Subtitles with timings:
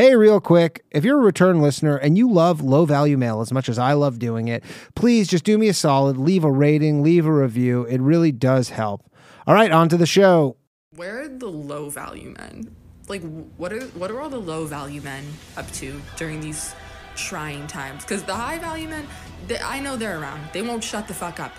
[0.00, 3.52] Hey, real quick, if you're a return listener and you love low value mail as
[3.52, 7.02] much as I love doing it, please just do me a solid, leave a rating,
[7.02, 7.84] leave a review.
[7.84, 9.04] It really does help.
[9.46, 10.56] All right, on to the show.
[10.96, 12.74] Where are the low value men?
[13.08, 13.20] Like,
[13.58, 15.22] what are what are all the low value men
[15.58, 16.74] up to during these
[17.14, 18.02] trying times?
[18.02, 19.06] Because the high value men,
[19.48, 20.48] they, I know they're around.
[20.54, 21.52] They won't shut the fuck up.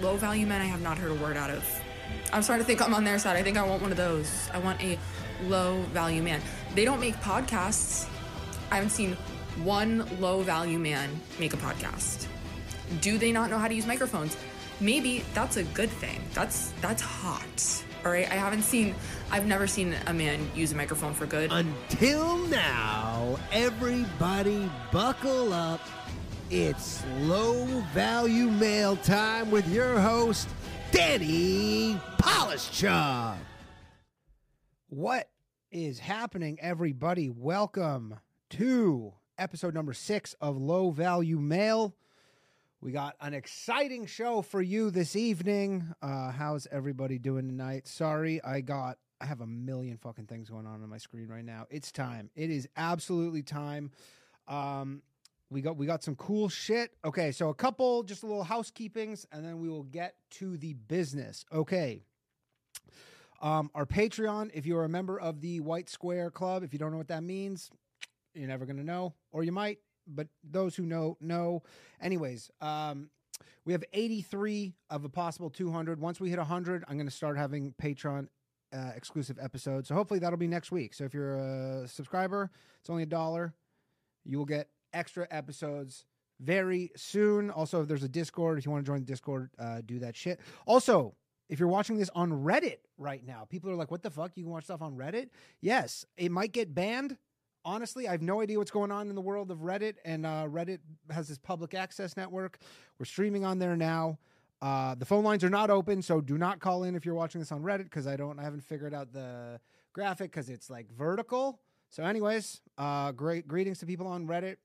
[0.00, 1.64] Low value men, I have not heard a word out of.
[2.32, 3.36] I'm starting to think I'm on their side.
[3.36, 4.48] I think I want one of those.
[4.52, 4.96] I want a
[5.48, 6.40] low value man.
[6.74, 8.08] They don't make podcasts.
[8.70, 9.16] I haven't seen
[9.62, 12.26] one low value man make a podcast.
[13.00, 14.36] Do they not know how to use microphones?
[14.80, 16.20] Maybe that's a good thing.
[16.34, 17.84] That's that's hot.
[18.04, 18.94] All right, I haven't seen
[19.30, 21.52] I've never seen a man use a microphone for good.
[21.52, 25.80] Until now, everybody buckle up.
[26.50, 30.48] It's low value mail time with your host,
[30.90, 33.36] Danny Polishchuk.
[34.88, 35.28] What
[35.74, 37.28] is happening, everybody?
[37.28, 38.20] Welcome
[38.50, 41.96] to episode number six of Low Value Mail.
[42.80, 45.92] We got an exciting show for you this evening.
[46.00, 47.88] Uh, how's everybody doing tonight?
[47.88, 51.44] Sorry, I got I have a million fucking things going on on my screen right
[51.44, 51.66] now.
[51.70, 52.30] It's time.
[52.36, 53.90] It is absolutely time.
[54.46, 55.02] Um,
[55.50, 56.92] we got we got some cool shit.
[57.04, 60.74] Okay, so a couple just a little housekeepings, and then we will get to the
[60.74, 61.44] business.
[61.52, 62.04] Okay.
[63.44, 66.90] Um, our Patreon, if you're a member of the White Square Club, if you don't
[66.90, 67.70] know what that means,
[68.34, 71.62] you're never gonna know, or you might, but those who know know.
[72.00, 73.10] Anyways, um,
[73.66, 76.00] we have 83 of a possible 200.
[76.00, 78.28] Once we hit 100, I'm gonna start having Patreon
[78.72, 79.88] uh, exclusive episodes.
[79.88, 80.94] So hopefully that'll be next week.
[80.94, 82.50] So if you're a subscriber,
[82.80, 83.52] it's only a dollar.
[84.24, 86.06] You will get extra episodes
[86.40, 87.50] very soon.
[87.50, 90.16] Also, if there's a Discord, if you want to join the Discord, uh, do that
[90.16, 90.40] shit.
[90.64, 91.14] Also,
[91.54, 94.32] if you're watching this on Reddit right now, people are like, what the fuck?
[94.34, 95.28] You can watch stuff on Reddit?
[95.60, 97.16] Yes, it might get banned.
[97.64, 100.46] Honestly, I have no idea what's going on in the world of Reddit, and uh,
[100.48, 102.58] Reddit has this public access network.
[102.98, 104.18] We're streaming on there now.
[104.60, 107.40] Uh, the phone lines are not open, so do not call in if you're watching
[107.40, 109.60] this on Reddit because I don't, I haven't figured out the
[109.92, 111.60] graphic because it's like vertical.
[111.88, 114.56] So, anyways, uh, great greetings to people on Reddit.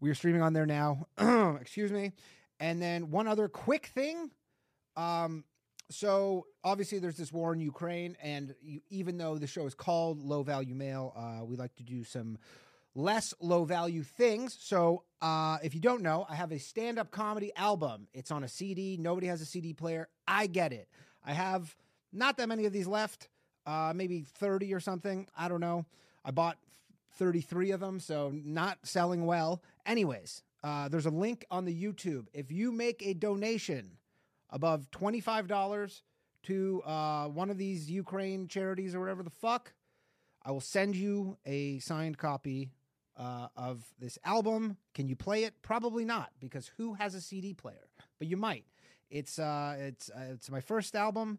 [0.00, 1.06] We are streaming on there now.
[1.62, 2.12] Excuse me.
[2.60, 4.30] And then one other quick thing.
[4.96, 5.44] Um,
[5.92, 10.22] so obviously there's this war in Ukraine, and you, even though the show is called
[10.22, 12.38] Low Value Mail, uh, we like to do some
[12.94, 14.56] less low value things.
[14.60, 18.08] So uh, if you don't know, I have a stand up comedy album.
[18.12, 18.96] It's on a CD.
[18.98, 20.08] Nobody has a CD player.
[20.26, 20.88] I get it.
[21.24, 21.74] I have
[22.12, 23.28] not that many of these left,
[23.66, 25.26] uh, maybe 30 or something.
[25.36, 25.86] I don't know.
[26.24, 26.58] I bought
[27.16, 29.62] 33 of them, so not selling well.
[29.86, 32.26] Anyways, uh, there's a link on the YouTube.
[32.32, 33.98] If you make a donation
[34.52, 36.02] above $25
[36.44, 39.72] to uh, one of these Ukraine charities or whatever the fuck,
[40.44, 42.70] I will send you a signed copy
[43.16, 44.76] uh, of this album.
[44.94, 45.54] Can you play it?
[45.62, 47.88] Probably not, because who has a CD player?
[48.18, 48.64] But you might.
[49.10, 51.38] It's uh, it's uh, it's my first album.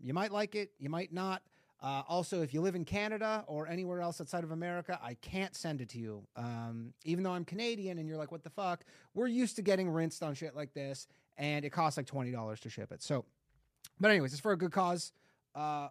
[0.00, 0.70] You might like it.
[0.78, 1.42] You might not.
[1.80, 5.54] Uh, also, if you live in Canada or anywhere else outside of America, I can't
[5.54, 6.26] send it to you.
[6.36, 8.84] Um, even though I'm Canadian and you're like, what the fuck?
[9.14, 11.06] We're used to getting rinsed on shit like this,
[11.38, 13.02] and it costs like $20 to ship it.
[13.02, 13.24] So,
[14.00, 15.12] but, anyways, it's for a good cause.
[15.54, 15.88] Uh,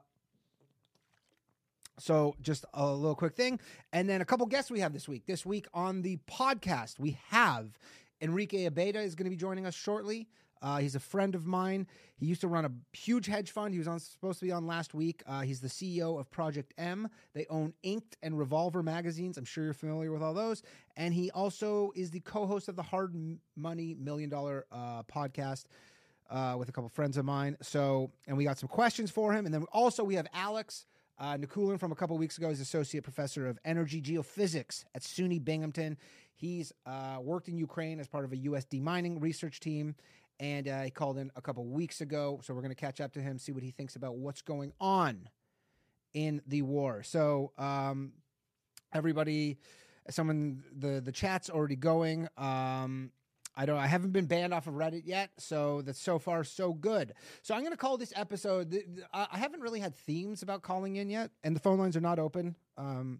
[1.97, 3.59] so, just a little quick thing.
[3.91, 5.25] And then a couple guests we have this week.
[5.25, 7.77] This week on the podcast, we have
[8.21, 10.27] Enrique Abeyta is going to be joining us shortly.
[10.61, 11.87] Uh, he's a friend of mine.
[12.17, 13.73] He used to run a huge hedge fund.
[13.73, 15.23] He was on, supposed to be on last week.
[15.27, 17.09] Uh, he's the CEO of Project M.
[17.33, 19.37] They own Inked and Revolver magazines.
[19.37, 20.63] I'm sure you're familiar with all those.
[20.95, 23.13] And he also is the co-host of the Hard
[23.55, 25.65] Money Million Dollar uh, podcast
[26.29, 27.57] uh, with a couple friends of mine.
[27.61, 29.45] So, and we got some questions for him.
[29.45, 30.85] And then also we have Alex
[31.19, 32.49] uh, Nikulin from a couple weeks ago.
[32.49, 35.97] He's associate professor of energy geophysics at SUNY Binghamton.
[36.35, 38.65] He's uh, worked in Ukraine as part of a U.S.
[38.65, 39.95] demining research team
[40.39, 42.39] and uh, he called in a couple weeks ago.
[42.43, 44.73] So we're going to catch up to him, see what he thinks about what's going
[44.79, 45.29] on
[46.13, 47.03] in the war.
[47.03, 48.13] So um,
[48.93, 49.57] everybody,
[50.09, 52.27] someone the the chat's already going.
[52.37, 53.11] Um,
[53.59, 53.77] I don't.
[53.77, 57.13] I haven't been banned off of Reddit yet, so that's so far so good.
[57.41, 58.77] So I'm going to call this episode.
[59.11, 62.19] I haven't really had themes about calling in yet, and the phone lines are not
[62.19, 62.55] open.
[62.77, 63.19] Um,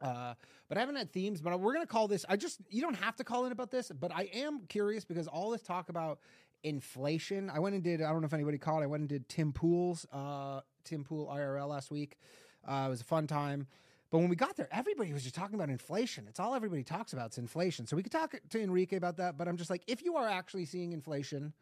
[0.00, 0.34] uh,
[0.68, 1.40] but I haven't had themes.
[1.40, 2.24] But we're gonna call this.
[2.28, 5.26] I just you don't have to call in about this, but I am curious because
[5.26, 6.20] all this talk about
[6.62, 7.50] inflation.
[7.50, 8.02] I went and did.
[8.02, 8.82] I don't know if anybody called.
[8.82, 12.18] I went and did Tim Pool's uh, Tim Pool IRL last week.
[12.66, 13.66] Uh, it was a fun time.
[14.10, 16.26] But when we got there, everybody was just talking about inflation.
[16.28, 17.26] It's all everybody talks about.
[17.26, 17.86] It's inflation.
[17.86, 19.36] So we could talk to Enrique about that.
[19.36, 21.52] But I'm just like, if you are actually seeing inflation,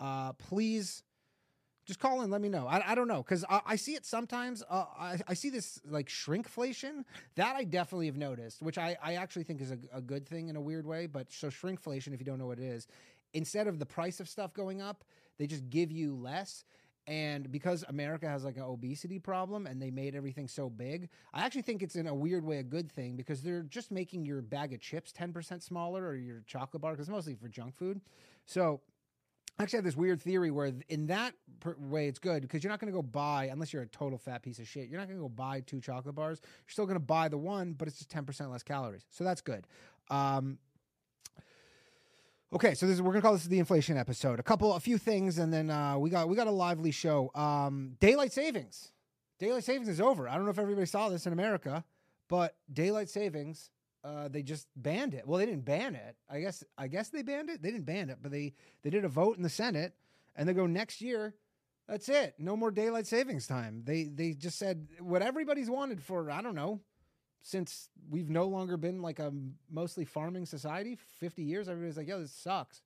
[0.00, 1.02] uh, please
[1.84, 2.66] Just call in, let me know.
[2.66, 4.62] I, I don't know because I, I see it sometimes.
[4.68, 9.14] Uh, I, I see this like shrinkflation that I definitely have noticed, which I, I
[9.14, 11.06] actually think is a, a good thing in a weird way.
[11.06, 12.86] But so shrinkflation, if you don't know what it is,
[13.34, 15.04] instead of the price of stuff going up,
[15.38, 16.64] they just give you less.
[17.08, 21.44] And because America has like an obesity problem and they made everything so big, I
[21.44, 24.40] actually think it's in a weird way a good thing because they're just making your
[24.40, 28.00] bag of chips 10% smaller or your chocolate bar because mostly for junk food.
[28.46, 28.80] So
[29.58, 32.80] actually have this weird theory where in that per- way it's good because you're not
[32.80, 34.88] going to go buy unless you're a total fat piece of shit.
[34.88, 36.40] You're not going to go buy two chocolate bars.
[36.42, 39.04] You're still going to buy the one, but it's just 10% less calories.
[39.10, 39.66] So that's good.
[40.10, 40.58] Um,
[42.54, 44.38] Okay, so this is, we're gonna call this the inflation episode.
[44.38, 47.30] A couple, a few things, and then uh, we got we got a lively show.
[47.34, 48.92] Um, daylight savings,
[49.38, 50.28] daylight savings is over.
[50.28, 51.82] I don't know if everybody saw this in America,
[52.28, 53.70] but daylight savings,
[54.04, 55.26] uh, they just banned it.
[55.26, 56.16] Well, they didn't ban it.
[56.28, 57.62] I guess I guess they banned it.
[57.62, 59.94] They didn't ban it, but they they did a vote in the Senate,
[60.36, 61.34] and they go next year.
[61.88, 62.34] That's it.
[62.38, 63.82] No more daylight savings time.
[63.84, 66.80] They they just said what everybody's wanted for I don't know
[67.42, 69.32] since we've no longer been like a
[69.70, 72.82] mostly farming society 50 years everybody's like yo this sucks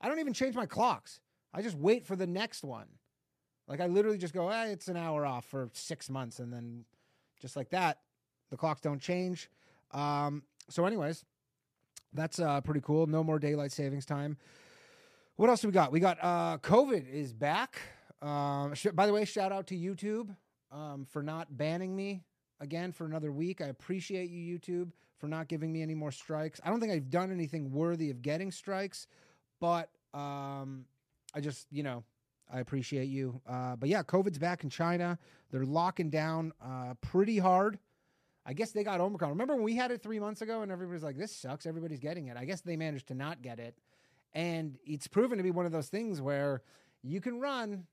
[0.00, 1.20] i don't even change my clocks
[1.52, 2.86] i just wait for the next one
[3.66, 6.84] like i literally just go hey, it's an hour off for six months and then
[7.40, 7.98] just like that
[8.50, 9.50] the clocks don't change
[9.94, 11.24] um, so anyways
[12.12, 14.36] that's uh, pretty cool no more daylight savings time
[15.36, 17.80] what else do we got we got uh, covid is back
[18.20, 20.34] um, sh- by the way shout out to youtube
[20.74, 22.22] um, for not banning me
[22.60, 23.60] again for another week.
[23.60, 26.60] I appreciate you, YouTube, for not giving me any more strikes.
[26.64, 29.06] I don't think I've done anything worthy of getting strikes,
[29.60, 30.84] but um,
[31.34, 32.02] I just, you know,
[32.52, 33.40] I appreciate you.
[33.48, 35.18] Uh, but yeah, COVID's back in China.
[35.50, 37.78] They're locking down uh, pretty hard.
[38.46, 39.30] I guess they got Omicron.
[39.30, 41.66] Remember when we had it three months ago and everybody's like, this sucks.
[41.66, 42.36] Everybody's getting it.
[42.36, 43.78] I guess they managed to not get it.
[44.34, 46.62] And it's proven to be one of those things where
[47.02, 47.86] you can run,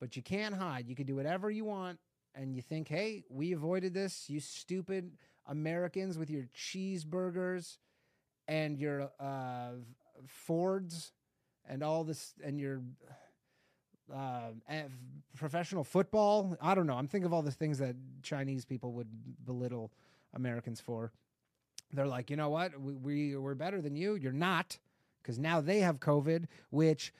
[0.00, 0.88] but you can't hide.
[0.88, 1.98] You can do whatever you want
[2.34, 5.12] and you think, hey, we avoided this, you stupid
[5.46, 7.78] Americans with your cheeseburgers
[8.46, 9.70] and your uh,
[10.26, 11.12] Fords
[11.68, 12.82] and all this and your
[14.14, 14.50] uh,
[15.36, 16.56] professional football.
[16.60, 16.94] I don't know.
[16.94, 19.08] I'm thinking of all the things that Chinese people would
[19.44, 19.90] belittle
[20.34, 21.12] Americans for.
[21.92, 22.78] They're like, you know what?
[22.80, 24.14] We, we we're better than you.
[24.14, 24.78] You're not,
[25.22, 27.14] because now they have COVID, which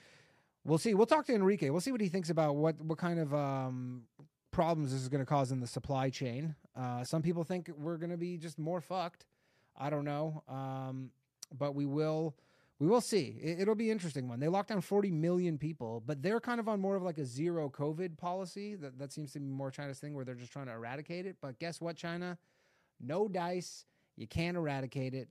[0.64, 0.94] we'll see.
[0.94, 1.70] We'll talk to Enrique.
[1.70, 4.02] We'll see what he thinks about what what kind of um,
[4.50, 6.55] problems this is going to cause in the supply chain.
[6.76, 9.25] Uh, some people think we're going to be just more fucked.
[9.76, 11.11] I don't know, um,
[11.56, 12.35] but we will.
[12.80, 13.36] We will see.
[13.42, 14.38] It, will be interesting one.
[14.38, 17.25] They locked down 40 million people, but they're kind of on more of like a
[17.25, 18.76] zero COVID policy.
[18.76, 21.36] That that seems to be more China's thing, where they're just trying to eradicate it.
[21.42, 22.38] But guess what, China?
[23.00, 23.84] No dice.
[24.16, 25.28] You can't eradicate it.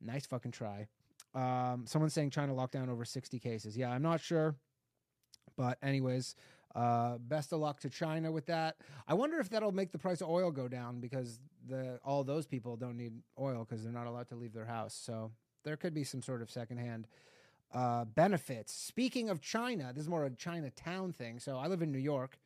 [0.00, 0.88] Nice fucking try.
[1.34, 3.76] Um, someone's saying China locked down over 60 cases.
[3.76, 4.56] Yeah, I'm not sure.
[5.56, 6.34] But anyways,
[6.74, 8.76] uh, best of luck to China with that.
[9.06, 12.46] I wonder if that'll make the price of oil go down because the all those
[12.46, 14.94] people don't need oil because they're not allowed to leave their house.
[14.94, 15.32] So
[15.66, 17.08] there could be some sort of secondhand
[17.74, 18.72] uh, benefits.
[18.72, 21.40] Speaking of China, this is more a Chinatown thing.
[21.40, 22.38] So I live in New York.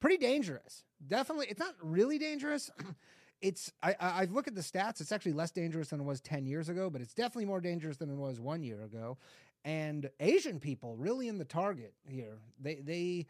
[0.00, 0.84] Pretty dangerous.
[1.06, 2.70] Definitely, it's not really dangerous.
[3.42, 5.00] it's I, I I've at the stats.
[5.00, 7.98] It's actually less dangerous than it was ten years ago, but it's definitely more dangerous
[7.98, 9.18] than it was one year ago.
[9.64, 12.38] And Asian people really in the target here.
[12.58, 13.26] They they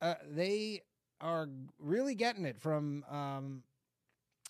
[0.00, 0.82] uh, they
[1.20, 3.62] are really getting it from um,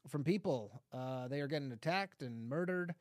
[0.08, 0.82] from people.
[0.92, 2.94] Uh, they are getting attacked and murdered,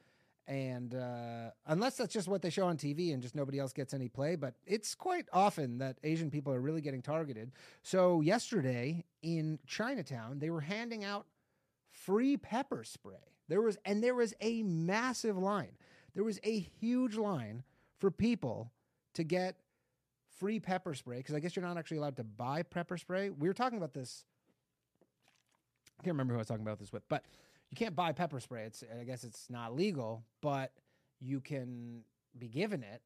[0.49, 3.93] and uh, unless that's just what they show on TV and just nobody else gets
[3.93, 7.51] any play, but it's quite often that Asian people are really getting targeted.
[7.83, 11.27] So yesterday in Chinatown, they were handing out
[11.91, 13.35] free pepper spray.
[13.47, 15.73] There was and there was a massive line.
[16.15, 17.63] There was a huge line
[17.99, 18.71] for people
[19.13, 19.55] to get
[20.39, 23.29] free pepper spray because I guess you're not actually allowed to buy pepper spray.
[23.29, 24.25] We were talking about this.
[25.99, 27.23] I can't remember who I was talking about this with, but
[27.69, 28.63] you can't buy pepper spray.
[28.63, 30.71] It's I guess it's not legal, but
[31.19, 32.01] you can
[32.37, 33.01] be given it.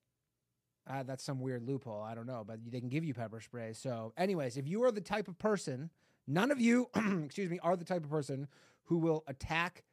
[0.90, 2.02] Uh, that's some weird loophole.
[2.02, 3.72] I don't know, but they can give you pepper spray.
[3.74, 5.90] So, anyways, if you are the type of person,
[6.28, 6.90] none of you,
[7.26, 8.48] excuse me, are the type of person
[8.84, 9.84] who will attack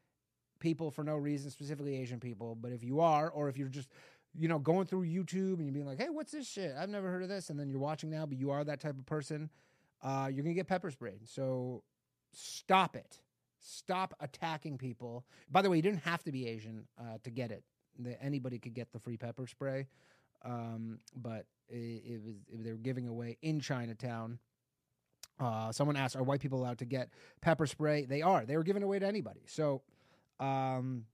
[0.58, 2.56] people for no reason, specifically Asian people.
[2.56, 3.88] But if you are, or if you're just
[4.38, 6.74] you know, going through YouTube and you're being like, hey, what's this shit?
[6.78, 7.50] I've never heard of this.
[7.50, 9.50] And then you're watching now, but you are that type of person,
[10.02, 11.28] uh, you're going to get pepper sprayed.
[11.28, 11.82] So
[12.32, 13.18] stop it.
[13.60, 15.24] Stop attacking people.
[15.50, 17.62] By the way, you didn't have to be Asian uh, to get it.
[17.98, 19.86] The, anybody could get the free pepper spray.
[20.44, 24.38] Um, but it, it was it, they were giving away in Chinatown.
[25.38, 28.44] Uh, someone asked, "Are white people allowed to get pepper spray?" They are.
[28.46, 29.42] They were giving away to anybody.
[29.46, 29.82] So,
[30.38, 31.04] um,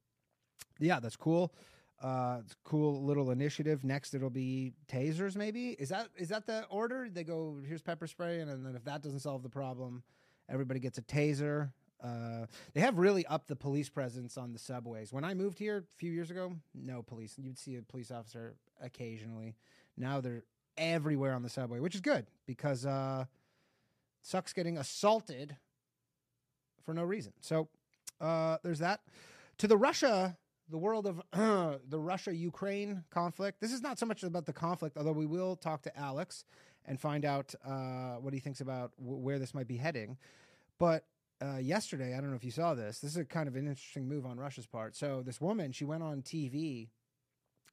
[0.79, 1.53] yeah, that's cool.
[2.01, 3.83] Uh, it's cool little initiative.
[3.83, 5.35] Next, it'll be tasers.
[5.35, 7.09] Maybe is that is that the order?
[7.11, 10.03] They go here's pepper spray, and then if that doesn't solve the problem,
[10.49, 11.73] everybody gets a taser.
[12.03, 15.13] Uh, they have really upped the police presence on the subways.
[15.13, 17.35] When I moved here a few years ago, no police.
[17.39, 19.57] You'd see a police officer occasionally.
[19.97, 20.45] Now they're
[20.77, 23.25] everywhere on the subway, which is good because uh,
[24.23, 25.57] sucks getting assaulted
[26.85, 27.33] for no reason.
[27.41, 27.69] So
[28.21, 29.01] uh, there's that.
[29.59, 30.37] To the Russia,
[30.69, 31.23] the world of
[31.89, 33.61] the Russia Ukraine conflict.
[33.61, 36.45] This is not so much about the conflict, although we will talk to Alex
[36.85, 40.17] and find out uh, what he thinks about w- where this might be heading.
[40.79, 41.05] But
[41.43, 42.99] uh, yesterday, I don't know if you saw this.
[43.01, 44.97] This is a kind of an interesting move on Russia's part.
[44.97, 46.89] So this woman, she went on TV.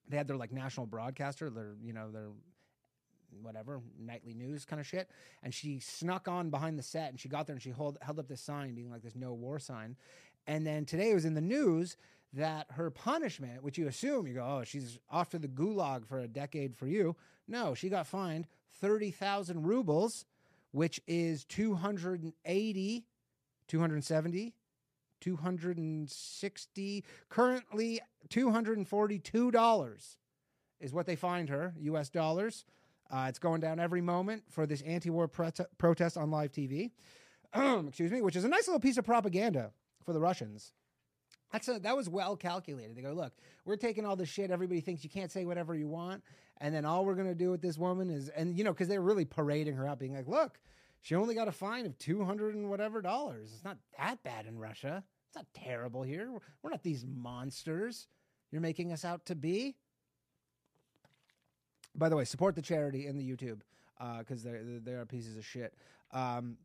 [0.09, 2.29] They had their like national broadcaster, their you know their
[3.41, 5.09] whatever nightly news kind of shit,
[5.41, 8.19] and she snuck on behind the set and she got there and she hold, held
[8.19, 9.95] up this sign, being like this no war sign.
[10.45, 11.95] And then today it was in the news
[12.33, 16.19] that her punishment, which you assume you go, oh, she's off to the gulag for
[16.19, 17.15] a decade for you.
[17.47, 18.47] No, she got fined
[18.81, 20.25] thirty thousand rubles,
[20.71, 23.05] which is two hundred and eighty
[23.67, 24.53] 270
[25.21, 30.15] 260 currently $242
[30.79, 32.65] is what they find her us dollars
[33.11, 36.91] uh, it's going down every moment for this anti-war prote- protest on live tv
[37.87, 39.71] excuse me which is a nice little piece of propaganda
[40.03, 40.73] for the russians
[41.53, 42.95] Actually, that was well calculated.
[42.95, 43.31] They go, look,
[43.63, 44.49] we're taking all this shit.
[44.49, 46.23] Everybody thinks you can't say whatever you want,
[46.59, 49.01] and then all we're gonna do with this woman is, and you know, because they're
[49.01, 50.59] really parading her out, being like, look,
[51.03, 53.51] she only got a fine of 200 and whatever dollars.
[53.53, 55.03] It's not that bad in Russia.
[55.27, 56.31] It's not terrible here.
[56.61, 58.07] We're not these monsters
[58.51, 59.75] you're making us out to be.
[61.93, 63.59] By the way, support the charity in the YouTube
[64.19, 65.73] because uh, they're they're pieces of shit.
[66.11, 66.57] Um,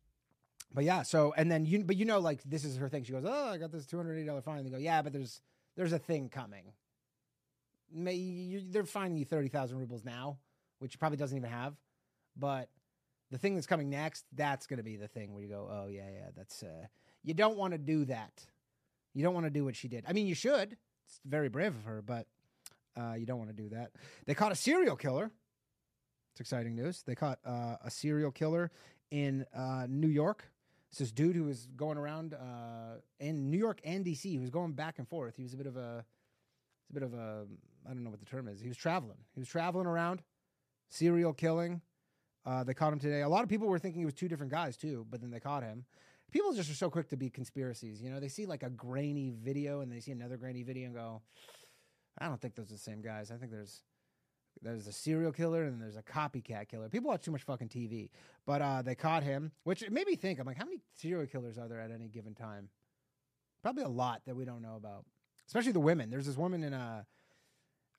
[0.73, 3.02] but yeah, so and then you but you know like this is her thing.
[3.02, 5.02] She goes, "Oh, I got this two hundred eighty dollar fine." And they go, "Yeah,
[5.02, 5.40] but there's
[5.76, 6.73] there's a thing coming.
[7.92, 10.38] May, you, they're fining you thirty thousand rubles now,
[10.78, 11.75] which you probably doesn't even have,
[12.37, 12.68] but."
[13.31, 15.89] The thing that's coming next, that's going to be the thing where you go, oh
[15.89, 16.87] yeah, yeah, that's uh,
[17.23, 18.47] you don't want to do that.
[19.15, 20.05] You don't want to do what she did.
[20.09, 20.77] I mean, you should.
[21.07, 22.27] It's very brave of her, but
[22.97, 23.93] uh, you don't want to do that.
[24.27, 25.31] They caught a serial killer.
[26.33, 27.03] It's exciting news.
[27.07, 28.71] They caught uh, a serial killer
[29.11, 30.45] in uh, New York.
[30.91, 34.23] It's this dude who was going around uh, in New York and DC.
[34.23, 35.37] He was going back and forth.
[35.37, 36.05] He was a bit of a,
[36.91, 37.45] a bit of a,
[37.87, 38.61] I don't know what the term is.
[38.61, 39.19] He was traveling.
[39.35, 40.23] He was traveling around,
[40.89, 41.83] serial killing.
[42.49, 43.21] Uh, they caught him today.
[43.21, 45.38] A lot of people were thinking it was two different guys too, but then they
[45.38, 45.85] caught him.
[46.33, 48.00] People just are so quick to be conspiracies.
[48.00, 50.95] You know, they see like a grainy video and they see another grainy video and
[50.95, 51.21] go,
[52.17, 53.31] "I don't think those are the same guys.
[53.31, 53.83] I think there's
[54.62, 58.09] there's a serial killer and there's a copycat killer." People watch too much fucking TV,
[58.47, 60.38] but uh, they caught him, which made me think.
[60.38, 62.71] I'm like, how many serial killers are there at any given time?
[63.62, 65.05] Probably a lot that we don't know about,
[65.47, 66.09] especially the women.
[66.09, 67.02] There's this woman in uh,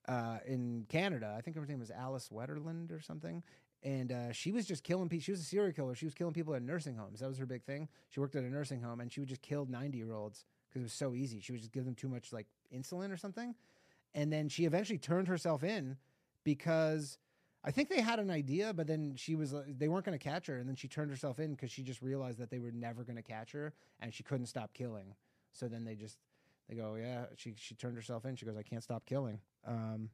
[0.08, 1.36] uh, in Canada.
[1.38, 3.44] I think her name was Alice Wetterland or something,
[3.82, 5.22] and uh, she was just killing people.
[5.22, 5.94] She was a serial killer.
[5.94, 7.20] She was killing people at nursing homes.
[7.20, 7.88] That was her big thing.
[8.10, 10.82] She worked at a nursing home, and she would just kill ninety year olds because
[10.82, 11.40] it was so easy.
[11.40, 13.54] She would just give them too much like insulin or something,
[14.14, 15.96] and then she eventually turned herself in
[16.44, 17.18] because
[17.64, 20.22] I think they had an idea, but then she was uh, they weren't going to
[20.22, 22.72] catch her, and then she turned herself in because she just realized that they were
[22.72, 25.14] never going to catch her, and she couldn't stop killing.
[25.52, 26.18] So then they just
[26.68, 28.36] they go, yeah, she she turned herself in.
[28.36, 29.40] She goes, I can't stop killing.
[29.66, 30.10] Um,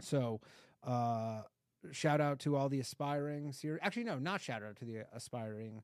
[0.00, 0.40] so.
[0.82, 1.40] Uh,
[1.92, 5.82] shout out to all the aspiring serial actually no not shout out to the aspiring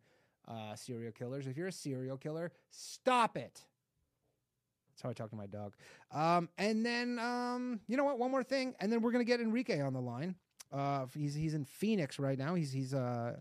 [0.48, 1.46] uh, serial killers.
[1.46, 3.60] If you're a serial killer stop it.
[4.88, 5.74] That's how i talk to my dog.
[6.10, 8.18] Um, and then um, you know what?
[8.18, 10.34] One more thing and then we're gonna get enrique on the line.
[10.72, 12.54] Uh, he's he's in phoenix right now.
[12.54, 13.36] He's he's uh,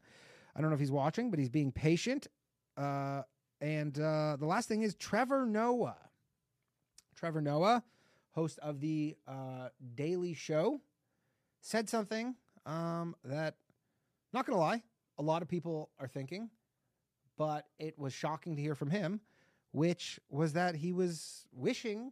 [0.55, 2.27] i don't know if he's watching but he's being patient.
[2.77, 3.23] Uh,
[3.61, 5.97] and uh, the last thing is trevor noah.
[7.15, 7.83] Trevor noah
[8.31, 10.79] host of the uh, daily show
[11.61, 12.35] said something
[12.69, 13.55] um, that,
[14.31, 14.83] not going to lie,
[15.17, 16.49] a lot of people are thinking,
[17.38, 19.21] but it was shocking to hear from him,
[19.71, 22.11] which was that he was wishing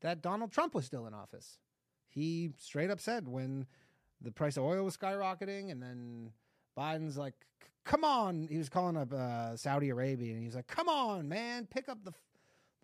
[0.00, 1.58] that Donald Trump was still in office.
[2.08, 3.66] He straight up said when
[4.20, 6.30] the price of oil was skyrocketing and then
[6.76, 7.34] Biden's like,
[7.84, 8.46] come on.
[8.50, 11.88] He was calling up uh, Saudi Arabia and he was like, come on, man, pick
[11.88, 12.12] up the,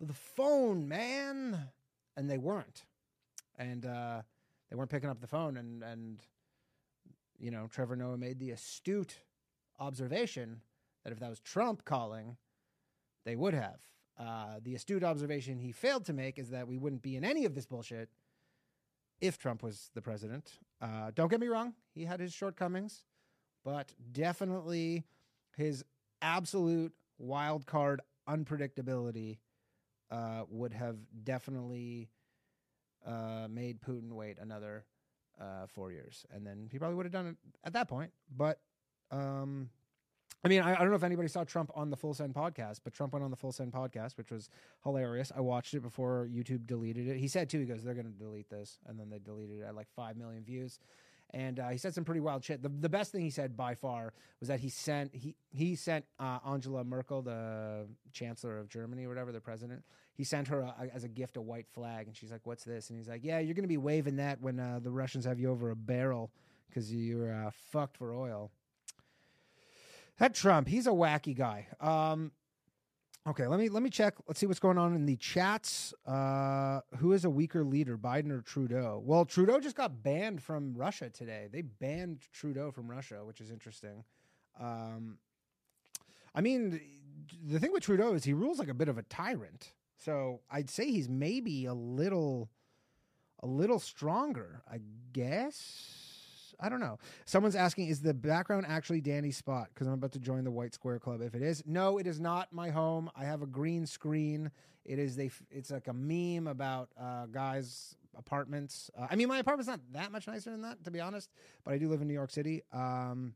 [0.01, 1.69] the phone, man.
[2.17, 2.83] And they weren't.
[3.57, 4.21] And uh,
[4.69, 5.57] they weren't picking up the phone.
[5.57, 6.19] And, and
[7.37, 9.19] you know, Trevor Noah made the astute
[9.79, 10.61] observation
[11.03, 12.37] that if that was Trump calling,
[13.25, 13.79] they would have.
[14.17, 17.45] Uh, the astute observation he failed to make is that we wouldn't be in any
[17.45, 18.09] of this bullshit
[19.19, 20.59] if Trump was the president.
[20.81, 23.03] Uh, don't get me wrong, he had his shortcomings,
[23.63, 25.03] but definitely
[25.55, 25.83] his
[26.21, 29.37] absolute wild card unpredictability
[30.11, 32.09] uh, would have definitely
[33.05, 34.85] uh, made Putin wait another
[35.39, 38.11] uh, four years, and then he probably would have done it at that point.
[38.35, 38.59] But
[39.11, 39.69] um,
[40.43, 42.81] I mean, I, I don't know if anybody saw Trump on the Full Send podcast,
[42.83, 44.49] but Trump went on the Full Send podcast, which was
[44.83, 45.31] hilarious.
[45.35, 47.17] I watched it before YouTube deleted it.
[47.17, 49.63] He said too, he goes, "They're going to delete this," and then they deleted it
[49.63, 50.79] at like five million views.
[51.35, 52.63] And uh, he said some pretty wild shit.
[52.63, 56.05] The, the best thing he said by far was that he sent he he sent
[56.17, 59.83] uh, Angela Merkel, the chancellor of Germany or whatever, the president.
[60.13, 62.63] He sent her a, a- as a gift a white flag, and she's like, "What's
[62.63, 65.37] this?" And he's like, "Yeah, you're to be waving that when uh, the Russians have
[65.37, 66.31] you over a barrel
[66.69, 68.49] because you're uh, fucked for oil."
[70.19, 71.67] That Trump, he's a wacky guy.
[71.81, 72.31] Um,
[73.27, 74.15] okay, let me let me check.
[74.27, 75.93] Let's see what's going on in the chats.
[76.05, 79.01] Uh, who is a weaker leader, Biden or Trudeau?
[79.03, 81.47] Well, Trudeau just got banned from Russia today.
[81.51, 84.03] They banned Trudeau from Russia, which is interesting.
[84.59, 85.17] Um,
[86.33, 86.79] I mean,
[87.45, 89.73] the thing with Trudeau is he rules like a bit of a tyrant.
[89.97, 92.49] So I'd say he's maybe a little,
[93.41, 94.61] a little stronger.
[94.69, 94.79] I
[95.13, 96.04] guess.
[96.59, 96.97] I don't know.
[97.25, 99.69] Someone's asking, is the background actually Danny's spot?
[99.73, 101.21] Because I'm about to join the White Square Club.
[101.21, 103.09] If it is, no, it is not my home.
[103.15, 104.51] I have a green screen.
[104.85, 105.31] It is they.
[105.49, 108.91] It's like a meme about uh, guys' apartments.
[108.97, 111.29] Uh, I mean, my apartment's not that much nicer than that, to be honest.
[111.63, 112.61] But I do live in New York City.
[112.71, 113.33] Um,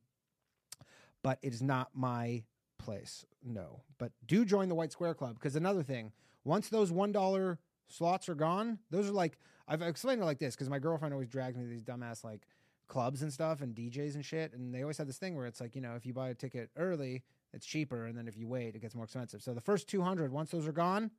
[1.24, 2.44] but it is not my
[2.78, 3.26] place.
[3.44, 6.12] No, but do join the White Square Club because another thing.
[6.46, 10.56] Once those one dollar slots are gone, those are like I've explained it like this
[10.56, 12.48] because my girlfriend always drags me to these dumbass like
[12.90, 15.62] clubs and stuff and DJs and shit, and they always have this thing where it's
[15.62, 18.48] like you know if you buy a ticket early, it's cheaper, and then if you
[18.48, 19.42] wait, it gets more expensive.
[19.42, 21.12] So the first two hundred, once those are gone,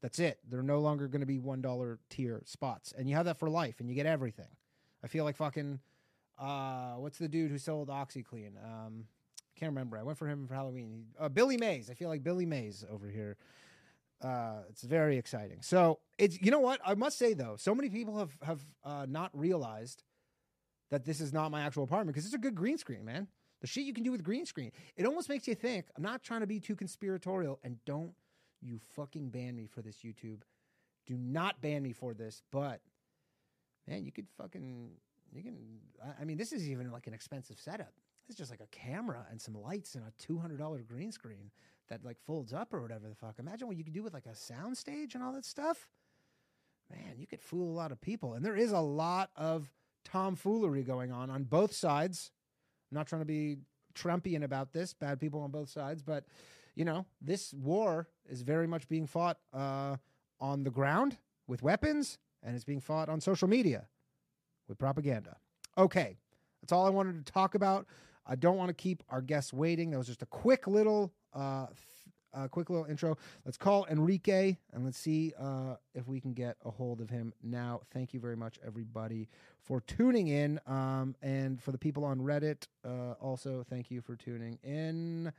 [0.00, 0.38] that's it.
[0.48, 3.50] They're no longer going to be one dollar tier spots, and you have that for
[3.50, 4.48] life, and you get everything.
[5.04, 5.80] I feel like fucking.
[6.38, 8.52] Uh, what's the dude who sold OxiClean?
[8.64, 9.04] Um,
[9.54, 9.98] can't remember.
[9.98, 11.06] I went for him for Halloween.
[11.20, 11.90] Uh, Billy Mays.
[11.90, 13.36] I feel like Billy Mays over here.
[14.20, 15.58] Uh, it's very exciting.
[15.62, 17.56] So it's you know what I must say though.
[17.58, 20.04] So many people have have uh, not realized
[20.92, 23.26] that this is not my actual apartment because it's a good green screen, man.
[23.62, 24.72] The shit you can do with green screen.
[24.94, 25.86] It almost makes you think.
[25.96, 28.12] I'm not trying to be too conspiratorial, and don't
[28.60, 30.42] you fucking ban me for this, YouTube.
[31.06, 32.82] Do not ban me for this, but
[33.88, 34.90] man, you could fucking
[35.34, 35.56] you can.
[36.20, 37.94] I- mean, this is even like an expensive setup.
[38.28, 41.50] It's just like a camera and some lights and a two hundred dollar green screen
[41.88, 43.38] that like folds up or whatever the fuck.
[43.38, 45.88] Imagine what you could do with like a sound stage and all that stuff.
[46.90, 49.70] Man, you could fool a lot of people, and there is a lot of
[50.04, 52.30] tomfoolery going on on both sides.
[52.90, 53.58] I'm not trying to be
[53.94, 56.24] Trumpian about this, bad people on both sides, but
[56.74, 59.96] you know, this war is very much being fought uh,
[60.40, 63.86] on the ground with weapons, and it's being fought on social media
[64.68, 65.36] with propaganda.
[65.76, 66.16] Okay,
[66.60, 67.86] that's all I wanted to talk about.
[68.26, 69.90] I don't want to keep our guests waiting.
[69.90, 71.66] That was just a quick little, uh,
[72.34, 73.16] uh, quick little intro.
[73.44, 77.32] Let's call Enrique and let's see uh, if we can get a hold of him
[77.42, 77.80] now.
[77.92, 79.28] Thank you very much, everybody,
[79.62, 84.16] for tuning in, um, and for the people on Reddit, uh, also thank you for
[84.16, 85.32] tuning in.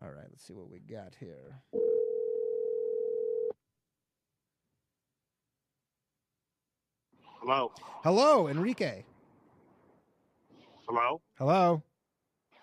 [0.00, 1.60] All right, let's see what we got here.
[7.40, 7.72] Hello.
[8.02, 9.04] Hello, Enrique.
[10.86, 11.20] Hello.
[11.38, 11.82] Hello,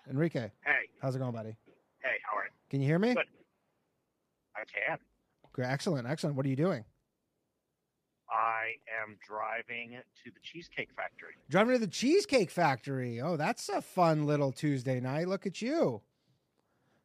[0.08, 0.50] Enrique.
[0.64, 0.88] Hey.
[1.00, 1.56] How's it going, buddy?
[2.02, 2.16] Hey.
[2.22, 2.50] How are you?
[2.70, 3.14] Can you hear me?
[3.14, 3.26] Good.
[4.56, 4.98] I can.
[5.58, 6.36] Excellent, excellent.
[6.36, 6.84] What are you doing?
[8.28, 11.32] I am driving to the Cheesecake Factory.
[11.48, 13.20] Driving to the Cheesecake Factory.
[13.20, 15.28] Oh, that's a fun little Tuesday night.
[15.28, 16.02] Look at you.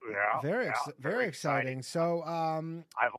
[0.10, 0.42] Yeah.
[0.42, 1.82] very, yeah, ex- very exciting.
[1.84, 3.12] So, um, I've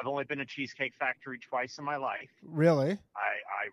[0.00, 2.28] I've only been to Cheesecake Factory twice in my life.
[2.42, 2.90] really?
[2.90, 3.68] I I,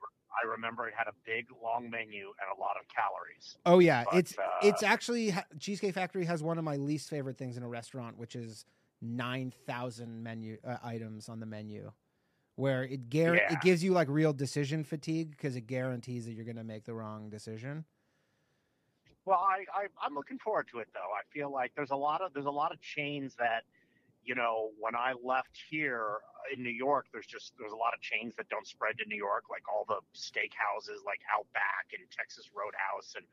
[0.45, 3.57] I remember it had a big long menu and a lot of calories.
[3.65, 7.37] Oh yeah, But, it's uh, it's actually Cheesecake Factory has one of my least favorite
[7.37, 8.65] things in a restaurant, which is
[9.05, 11.91] nine thousand menu uh, items on the menu,
[12.55, 13.53] where it gar- Yeah.
[13.53, 16.85] it gives you like real decision fatigue because it guarantees that you're going to make
[16.85, 17.85] the wrong decision.
[19.25, 20.99] Well, I, I I'm looking forward to it though.
[21.11, 23.63] I feel like there's a lot of there's a lot of chains that,
[24.23, 26.17] you know, when I left here
[26.55, 29.17] in New York, there's just there's a lot of chains that don't spread to New
[29.17, 33.25] York, like all the steakhouses, like Outback and Texas Roadhouse, and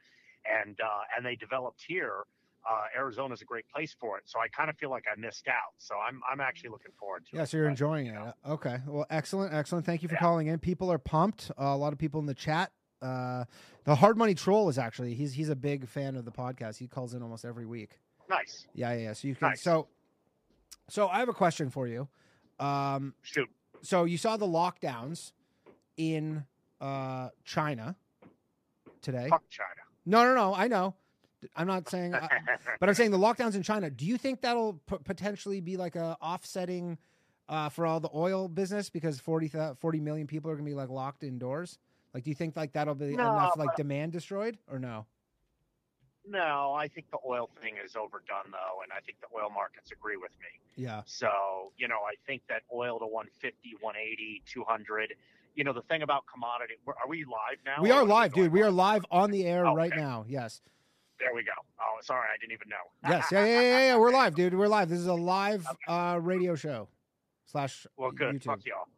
[0.64, 2.24] and uh, and they developed here.
[2.70, 5.48] Uh, Arizona's a great place for it, so I kind of feel like I missed
[5.48, 5.74] out.
[5.78, 7.38] So I'm I'm actually looking forward to it.
[7.40, 8.12] Yeah, so you're But, enjoying it.
[8.14, 8.78] know, Okay.
[8.86, 9.84] Well, excellent, excellent.
[9.84, 10.20] Thank you for Yeah.
[10.20, 10.58] calling in.
[10.60, 11.50] People are pumped.
[11.58, 12.70] Uh, a lot of people in the chat.
[13.00, 13.44] Uh,
[13.82, 16.76] the Hard Money Troll is actually he's he's a big fan of the podcast.
[16.78, 17.98] He calls in almost every week.
[18.30, 18.66] Nice.
[18.74, 18.98] Yeah, yeah.
[19.00, 19.12] yeah.
[19.14, 19.48] So you can.
[19.48, 19.60] Nice.
[19.62, 19.88] So,
[20.88, 22.06] so I have a question for you.
[22.60, 23.50] Um, Shoot.
[23.82, 25.32] so you saw the lockdowns
[25.96, 26.44] in
[26.80, 27.96] uh China
[29.00, 29.26] today.
[29.28, 29.68] Fuck China.
[30.06, 30.54] No, no, no.
[30.54, 30.94] I know.
[31.56, 32.14] I'm not saying.
[32.14, 32.28] I,
[32.80, 33.90] but I'm saying the lockdowns in China.
[33.90, 36.98] Do you think that'll p- potentially be like a offsetting
[37.48, 40.74] uh, for all the oil business because 40, 40 million people are going to be
[40.74, 41.78] like locked indoors?
[42.14, 45.06] Like, do you think like that'll be No, enough like demand destroyed or no?
[46.26, 49.90] No, I think the oil thing is overdone though, and I think the oil markets
[49.90, 50.82] agree with me.
[50.84, 51.02] Yeah.
[51.04, 55.14] So, you know, I think that oil to 150, 180, 200.
[55.56, 57.82] You know, the thing about commodity, are we live now?
[57.82, 58.52] We are live, dude.
[58.52, 60.00] We are live on the air Oh, right okay.
[60.00, 60.24] now.
[60.28, 60.60] Yes.
[61.22, 61.52] There we go.
[61.80, 62.76] Oh, sorry, I didn't even know.
[63.08, 63.28] Yes.
[63.30, 63.96] Yeah, yeah, yeah, yeah.
[63.96, 64.54] We're live, dude.
[64.54, 64.88] We're live.
[64.88, 66.88] This is a live uh, radio show
[67.46, 68.40] slash Well, good.
[68.40, 68.44] YouTube.
[68.44, 68.88] Fuck y'all.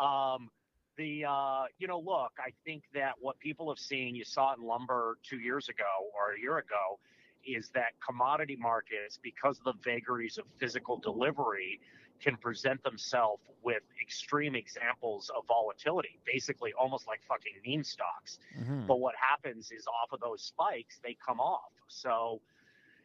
[0.00, 0.50] Uh, um,
[0.96, 4.58] the uh, you know, look, I think that what people have seen, you saw it
[4.60, 5.84] in lumber two years ago
[6.14, 7.00] or a year ago,
[7.44, 11.80] is that commodity markets, because of the vagaries of physical delivery,
[12.20, 18.38] can present themselves with extreme examples of volatility, basically almost like fucking meme stocks.
[18.56, 18.86] Mhm.
[18.86, 21.72] But what happens is off of those spikes, they come off.
[21.88, 22.40] So,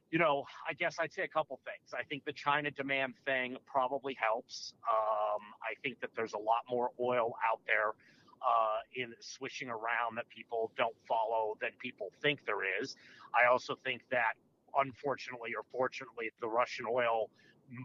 [0.10, 1.93] you know, I guess I'd say a couple things.
[1.93, 4.73] I think the China demand thing probably helps.
[4.89, 7.93] Um, I think that there's a lot more oil out there
[8.41, 12.95] uh, in swishing around that people don't follow than people think there is.
[13.34, 14.34] I also think that,
[14.76, 17.30] unfortunately or fortunately, the Russian oil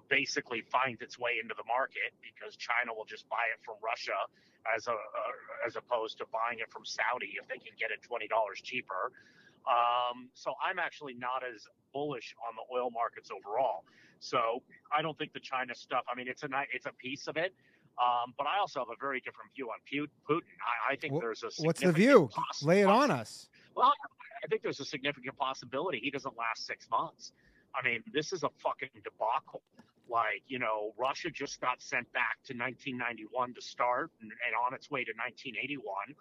[0.09, 4.17] basically finds its way into the market because China will just buy it from Russia
[4.75, 8.03] as a uh, as opposed to buying it from Saudi if they can get it
[8.03, 9.13] twenty dollars cheaper.
[9.69, 13.85] Um, so I'm actually not as bullish on the oil markets overall.
[14.21, 14.63] So
[14.97, 16.05] I don't think the China stuff.
[16.11, 17.55] I mean, it's a it's a piece of it,
[18.01, 20.41] um, but I also have a very different view on Putin.
[20.89, 22.29] I, I think there's a What's the view?
[22.63, 23.49] Lay it on us.
[23.75, 23.93] well,
[24.43, 27.33] I think there's a significant possibility he doesn't last six months.
[27.79, 29.63] I mean, this is a fucking debacle.
[30.09, 34.75] Like, you know, Russia just got sent back to 1991 to start and, and on
[34.75, 36.17] its way to 1981.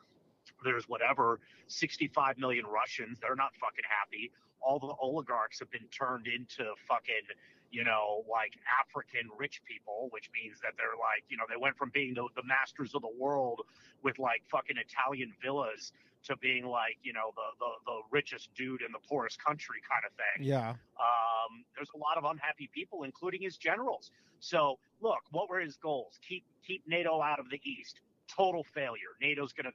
[0.64, 3.20] There's whatever 65 million Russians.
[3.22, 4.32] They're not fucking happy.
[4.62, 7.26] All the oligarchs have been turned into fucking,
[7.72, 11.78] you know, like African rich people, which means that they're like, you know, they went
[11.78, 13.62] from being the, the masters of the world
[14.04, 15.94] with like fucking Italian villas
[16.28, 20.04] to being like, you know, the, the, the richest dude in the poorest country kind
[20.06, 20.48] of thing.
[20.48, 20.70] Yeah.
[20.70, 24.12] Um, there's a lot of unhappy people, including his generals.
[24.40, 26.20] So, look, what were his goals?
[26.28, 28.02] Keep keep NATO out of the East.
[28.34, 29.16] Total failure.
[29.22, 29.72] NATO's going to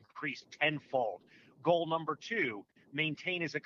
[0.00, 1.20] increase tenfold.
[1.62, 3.56] Goal number two: maintain his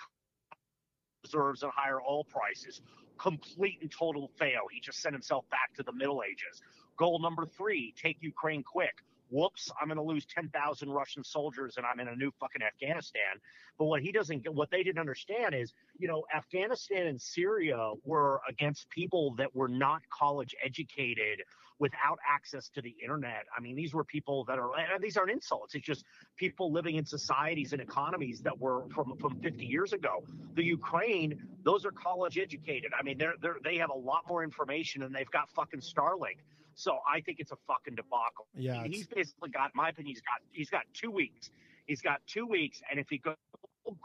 [1.25, 2.81] reserves and higher oil prices.
[3.19, 4.63] Complete and total fail.
[4.73, 6.63] He just sent himself back to the Middle Ages.
[6.97, 8.95] Goal number three: take Ukraine quick.
[9.31, 13.41] Whoops, I'm going to lose 10,000 Russian soldiers and I'm in a new fucking Afghanistan.
[13.79, 17.93] But what he doesn't get, what they didn't understand is, you know, Afghanistan and Syria
[18.05, 21.43] were against people that were not college educated
[21.81, 23.47] without access to the internet.
[23.57, 25.75] I mean, these were people that are, and these aren't insults.
[25.75, 26.05] It's just
[26.37, 30.23] people living in societies and economies that were from, from 50 years ago.
[30.55, 32.93] The Ukraine, those are college educated.
[32.99, 36.41] I mean, they're, they're, they have a lot more information and they've got fucking Starlink.
[36.81, 38.47] So I think it's a fucking debacle.
[38.57, 38.85] Yeah.
[38.85, 41.51] He's basically got, in my opinion, he's got he's got two weeks.
[41.87, 43.37] He's got two weeks, and if he goes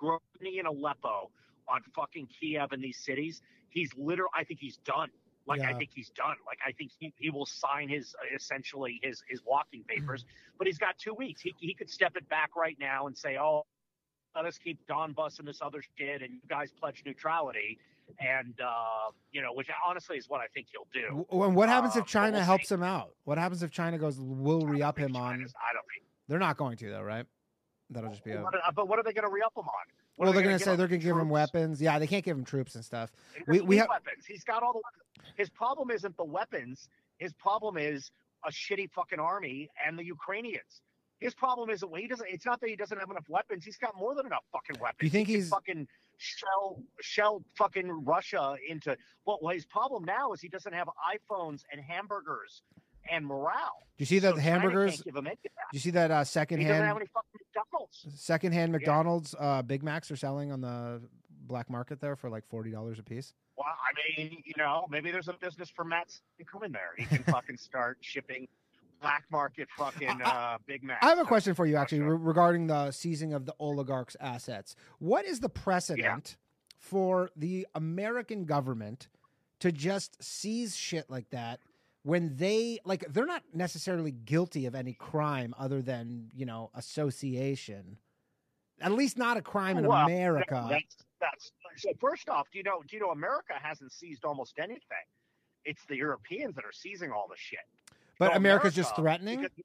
[0.01, 1.29] Grozny and Aleppo
[1.69, 4.31] on fucking Kiev and these cities, he's literally.
[4.35, 5.09] I think he's done.
[5.47, 6.35] Like I think he's done.
[6.45, 10.25] Like I think he, he will sign his uh, essentially his his walking papers.
[10.57, 11.41] but he's got two weeks.
[11.41, 13.65] He he could step it back right now and say, oh,
[14.35, 17.77] let us keep Donbas and this other shit, and you guys pledge neutrality.
[18.19, 21.25] And uh, you know, which honestly is what I think he'll do.
[21.43, 22.75] And what happens Um, if but China we'll helps see.
[22.75, 23.09] him out?
[23.23, 25.33] What happens if China goes, we'll re up I think him on?
[25.33, 26.05] I don't think.
[26.27, 27.25] They're not going to, though, right?
[27.89, 28.43] That'll just be a.
[28.75, 29.73] But what are they going to re up him on?
[30.15, 31.81] What Well, they're they going to say they're going to give him weapons.
[31.81, 33.11] Yeah, they can't give him troops and stuff.
[33.47, 34.25] We- we have- weapons.
[34.27, 35.33] He's got all the weapons.
[35.35, 36.87] His problem isn't the weapons.
[37.17, 38.11] His problem is
[38.45, 40.81] a shitty fucking army and the Ukrainians.
[41.19, 42.27] His problem isn't well, he doesn't.
[42.29, 43.65] It's not that he doesn't have enough weapons.
[43.65, 44.99] He's got more than enough fucking weapons.
[44.99, 48.95] Do you think He he's- fucking shell shell fucking Russia into?
[49.25, 52.61] Well, well, his problem now is he doesn't have iPhones and hamburgers
[53.11, 53.83] and morale.
[53.97, 54.95] Do you see that So the hamburgers?
[54.95, 55.71] Can't give him any of that.
[55.71, 56.99] Do you see that uh, He doesn't have secondhand
[57.55, 58.05] McDonald's.
[58.15, 61.01] secondhand McDonald's uh, Big Macs are selling on the
[61.47, 63.33] black market there for like forty dollars a piece?
[63.57, 66.91] Well, I mean, you know, maybe there's a business for Matt to come in there.
[66.97, 68.47] He can fucking start shipping
[69.01, 70.99] black market fucking uh, Big Mac.
[71.03, 74.75] I have a question for you, actually, regarding the seizing of the oligarchs' assets.
[74.99, 76.37] What is the precedent
[76.79, 79.07] for the American government
[79.59, 81.59] to just seize shit like that
[82.03, 87.97] when they like they're not necessarily guilty of any crime other than you know association?
[88.81, 90.67] At least not a crime in Well, America.
[90.69, 91.91] That's, that's so.
[91.99, 92.81] First off, do you know?
[92.87, 95.05] Do you know America hasn't seized almost anything?
[95.63, 97.59] It's the Europeans that are seizing all the shit.
[98.19, 99.41] But So America's just threatening.
[99.41, 99.57] because-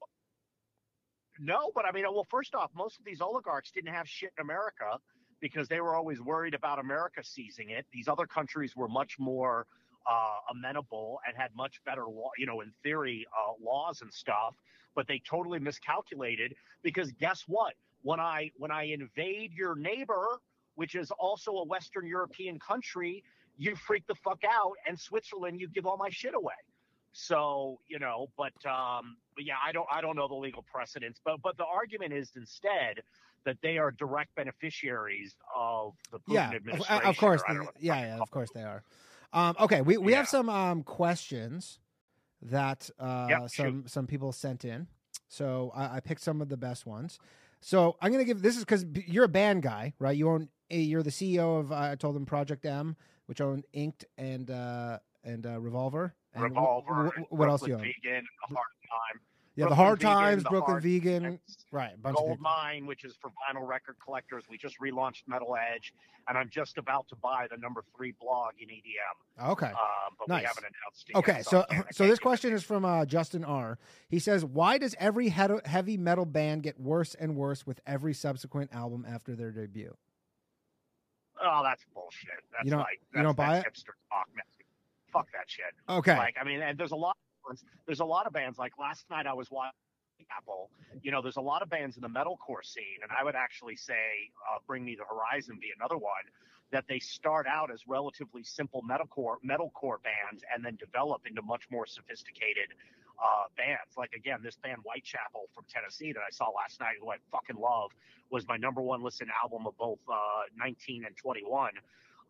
[1.39, 4.41] no, but I mean, well, first off, most of these oligarchs didn't have shit in
[4.41, 4.99] America
[5.39, 7.85] because they were always worried about America seizing it.
[7.91, 9.65] These other countries were much more
[10.09, 14.55] uh, amenable and had much better law, you know, in theory, uh, laws and stuff.
[14.93, 17.73] But they totally miscalculated because guess what?
[18.03, 20.39] When I when I invade your neighbor,
[20.75, 23.23] which is also a Western European country,
[23.57, 26.53] you freak the fuck out, and Switzerland, you give all my shit away.
[27.13, 31.19] So you know, but um, but yeah, I don't I don't know the legal precedents,
[31.23, 33.01] but but the argument is instead
[33.45, 37.05] that they are direct beneficiaries of the Putin yeah, of, administration.
[37.05, 38.83] of course, or they- know the yeah, yeah, of course they are.
[39.33, 41.79] Um, okay, we, we have some um, questions
[42.41, 44.87] that uh, Yep, some some people sent in.
[45.27, 47.19] So I, I picked some of the best ones.
[47.61, 50.15] So I'm gonna give this is because you're a band guy, right?
[50.15, 52.95] You own you're the CEO of uh, I told them Project M,
[53.27, 56.15] which owned Inked and uh, and uh, Revolver.
[56.33, 57.09] And Revolver.
[57.13, 57.81] wh- and what else you have?
[57.81, 59.21] Vegan, the hard time.
[59.55, 62.01] Yeah, the Hard Vegan, Times, the Brooklyn Hard Vegan, Times, right?
[62.01, 62.39] Bunch Gold.
[62.39, 64.45] Mine, which is for vinyl record collectors.
[64.49, 65.93] We just relaunched Metal Edge,
[66.29, 69.49] and I'm just about to buy the number three blog in EDM.
[69.51, 69.65] Okay.
[69.65, 69.73] Um,
[70.17, 70.43] but Nice.
[70.43, 71.15] we haven't announced it.
[71.17, 73.77] Okay, yet, so I so this question to is from uh, Justin R.
[74.07, 78.73] He says, "Why does every heavy metal band get worse and worse with every subsequent
[78.73, 79.93] album after their debut?"
[81.43, 82.29] Oh, that's bullshit.
[82.53, 83.73] That's You don't- like you don't that's- buy it?
[83.73, 84.45] hipster talk, man.
[85.11, 85.73] Fuck that shit.
[85.89, 87.15] Okay, Like, I mean, and there's a lot.
[87.49, 88.57] Of there's a lot of bands.
[88.57, 89.73] Like last night, I was watching
[90.35, 90.69] Apple.
[91.01, 93.75] You know, there's a lot of bands in the metalcore scene, and I would actually
[93.75, 96.25] say, uh, "Bring Me the Horizon" be another one
[96.71, 101.63] that they start out as relatively simple metalcore metalcore bands, and then develop into much
[101.69, 102.69] more sophisticated
[103.21, 103.97] uh, bands.
[103.97, 107.57] Like again, this band Whitechapel from Tennessee that I saw last night, who I fucking
[107.57, 107.91] love,
[108.29, 111.71] was my number one listen album of both uh, 19 and 21.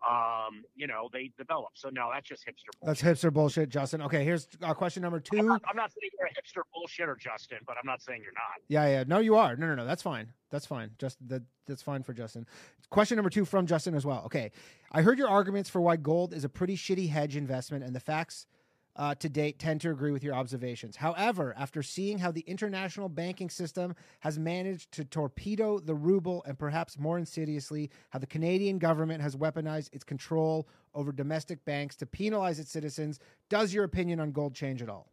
[0.09, 1.69] Um, you know, they develop.
[1.75, 2.71] So no, that's just hipster.
[2.81, 4.01] that's hipster bullshit, Justin.
[4.01, 5.43] Okay, here's uh, question number I'm two.
[5.43, 8.61] not, I'm not saying you're a hipster bullshitter, Justin, but I'm not saying you're not.
[8.67, 9.03] Yeah, yeah.
[9.07, 9.55] No, you are.
[9.55, 9.85] No, no, no.
[9.85, 10.33] That's fine.
[10.49, 10.91] That's fine.
[10.97, 11.43] Just that.
[11.67, 12.47] That's fine for Justin.
[12.89, 14.23] Question number two from Justin as well.
[14.25, 14.51] Okay,
[14.91, 17.99] I heard your arguments for why gold is a pretty shitty hedge investment, and the
[17.99, 18.47] facts
[18.95, 20.95] uh, to date tend to agree with your observations.
[20.95, 26.57] However, after seeing how the international banking system has managed to torpedo the ruble, and
[26.57, 32.05] perhaps more insidiously, how the Canadian government has weaponized its control over domestic banks to
[32.05, 35.07] penalize its citizens, does your opinion on gold change at all?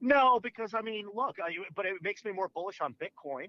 [0.00, 3.48] No, because I mean, look, I, but it makes me more bullish on Bitcoin.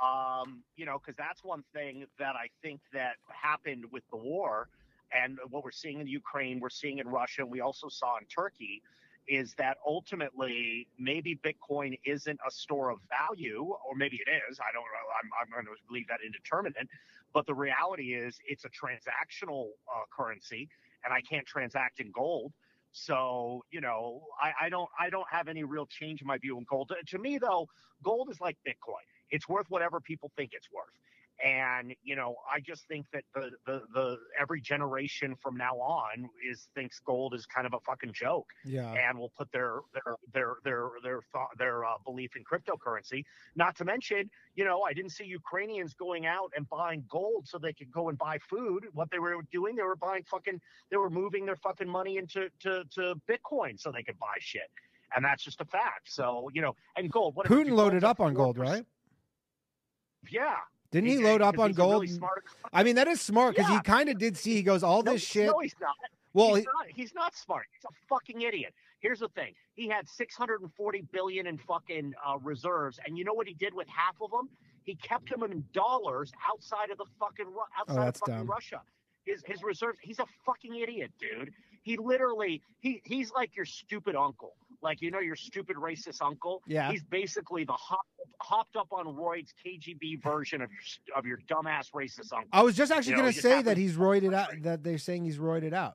[0.00, 4.68] Um, you know, because that's one thing that I think that happened with the war,
[5.12, 8.26] and what we're seeing in Ukraine, we're seeing in Russia, and we also saw in
[8.26, 8.82] Turkey,
[9.26, 14.58] is that ultimately maybe Bitcoin isn't a store of value, or maybe it is.
[14.58, 15.06] I don't know.
[15.22, 16.88] I'm, I'm going to leave that indeterminate.
[17.34, 20.68] But the reality is, it's a transactional uh, currency,
[21.04, 22.52] and I can't transact in gold.
[22.92, 26.56] So you know, I, I don't I don't have any real change in my view
[26.56, 26.90] on gold.
[27.06, 27.68] To me, though,
[28.02, 29.04] gold is like Bitcoin.
[29.30, 30.86] It's worth whatever people think it's worth.
[31.44, 36.28] And you know, I just think that the the, the every generation from now on
[36.48, 38.92] is thinks gold is kind of a fucking joke Yeah.
[38.92, 43.24] and will put their their their their their thought, their uh, belief in cryptocurrency.
[43.54, 47.56] Not to mention, you know, I didn't see Ukrainians going out and buying gold so
[47.58, 48.86] they could go and buy food.
[48.92, 52.48] What they were doing, they were buying fucking, they were moving their fucking money into
[52.60, 54.70] to to Bitcoin so they could buy shit.
[55.14, 56.10] And that's just a fact.
[56.10, 57.36] So you know, and gold.
[57.36, 58.84] What Putin loaded up on gold, right?
[60.30, 60.56] Yeah.
[60.90, 62.02] Didn't he, load up on gold?
[62.02, 62.18] Really.
[62.72, 63.76] I mean, that is smart because Yeah.
[63.76, 64.54] he kind of did see.
[64.54, 65.46] He goes, all No, this shit.
[65.48, 65.94] No, he's not.
[66.32, 66.86] well, he's he- not.
[66.88, 67.66] He's not smart.
[67.74, 68.72] He's a fucking idiot.
[69.00, 73.46] Here's the thing: he had 640 billion in fucking uh, reserves, and you know what
[73.46, 74.48] he did with half of them?
[74.82, 78.34] He kept them in dollars outside of the fucking Ru- outside Oh, that's of fucking
[78.38, 78.46] dumb.
[78.50, 78.82] Russia.
[79.24, 79.98] His his reserves.
[80.00, 81.52] He's a fucking idiot, dude.
[81.82, 84.54] He literally he he's like your stupid uncle.
[84.82, 86.62] Like you know your stupid racist uncle.
[86.66, 86.90] yeah.
[86.90, 88.06] He's basically the hop,
[88.40, 92.48] hopped up on roids KGB version of your of your dumbass racist uncle.
[92.52, 94.50] I was just actually you know, going to say that he's roided out.
[94.62, 95.94] That they're saying he's roided out.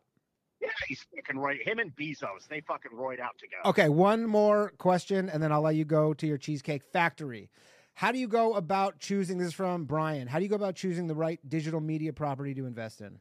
[0.61, 1.65] Yeah, he's fucking right.
[1.65, 3.65] Him and Bezos, they fucking roid out together.
[3.65, 7.49] Okay, one more question, and then I'll let you go to your cheesecake factory.
[7.95, 9.37] How do you go about choosing?
[9.37, 10.27] This is from Brian.
[10.27, 13.19] How do you go about choosing the right digital media property to invest in?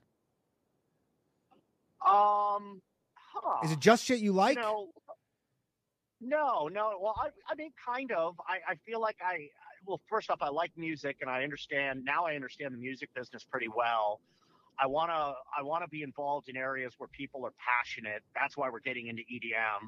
[2.07, 2.81] Um,
[3.15, 3.61] huh.
[3.65, 4.57] Is it just shit you like?
[4.57, 4.89] You know,
[6.23, 6.99] no, no.
[7.01, 8.41] Well, I, I mean, kind of.
[8.49, 9.49] I, I feel like I, I-
[9.85, 12.25] well, first off, I like music, and I understand now.
[12.25, 14.21] I understand the music business pretty well.
[14.79, 18.23] I wanna, I wanna be involved in areas where people are passionate.
[18.35, 19.83] That's why we're getting into EDM.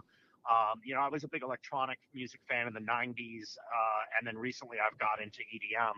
[0.50, 4.26] Um, you know, I was a big electronic music fan in the '90s, uh, and
[4.26, 5.92] then recently I've got into EDM.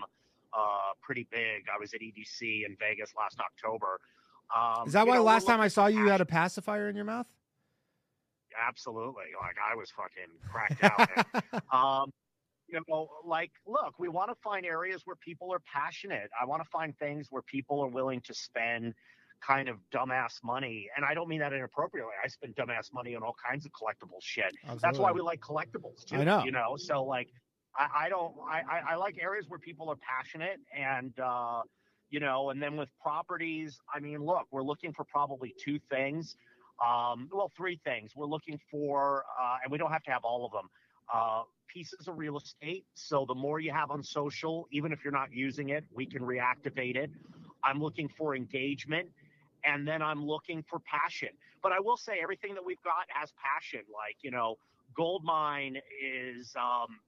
[0.52, 1.64] Uh, pretty big.
[1.74, 3.98] I was at EDC in Vegas last October.
[4.54, 6.94] Um, Is that why know, last time I saw you, you had a pacifier in
[6.96, 7.26] your mouth?
[8.60, 12.12] Absolutely like i was fucking cracked out um
[12.68, 16.62] you know like look we want to find areas where people are passionate i want
[16.62, 18.94] to find things where people are willing to spend
[19.40, 20.88] kind of dumbass money.
[20.96, 22.12] And I don't mean that inappropriately.
[22.22, 24.52] I spend dumbass money on all kinds of collectible shit.
[24.80, 26.16] That's why we like collectibles too.
[26.16, 26.44] I know.
[26.44, 27.28] You know, so like
[27.76, 31.62] I, I don't I, I, I like areas where people are passionate and uh
[32.08, 36.36] you know, and then with properties, I mean, look, we're looking for probably two things.
[36.84, 38.12] Um, well, three things.
[38.14, 40.68] We're looking for, uh, and we don't have to have all of them,
[41.12, 42.84] uh, pieces of real estate.
[42.94, 46.22] So the more you have on social, even if you're not using it, we can
[46.22, 47.10] reactivate it.
[47.64, 49.08] I'm looking for engagement
[49.64, 51.30] and then I'm looking for passion.
[51.62, 53.80] But I will say everything that we've got has passion.
[53.92, 54.56] Like, you know,
[54.96, 56.98] Goldmine is, um,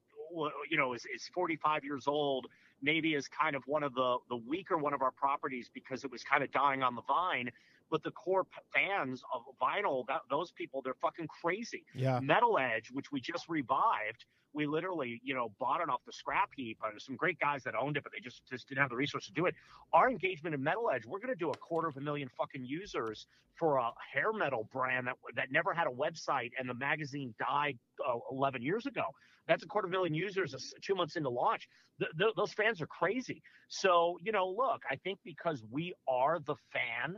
[0.69, 2.47] you know, is, is 45 years old,
[2.81, 6.11] maybe is kind of one of the, the weaker one of our properties because it
[6.11, 7.49] was kind of dying on the vine.
[7.89, 11.85] But the core p- fans of vinyl, that, those people, they're fucking crazy.
[11.95, 12.19] Yeah.
[12.19, 16.49] Metal Edge, which we just revived, we literally, you know, bought it off the scrap
[16.55, 16.79] heap.
[16.83, 18.95] Uh, There's some great guys that owned it, but they just just didn't have the
[18.95, 19.53] resources to do it.
[19.93, 22.65] Our engagement in Metal Edge, we're going to do a quarter of a million fucking
[22.65, 27.33] users for a hair metal brand that that never had a website, and the magazine
[27.39, 29.03] died uh, 11 years ago.
[29.47, 31.67] That's a quarter of a million users uh, two months into launch.
[31.99, 33.41] Th- th- those fans are crazy.
[33.67, 37.17] So, you know, look, I think because we are the fan,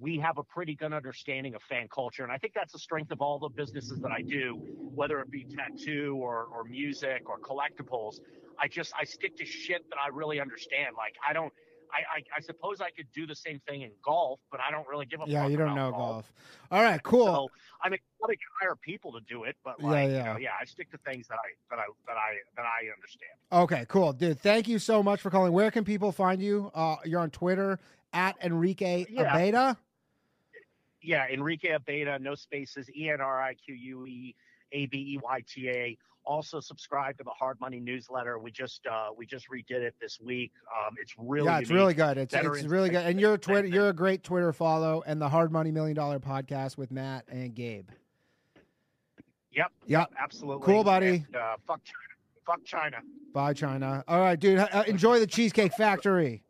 [0.00, 2.22] we have a pretty good understanding of fan culture.
[2.22, 4.54] And I think that's the strength of all the businesses that I do,
[4.94, 8.20] whether it be tattoo or, or music or collectibles.
[8.58, 10.94] I just, I stick to shit that I really understand.
[10.96, 11.52] Like, I don't,
[11.92, 14.86] I, I, I suppose I could do the same thing in golf, but I don't
[14.88, 16.14] really give a Yeah, you don't know golf.
[16.14, 16.32] golf.
[16.70, 17.26] All right, cool.
[17.26, 17.50] So
[17.82, 20.18] I mean, I can hire people to do it, but Yeah, like, yeah.
[20.18, 22.92] you know, yeah, I stick to things that I that I that I that I
[22.94, 23.32] understand.
[23.52, 24.38] Okay, cool, dude.
[24.38, 25.52] Thank you so much for calling.
[25.52, 26.70] Where can people find you?
[26.74, 27.80] Uh, you're on Twitter
[28.12, 29.36] at Enrique Yeah.
[29.36, 29.76] Abeyta.
[31.02, 34.34] Yeah, Enrique Abeyta, no spaces, E N R I Q U E
[34.72, 35.98] A B E Y T A.
[36.24, 38.38] Also subscribe to the Hard Money newsletter.
[38.38, 40.52] We just uh, we just redid it this week.
[40.68, 42.18] Um, it's really yeah, it's really good.
[42.18, 43.06] It's it's really good.
[43.06, 43.66] And you're a Twitter.
[43.66, 47.54] You're a great Twitter follow, and the Hard Money Million Dollar Podcast with Matt and
[47.54, 47.88] Gabe.
[49.52, 50.12] Yep, Yep.
[50.18, 50.64] absolutely.
[50.64, 51.24] Cool, buddy.
[51.26, 51.96] And, uh, fuck China.
[52.46, 52.98] Fuck China.
[53.32, 54.04] Bye, China.
[54.06, 54.58] All right, dude.
[54.58, 56.42] Uh, enjoy the Cheesecake Factory.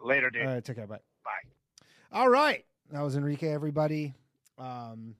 [0.00, 0.42] Later, dude.
[0.46, 0.86] All right, take care.
[0.86, 0.98] Bye.
[1.24, 1.30] Bye.
[2.12, 2.64] All right.
[2.92, 4.12] That was Enrique, everybody.
[4.58, 5.16] Um,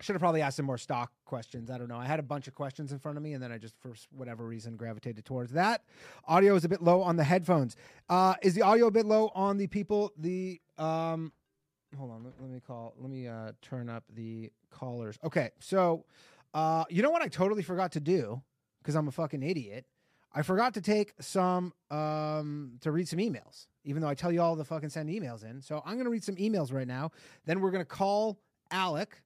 [0.00, 1.70] should have probably asked some more stock questions.
[1.70, 1.96] I don't know.
[1.96, 3.94] I had a bunch of questions in front of me, and then I just, for
[4.10, 5.84] whatever reason, gravitated towards that.
[6.26, 7.76] Audio is a bit low on the headphones.
[8.08, 10.10] Uh, is the audio a bit low on the people?
[10.18, 11.32] The um,
[11.96, 12.24] hold on.
[12.24, 12.92] Let, let me call.
[12.98, 15.16] Let me uh, turn up the callers.
[15.22, 16.04] Okay, so
[16.54, 17.22] uh, you know what?
[17.22, 18.42] I totally forgot to do
[18.82, 19.86] because I'm a fucking idiot.
[20.34, 24.42] I forgot to take some um to read some emails, even though I tell you
[24.42, 25.62] all to fucking send emails in.
[25.62, 27.12] So I'm gonna read some emails right now.
[27.46, 28.38] Then we're gonna call
[28.70, 29.16] Alex.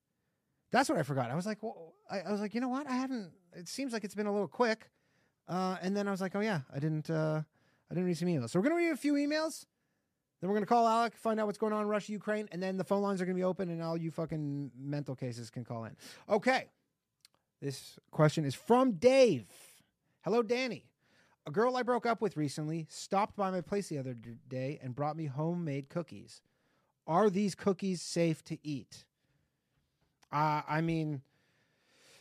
[0.71, 1.31] That's what I forgot.
[1.31, 2.89] I was like, well, I, I was like, you know what?
[2.89, 3.33] I haven't.
[3.55, 4.91] It seems like it's been a little quick.
[5.49, 7.11] Uh, and then I was like, oh yeah, I didn't.
[7.11, 7.43] Uh,
[7.91, 8.51] I didn't read some emails.
[8.51, 9.65] So we're gonna read a few emails.
[10.41, 12.77] Then we're gonna call Alex, find out what's going on in Russia, Ukraine, and then
[12.77, 15.85] the phone lines are gonna be open, and all you fucking mental cases can call
[15.85, 15.97] in.
[16.29, 16.67] Okay.
[17.61, 19.47] This question is from Dave.
[20.23, 20.90] Hello, Danny.
[21.51, 24.95] A girl I broke up with recently stopped by my place the other day and
[24.95, 26.43] brought me homemade cookies.
[27.09, 29.05] Are these cookies safe to eat?
[30.31, 31.23] Uh, I mean,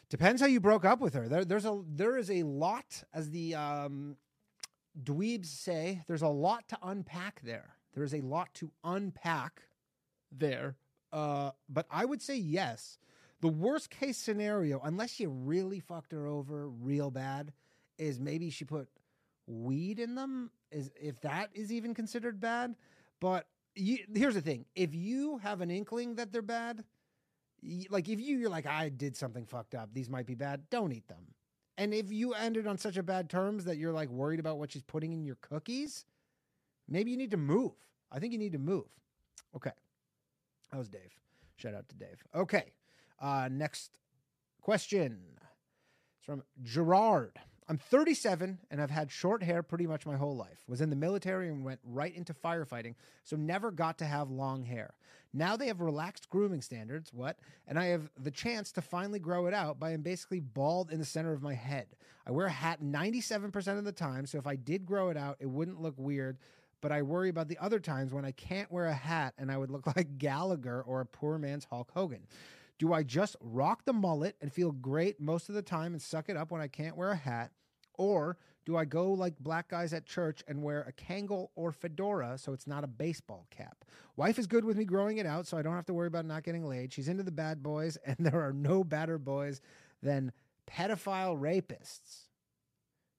[0.10, 1.28] depends how you broke up with her.
[1.28, 4.18] There, there's a there is a lot, as the um,
[5.00, 6.02] dweebs say.
[6.08, 7.76] There's a lot to unpack there.
[7.94, 9.62] There is a lot to unpack
[10.32, 10.76] there.
[11.14, 12.98] Uh, but I would say yes.
[13.42, 17.54] The worst case scenario, unless you really fucked her over real bad,
[18.00, 18.90] is maybe she put
[19.50, 20.52] weed in them.
[20.72, 22.76] Is if that is even considered bad.
[23.20, 26.84] But you, here's the thing: if you have an inkling that they're bad,
[27.62, 30.70] y- like if you you're like I did something fucked up, these might be bad.
[30.70, 31.34] Don't eat them.
[31.78, 34.72] And if you ended on such a bad terms that you're like worried about what
[34.72, 36.06] she's putting in your cookies,
[36.90, 37.72] maybe you need to move.
[38.12, 38.86] I think you need to move.
[39.56, 39.72] Okay.
[40.72, 41.18] That was Dave.
[41.56, 42.22] Shout out to Dave.
[42.36, 42.74] Okay.
[43.20, 43.98] Uh, next
[44.62, 45.20] question.
[46.18, 47.40] It's from Gerard.
[47.70, 50.64] I'm 37 and I've had short hair pretty much my whole life.
[50.68, 54.64] Was in the military and went right into firefighting, so never got to have long
[54.64, 54.96] hair.
[55.34, 57.38] Now they have relaxed grooming standards, what?
[57.68, 60.98] And I have the chance to finally grow it out by I'm basically bald in
[60.98, 61.86] the center of my head.
[62.26, 65.38] I wear a hat 97% of the time, so if I did grow it out,
[65.40, 66.40] it wouldn't look weird,
[66.82, 69.58] but I worry about the other times when I can't wear a hat and I
[69.58, 72.26] would look like Gallagher or a poor man's Hulk Hogan.
[72.80, 76.30] Do I just rock the mullet and feel great most of the time and suck
[76.30, 77.52] it up when I can't wear a hat?
[78.00, 82.40] Or do I go like black guys at church and wear a Kangol or fedora
[82.40, 83.86] so it's not a baseball cap?
[84.18, 86.26] Wife is good with me growing it out so I don't have to worry about
[86.26, 86.94] not getting laid.
[86.94, 89.62] She's into the bad boys, and there are no badder boys
[90.04, 90.34] than
[90.72, 92.28] pedophile rapists.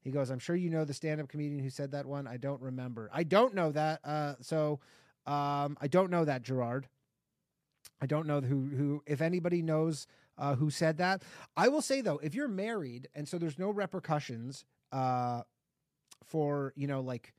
[0.02, 2.26] He goes, I'm sure you know the stand up comedian who said that one.
[2.28, 3.10] I don't remember.
[3.14, 4.00] I don't know that.
[4.04, 4.80] Uh, so
[5.26, 6.88] Um, I don't know that Gerard.
[8.00, 10.06] I don't know who who if anybody knows
[10.40, 11.22] uh, who said that.
[11.56, 15.42] I will say though, if you're married and so there's no repercussions uh,
[16.24, 17.34] for you know like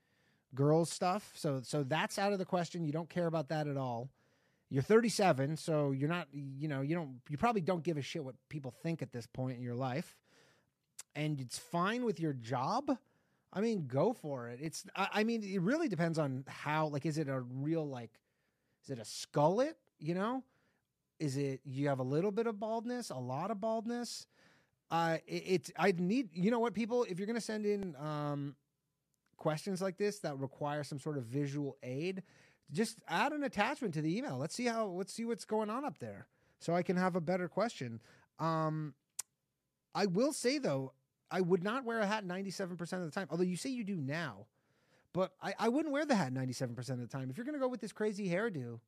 [0.55, 2.85] girls stuff, so so that's out of the question.
[2.85, 4.09] You don't care about that at all.
[4.69, 8.23] You're 37, so you're not you know you don't you probably don't give a shit
[8.23, 10.15] what people think at this point in your life,
[11.15, 12.97] and it's fine with your job.
[13.53, 14.59] I mean, go for it.
[14.61, 18.11] It's I, I mean, it really depends on how like is it a real like
[18.83, 20.43] is it a skullet, you know?
[21.21, 24.25] Is it you have a little bit of baldness, a lot of baldness?
[24.89, 28.55] Uh it, it's I need you know what people if you're to send in um
[29.37, 32.23] questions like this that require some sort of visual aid,
[32.71, 34.37] just add an attachment to the email.
[34.37, 36.25] Let's see how let's see what's going on up there
[36.59, 38.01] so I can have a better question.
[38.39, 38.95] Um
[39.93, 40.93] I will say though,
[41.29, 43.27] I would not wear a hat 97% of the time.
[43.29, 44.47] Although you say you do now.
[45.13, 47.29] But I, I wouldn't wear the hat 97% of the time.
[47.29, 48.79] If you're going to go with this crazy hairdo,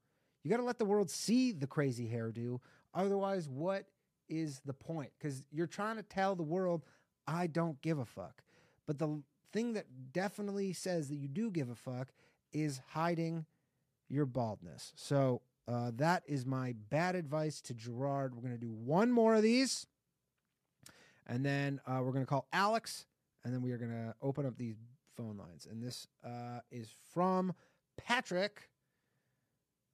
[0.43, 2.59] you got to let the world see the crazy hairdo.
[2.93, 3.85] Otherwise, what
[4.29, 5.11] is the point?
[5.17, 6.83] Because you're trying to tell the world,
[7.27, 8.43] I don't give a fuck.
[8.85, 9.21] But the
[9.51, 12.09] thing that definitely says that you do give a fuck
[12.51, 13.45] is hiding
[14.09, 14.91] your baldness.
[14.95, 18.35] So uh, that is my bad advice to Gerard.
[18.35, 19.87] We're going to do one more of these.
[21.25, 23.05] And then uh, we're going to call Alex,
[23.45, 24.75] and then we are going to open up these
[25.15, 25.67] phone lines.
[25.69, 27.53] And this uh, is from
[27.97, 28.69] Patrick.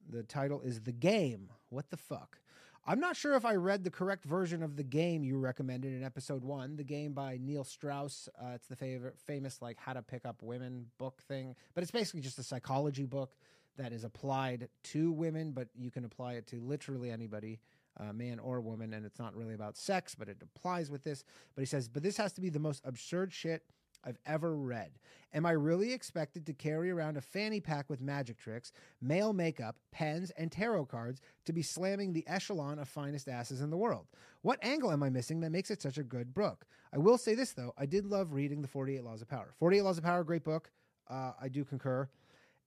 [0.08, 1.50] The title is The Game.
[1.70, 2.40] What the fuck?
[2.86, 6.04] I'm not sure if I read the correct version of the game you recommended in
[6.04, 8.28] episode one, the game by Neil Strauss.
[8.42, 12.22] Uh, it's the famous like how to pick up women book thing, but it's basically
[12.22, 13.36] just a psychology book
[13.78, 17.60] that is applied to women, but you can apply it to literally anybody
[18.00, 21.24] uh, man or woman, and it's not really about sex, but it applies with this.
[21.56, 23.64] But he says, but this has to be the most absurd shit
[24.04, 24.92] I've ever read.
[25.34, 28.72] Am I really expected to carry around a fanny pack with magic tricks,
[29.02, 33.70] male makeup, pens, and tarot cards to be slamming the echelon of finest asses in
[33.70, 34.08] the world?
[34.42, 36.66] What angle am I missing that makes it such a good book?
[36.94, 37.74] I will say this, though.
[37.78, 39.54] I did love reading The 48 Laws of Power.
[39.60, 40.72] 48 Laws of Power, great book.
[41.08, 42.10] Uh, I do concur.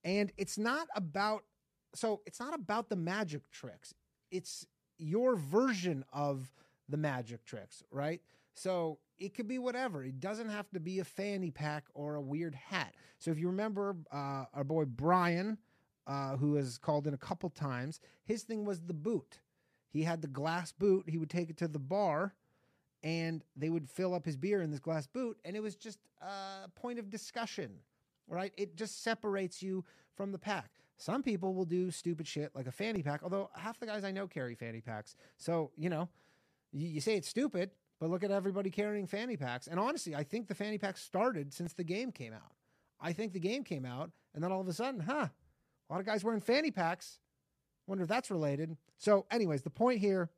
[0.05, 1.45] And it's not about,
[1.95, 3.95] so it's not about the magic tricks.
[4.31, 4.67] It's
[4.99, 6.53] your version of
[6.89, 8.21] the magic tricks, right?
[8.55, 10.03] So it could be whatever.
[10.03, 12.95] It doesn't have to be a fanny pack or a weird hat.
[13.19, 15.59] So if you remember uh, our boy Brian,
[16.07, 19.39] uh, who has called in a couple times, his thing was the boot.
[19.91, 21.09] He had the glass boot.
[21.09, 22.35] He would take it to the bar
[23.05, 25.39] and they would fill up his beer in this glass boot.
[25.45, 27.71] And it was just a point of discussion,
[28.27, 28.53] right?
[28.57, 29.85] It just separates you
[30.17, 30.71] from the pack.
[30.97, 34.11] Some people will do stupid shit like a fanny pack, although half the guys I
[34.11, 35.17] know carry fanny packs.
[35.37, 36.09] So, you know,
[36.73, 37.71] you, you say it's stupid,
[38.03, 39.69] but look at everybody carrying fanny packs.
[39.69, 42.51] And honestly, I think the fanny pack started since the game came out.
[43.01, 46.01] I think the game came out, and then all of a sudden, huh, a lot
[46.01, 47.21] of guys wearing fanny packs.
[47.87, 48.77] Wonder if that's related.
[48.99, 50.31] So, anyways, the point here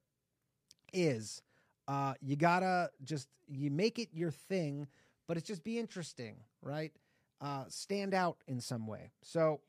[0.92, 1.40] is
[1.88, 4.86] uh, you gotta just you make it your thing,
[5.26, 6.92] but it's just be interesting, right?
[7.40, 9.10] Uh, stand out in some way.
[9.22, 9.62] So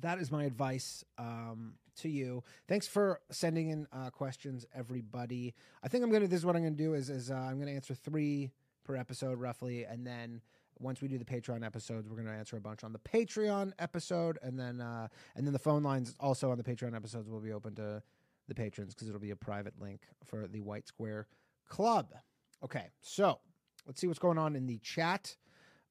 [0.00, 2.42] that is my advice um, to you.
[2.66, 5.54] Thanks for sending in uh, questions, everybody.
[5.82, 6.26] I think I'm gonna.
[6.26, 8.50] This is what I'm gonna do is is uh, I'm gonna answer three
[8.84, 10.40] per episode roughly, and then
[10.80, 14.38] once we do the Patreon episodes, we're gonna answer a bunch on the Patreon episode,
[14.42, 17.52] and then uh, and then the phone lines also on the Patreon episodes will be
[17.52, 18.02] open to
[18.48, 21.26] the patrons because it'll be a private link for the White Square
[21.68, 22.14] Club.
[22.64, 23.38] Okay, so
[23.86, 25.36] let's see what's going on in the chat.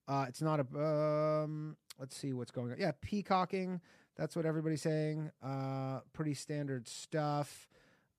[0.07, 1.43] Uh, it's not a.
[1.43, 2.77] Um, let's see what's going on.
[2.79, 3.81] Yeah, peacocking.
[4.17, 5.31] That's what everybody's saying.
[5.43, 7.69] Uh, pretty standard stuff.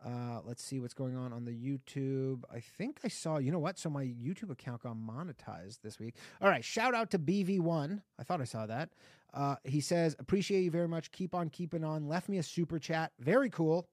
[0.04, 2.44] Uh, let's see what's going on on the YouTube.
[2.54, 3.78] I think I saw, you know what?
[3.78, 6.14] So my YouTube account got monetized this week.
[6.40, 6.64] All right.
[6.64, 8.00] Shout out to BV1.
[8.18, 8.90] I thought I saw that.
[9.34, 11.10] Uh, he says, appreciate you very much.
[11.10, 12.06] Keep on keeping on.
[12.06, 13.10] Left me a super chat.
[13.18, 13.88] Very cool.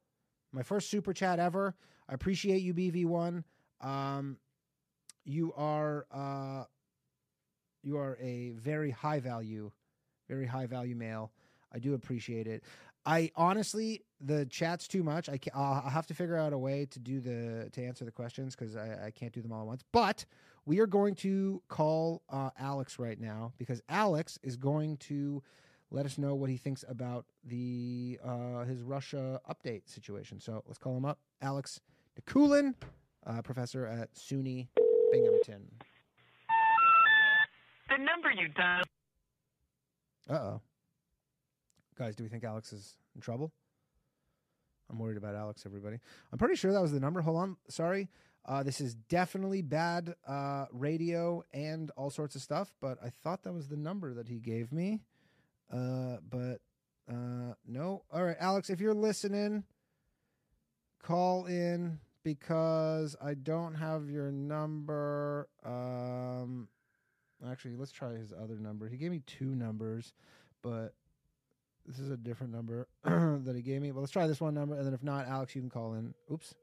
[0.54, 1.76] My first super chat ever.
[2.08, 3.44] I appreciate you, BV1.
[3.82, 4.38] Um,
[5.26, 6.66] you are, uh,
[7.82, 9.72] you are a very high value,
[10.30, 11.32] very high value male.
[11.76, 12.64] I do appreciate it.
[13.06, 15.30] I honestly, the chat's too much.
[15.30, 18.12] I can, I'll have to figure out a way to do the to answer the
[18.12, 19.84] questions because I, I can't do them all at once.
[19.92, 20.26] But
[20.66, 25.44] we are going to call uh, Alex right now because Alex is going to
[25.92, 30.40] let us know what he thinks about the uh, his Russia update situation.
[30.40, 31.80] So let's call him up, Alex
[32.20, 32.74] Nikulin,
[33.28, 34.68] uh, professor at SUNY
[35.12, 35.70] Binghamton.
[37.90, 38.88] The number you dialed.
[40.28, 40.62] Uh oh.
[41.98, 43.54] Guys, do we think Alex is in trouble?
[44.90, 45.98] I'm worried about Alex, everybody.
[46.32, 47.22] I'm pretty sure that was the number.
[47.22, 47.58] Hold on.
[47.70, 48.10] Sorry.
[48.46, 53.44] Uh, this is definitely bad uh, radio and all sorts of stuff, but I thought
[53.44, 55.02] that was the number that he gave me.
[55.72, 56.60] Uh, but
[57.10, 58.04] uh, no.
[58.12, 59.64] All right, Alex, if you're listening,
[61.02, 65.48] call in because I don't have your number.
[65.66, 66.68] Um,
[67.50, 68.90] actually, let's try his other number.
[68.90, 70.14] He gave me two numbers,
[70.62, 70.94] but
[71.88, 73.92] this is a different number that he gave me.
[73.92, 76.14] But let's try this one number, and then if not, Alex, you can call in.
[76.32, 76.54] Oops.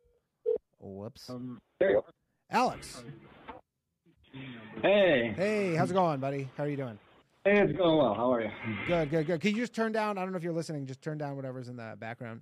[0.80, 1.30] Whoops.
[1.30, 2.04] Um, there you go.
[2.50, 3.02] Alex.
[4.82, 5.32] Hey.
[5.36, 6.48] Hey, how's it going, buddy?
[6.56, 6.98] How are you doing?
[7.44, 8.14] Hey, it's going well.
[8.14, 8.50] How are you?
[8.86, 9.40] Good, good, good.
[9.40, 10.16] Can you just turn down?
[10.16, 10.86] I don't know if you're listening.
[10.86, 12.40] Just turn down whatever's in the background.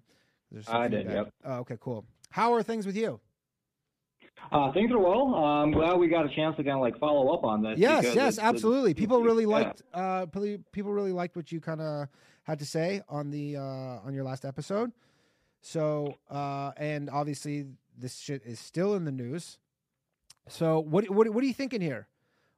[0.52, 1.26] There's some I did, feedback.
[1.26, 1.34] yep.
[1.44, 2.04] Oh, okay, cool.
[2.30, 3.20] How are things with you?
[4.52, 5.34] Uh, things are well.
[5.34, 7.78] Uh, I'm glad we got a chance to kind of like follow up on this.
[7.78, 8.94] Yes, yes, it's- it's- absolutely.
[8.94, 9.48] People really yeah.
[9.48, 9.82] liked.
[9.92, 10.26] Uh,
[10.72, 12.08] people really liked what you kind of
[12.51, 14.92] had to say on the uh, on your last episode.
[15.62, 19.59] So, uh, and obviously, this shit is still in the news.
[20.48, 22.09] So, what what what are you thinking here?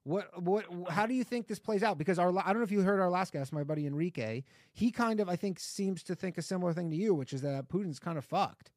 [0.05, 1.99] What what how do you think this plays out?
[1.99, 4.43] Because our I don't know if you heard our last guest, my buddy Enrique.
[4.73, 7.43] He kind of I think seems to think a similar thing to you, which is
[7.43, 8.71] that Putin's kind of fucked.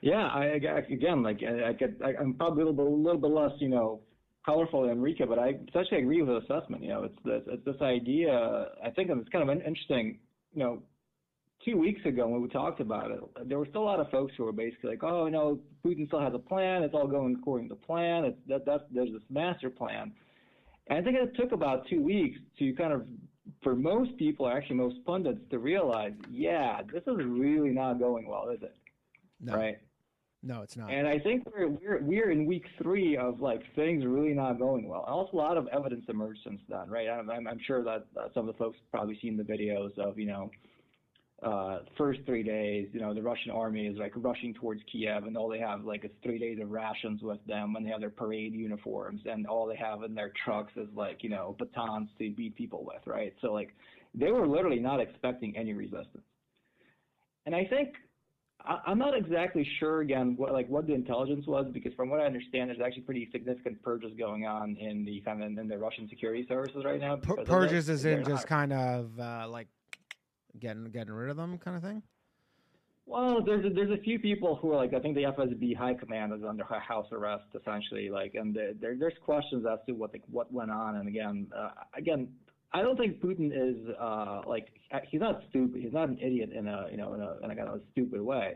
[0.00, 3.20] Yeah, I, again, like I, I could, I, I'm probably a little bit, a little
[3.20, 4.00] bit less, you know,
[4.44, 6.82] colorful Enrique, but I essentially agree with the assessment.
[6.82, 8.68] You know, it's this, it's this idea.
[8.84, 10.18] I think it's kind of an interesting.
[10.54, 10.82] You know,
[11.64, 14.32] two weeks ago when we talked about it, there were still a lot of folks
[14.36, 16.82] who were basically like, "Oh, no, Putin still has a plan.
[16.82, 18.24] It's all going according to plan.
[18.24, 20.12] It's that that there's this master plan."
[20.88, 23.06] And I think it took about two weeks to kind of,
[23.62, 28.48] for most people, actually most pundits, to realize, yeah, this is really not going well,
[28.48, 28.74] is it?
[29.40, 29.78] No, Right.
[30.42, 30.90] No, it's not.
[30.90, 34.88] And I think we're we're we're in week three of like things really not going
[34.88, 35.02] well.
[35.02, 37.08] Also a lot of evidence emerged since then, right?
[37.08, 40.26] I'm I'm, sure that uh, some of the folks probably seen the videos of you
[40.26, 40.50] know.
[41.42, 45.36] Uh, first three days, you know, the Russian army is like rushing towards Kiev, and
[45.36, 48.10] all they have like is three days of rations with them, and they have their
[48.10, 52.30] parade uniforms, and all they have in their trucks is like you know batons to
[52.30, 53.34] beat people with, right?
[53.40, 53.74] So like
[54.14, 56.22] they were literally not expecting any resistance.
[57.44, 57.94] And I think
[58.64, 62.26] I'm not exactly sure again what like what the intelligence was because from what I
[62.26, 66.08] understand, there's actually pretty significant purges going on in the kind of in the Russian
[66.08, 67.16] security services right now.
[67.16, 69.68] Pur- purges is in just not- kind of uh, like
[70.60, 72.02] getting getting rid of them, kind of thing.
[73.04, 75.94] Well, there's a, there's a few people who are like I think the FSB high
[75.94, 80.12] command is under house arrest essentially, like, and there there- there's questions as to what
[80.12, 80.96] the, what went on.
[80.96, 82.28] And again, uh, again,
[82.74, 84.68] I don't think Putin is uh, like
[85.08, 85.80] he's not stupid.
[85.82, 87.80] He's not an idiot in a you know in a in a kind of a
[87.92, 88.54] stupid way.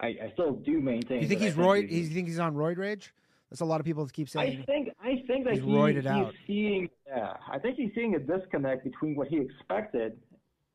[0.00, 1.22] I, I still do maintain.
[1.22, 1.88] You think he's roid?
[1.88, 3.12] he's- You think he's on roid rage?
[3.50, 4.60] That's a lot of people keep saying.
[4.60, 6.34] I think I think that He's he, roided he's out.
[6.46, 10.18] seeing yeah, I think he's seeing a disconnect between what he expected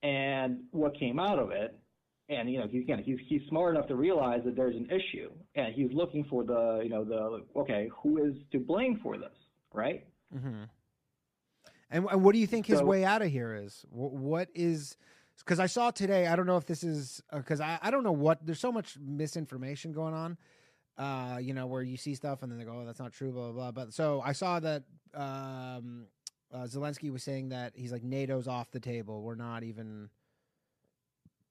[0.02, 1.78] and what came out of it.
[2.30, 5.30] And you know, he's again he's he's smart enough to realize that there's an issue
[5.56, 9.34] and he's looking for the you know the okay, who is to blame for this,
[9.74, 10.06] right?
[10.36, 10.64] hmm
[11.94, 13.86] And, and what do you think his So- way out of here is?
[13.92, 14.98] Wh- What is?
[15.40, 16.28] Because I saw today.
[16.28, 18.46] I don't know if this is because I, I don't know what.
[18.46, 20.38] There's so much misinformation going on.
[20.98, 23.32] Uh, you know, where you see stuff and then they go, "Oh, that's not true,"
[23.32, 23.72] blah blah blah.
[23.72, 24.84] But so I saw that
[25.16, 26.06] um,
[26.54, 29.24] uh, Zelensky was saying that he's like NATO's off the table.
[29.24, 30.10] We're not even.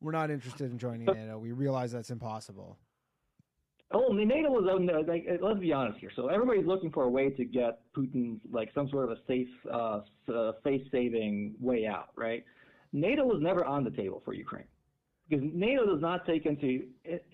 [0.00, 1.38] We're not interested in joining NATO.
[1.38, 2.76] We realize that's impossible.
[3.94, 6.10] Oh, NATO was on the, like, uh, let's be honest here.
[6.16, 9.48] So everybody's looking for a way to get Putin like some sort of a safe,
[9.72, 10.00] uh,
[10.32, 12.44] uh, face-saving way out, right?
[12.92, 14.64] NATO was never on the table for Ukraine
[15.28, 16.84] because NATO does not take into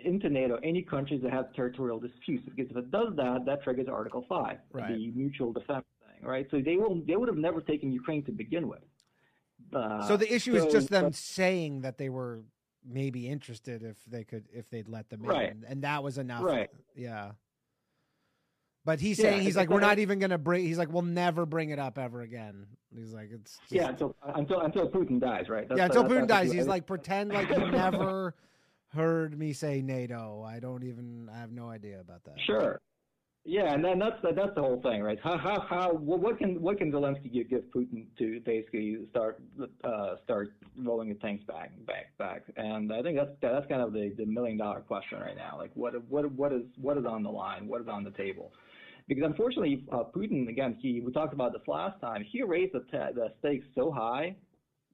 [0.04, 2.44] into NATO any countries that have territorial disputes.
[2.44, 4.96] Because if it does that, that triggers Article Five, Right.
[4.96, 6.46] the mutual defense thing, right?
[6.50, 8.84] So they will they would have never taken Ukraine to begin with.
[9.72, 12.42] Uh, So the issue is just them saying that they were
[12.84, 15.50] maybe interested if they could if they'd let them Right.
[15.50, 16.42] in, and that was enough.
[16.44, 16.70] Right.
[16.94, 17.32] Yeah.
[18.84, 20.64] But he's Yeah, saying he's like we're not even gonna bring.
[20.64, 22.66] He's like we'll never bring it up ever again.
[22.94, 25.66] He's like it's just, Yeah, until until until Putin dies, right?
[25.76, 26.52] yeah until that's- Putin that's- dies.
[26.52, 28.34] He's like pretend like you never
[28.94, 30.42] heard me say NATO.
[30.42, 31.28] I don't even.
[31.28, 32.36] I have no idea about that.
[32.46, 32.80] Sure.
[33.48, 35.18] Yeah, and then that's that's the whole thing, right?
[35.24, 39.40] How how how what can what can Zelensky give, give Putin to basically start
[39.84, 42.42] uh, start rolling the tanks back back back?
[42.58, 45.56] And I think that's that's kind of the, the million dollar question right now.
[45.56, 47.66] Like what what what is what is on the line?
[47.66, 48.52] What is on the table?
[49.08, 52.26] Because unfortunately, uh, Putin again, he we talked about this last time.
[52.30, 54.36] He raised the ta- the stakes so high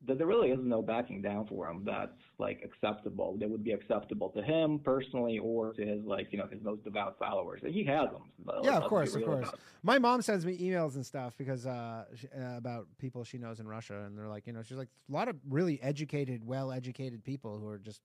[0.06, 3.72] that there really is no backing down for him that's like acceptable that would be
[3.72, 7.72] acceptable to him personally or to his like you know his most devout followers and
[7.74, 8.22] he has them
[8.64, 9.50] Yeah, of course, of course.
[9.82, 13.60] My mom sends me emails and stuff because uh, sh- uh, about people she knows
[13.60, 17.22] in Russia, and they're like, you know, she's like a lot of really educated, well-educated
[17.24, 18.00] people who are just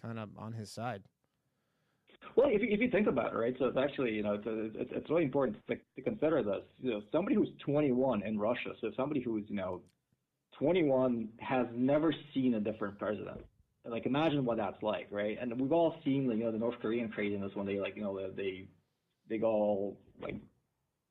[0.00, 1.02] kind of on his side.
[2.36, 4.44] well if you, if you think about it right so it's actually you know it's
[4.46, 8.70] it's, it's really important to, to consider this you know somebody who's 21 in russia
[8.80, 9.80] so somebody who's you know
[10.58, 13.40] 21 has never seen a different president.
[13.84, 15.38] Like imagine what that's like, right?
[15.40, 18.18] And we've all seen, you know, the North Korean craziness when they like, you know,
[18.34, 18.66] they
[19.28, 20.36] they go all like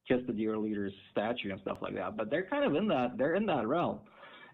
[0.07, 2.17] kiss the dear leader's statue and stuff like that.
[2.17, 3.99] But they're kind of in that they're in that realm.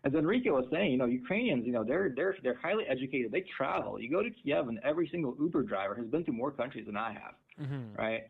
[0.03, 3.31] As Enrique was saying, you know, Ukrainians, you know, they're they're they're highly educated.
[3.31, 3.99] They travel.
[3.99, 6.97] You go to Kiev, and every single Uber driver has been to more countries than
[6.97, 7.35] I have,
[7.67, 7.97] Mhm.
[7.97, 8.23] right?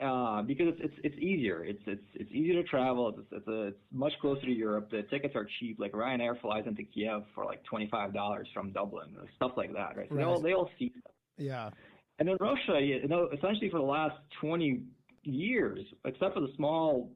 [0.00, 1.64] Uh, because it's, it's it's easier.
[1.64, 3.08] It's it's it's easier to travel.
[3.08, 4.90] It's it's, a, it's much closer to Europe.
[4.92, 5.80] The tickets are cheap.
[5.80, 9.96] Like Ryanair flies into Kiev for like twenty five dollars from Dublin, stuff like that,
[9.96, 10.06] right?
[10.08, 10.92] So they all they all see
[11.36, 11.70] Yeah.
[12.20, 14.82] and in Russia, you know, essentially for the last 20
[15.24, 17.10] years, except for the small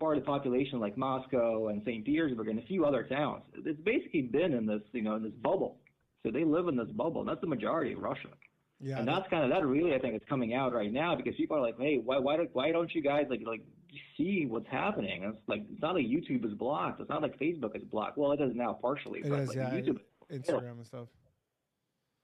[0.00, 2.04] part of the population like Moscow and St.
[2.04, 5.32] Petersburg and a few other towns, it's basically been in this, you know, in this
[5.42, 5.78] bubble.
[6.24, 8.28] So they live in this bubble, and that's the majority of Russia.
[8.80, 8.98] Yeah.
[9.00, 11.56] and that's kind of that really I think is coming out right now because people
[11.56, 13.62] are like, hey, why why don't why don't you guys like like
[14.16, 15.24] see what's happening?
[15.24, 17.00] And it's like it's not like YouTube is blocked.
[17.00, 18.16] It's not like Facebook is blocked.
[18.18, 19.70] Well, it is now partially, It but is, like yeah.
[19.70, 19.98] YouTube
[20.32, 21.08] Instagram and stuff.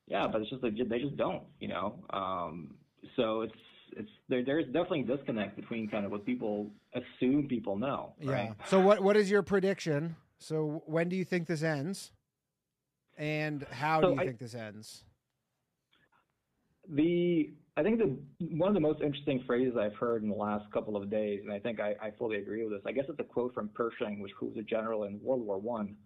[0.06, 1.98] yeah, but it's just like they just don't, you know.
[2.10, 2.74] Um,
[3.16, 3.54] so it's
[3.96, 4.44] it's there.
[4.44, 8.12] There's definitely a disconnect between kind of what people assume people know.
[8.22, 8.52] Right?
[8.56, 8.66] Yeah.
[8.66, 10.16] So what what is your prediction?
[10.38, 12.12] So when do you think this ends?
[13.16, 15.04] And how So do you I- think this ends?
[16.88, 18.16] The I think the
[18.56, 21.52] one of the most interesting phrases I've heard in the last couple of days, and
[21.52, 22.82] I think I, I fully agree with this.
[22.86, 25.96] I guess it's a quote from Pershing, which was a general in World War One,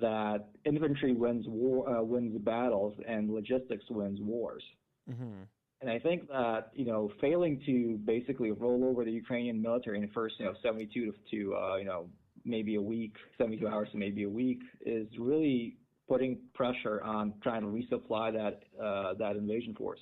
[0.00, 4.62] that infantry wins war uh, wins battles and logistics wins wars.
[5.10, 5.42] Mm-hmm.
[5.80, 10.02] And I think that you know, failing to basically roll over the Ukrainian military in
[10.02, 12.08] the first you know 72 to, to uh, you know
[12.44, 15.76] maybe a week, 72 hours to maybe a week, is really
[16.08, 20.00] putting pressure on trying to resupply that uh, that invasion force.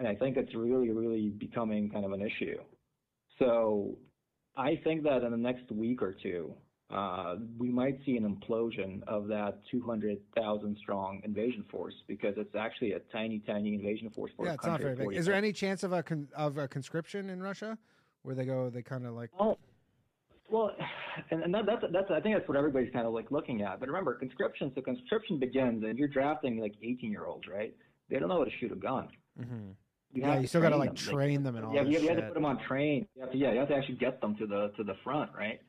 [0.00, 2.56] And I think it's really, really becoming kind of an issue.
[3.38, 3.98] So
[4.56, 6.54] I think that in the next week or two,
[6.88, 12.92] uh, we might see an implosion of that 200,000 strong invasion force because it's actually
[12.92, 15.12] a tiny, tiny invasion force for Yeah, it's not very big.
[15.12, 17.76] Is there any chance of a con- of a conscription in Russia,
[18.22, 19.58] where they go, they kind of like, Well,
[20.50, 20.70] well,
[21.30, 23.80] and, and that, that's that's I think that's what everybody's kind of like looking at.
[23.80, 24.72] But remember, conscription.
[24.74, 27.76] So conscription begins, and you're drafting like 18 year olds, right?
[28.08, 29.08] They don't know how to shoot a gun.
[29.38, 29.74] Mhm.
[30.12, 30.96] You yeah, you still got to like them.
[30.96, 33.06] Train them and all yeah, you, you have to put them on train.
[33.14, 35.30] You have to, yeah, you have to actually get them to the to the front,
[35.36, 35.60] right?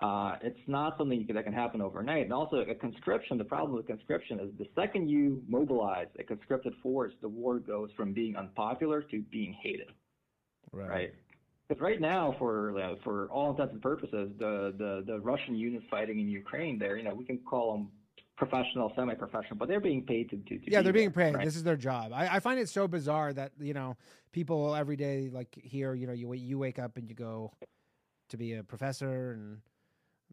[0.00, 2.24] Uh, it's not something you can, that can happen overnight.
[2.24, 3.38] And also, a conscription.
[3.38, 7.90] The problem with conscription is the second you mobilize a conscripted force, the war goes
[7.96, 9.92] from being unpopular to being hated
[10.74, 11.14] right?
[11.68, 15.86] Because right now, for uh, for all intents and purposes, the, the the Russian units
[15.90, 17.88] fighting in Ukraine, there, you know, we can call them
[18.36, 21.34] professional, semi-professional, but they're being paid to, to Yeah, be they're being there, paid.
[21.36, 21.44] right?
[21.44, 22.12] This is their job.
[22.12, 23.96] I, I find it so bizarre that you know
[24.32, 25.94] people every day like here.
[25.94, 27.52] You know, you you wake up and you go
[28.30, 29.58] to be a professor, and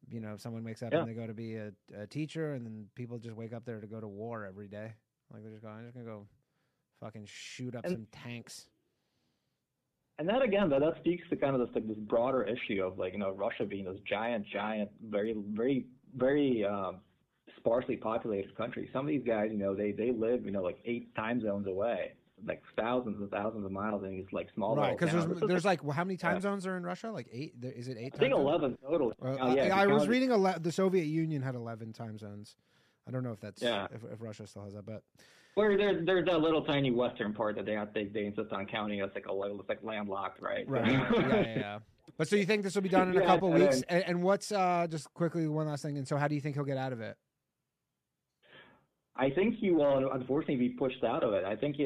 [0.09, 0.99] you know someone wakes up Yeah.
[1.01, 3.79] and they go to be a, a teacher, and then people just wake up there
[3.79, 4.93] to go to war every day.
[5.31, 6.25] Like they're just going, I'm just gonna go
[7.01, 8.67] fucking shoot up And- some tanks.
[10.19, 12.99] And that again, that, that speaks to kind of this like this broader issue of
[12.99, 15.85] like you know Russia being this giant, giant, very, very,
[16.15, 16.97] very um,
[17.57, 18.89] sparsely populated country.
[18.93, 21.67] Some of these guys, you know, they they live you know like eight time zones
[21.67, 22.13] away,
[22.45, 25.81] like thousands and thousands of miles in these like small Right, because there's there's like
[25.91, 26.41] how many time yeah.
[26.41, 27.11] zones are in Russia?
[27.11, 27.59] Like eight?
[27.59, 28.13] There, is it eight?
[28.15, 28.47] I think time zones?
[28.47, 29.13] eleven total.
[29.21, 32.55] Uh, Oh, yeah, I, I was reading ele- the Soviet Union had eleven time zones.
[33.07, 33.87] I don't know if that's Yeah.
[33.93, 35.03] if, if Russia still has that, but
[35.55, 38.65] Where there, there's that little tiny western part that they have, they, they insist on
[38.67, 40.67] counting as like a it's like landlocked, right?
[40.69, 40.91] Right.
[40.91, 41.79] yeah, yeah, yeah.
[42.17, 43.81] But so you think this will be done in a couple weeks?
[43.89, 45.97] And, and what's uh just quickly one last thing?
[45.97, 47.17] And so how do you think he'll get out of it?
[49.21, 51.45] I think he will unfortunately be pushed out of it.
[51.45, 51.85] I think he,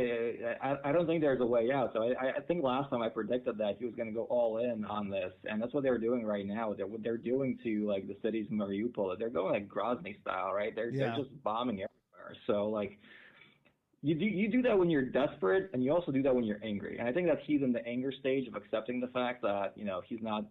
[0.64, 1.92] I, I don't think there's a way out.
[1.94, 4.60] So I, I think last time I predicted that he was going to go all
[4.60, 6.74] in on this, and that's what they're doing right now.
[6.74, 10.54] They're, what they're doing to like the cities in Mariupol, they're going like Grozny style,
[10.54, 10.74] right?
[10.74, 11.08] They're Yeah.
[11.08, 12.38] they're just bombing everywhere.
[12.48, 12.98] So like.
[14.02, 16.64] You do you do that when you're desperate, and you also do that when you're
[16.64, 17.00] angry.
[17.00, 19.84] And I think that he's in the anger stage of accepting the fact that you
[19.84, 20.46] know he's not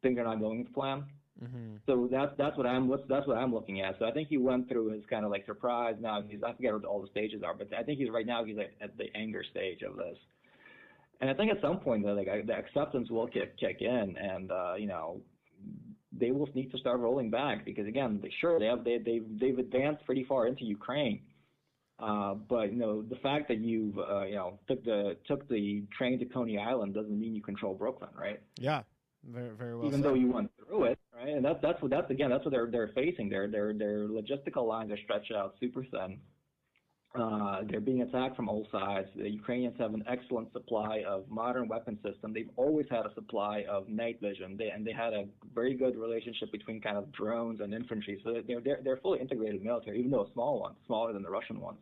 [0.00, 1.04] things are not going to plan.
[1.42, 1.76] Mm-hmm.
[1.86, 3.96] So that's that's what I'm what's that's what I'm looking at.
[3.98, 5.94] So I think he went through his kind of like surprise.
[6.00, 8.44] Now he's I forget what all the stages are, but I think he's right now
[8.44, 10.16] he's at, at the anger stage of this.
[11.20, 14.50] And I think at some point the like the acceptance will kick kick in, and
[14.50, 15.20] uh, you know
[16.12, 19.20] they will need to start rolling back because again, they, sure they have they they
[19.40, 21.20] they've advanced pretty far into Ukraine.
[22.00, 25.82] Uh, but you know the fact that you've uh, you know took the took the
[25.96, 28.40] train to Coney Island doesn't mean you control Brooklyn, right?
[28.58, 28.82] Yeah.
[29.24, 30.10] Very very well even said.
[30.10, 31.28] though you went through it, right?
[31.28, 33.28] And that's that's what that's again that's what they're they're facing.
[33.28, 36.20] Their their their logistical lines are stretched out super thin,
[37.14, 39.08] Uh, they're being attacked from all sides.
[39.16, 42.32] The Ukrainians have an excellent supply of modern weapon system.
[42.34, 45.96] They've always had a supply of night vision, they, and they had a very good
[45.96, 48.20] relationship between kind of drones and infantry.
[48.22, 51.30] So they're they're, they're fully integrated military, even though a small one, smaller than the
[51.30, 51.78] Russian ones.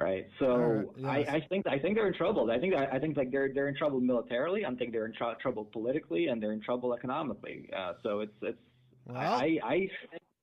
[0.00, 0.26] Right.
[0.38, 1.28] So Alright, yes.
[1.28, 2.50] I, I think I think they're in trouble.
[2.50, 4.64] I think I think like they're they're in trouble militarily.
[4.64, 7.68] I think they're in tr- trouble politically, and they're in trouble economically.
[7.76, 8.58] Uh, so it's it's
[9.06, 9.88] Well, I, I I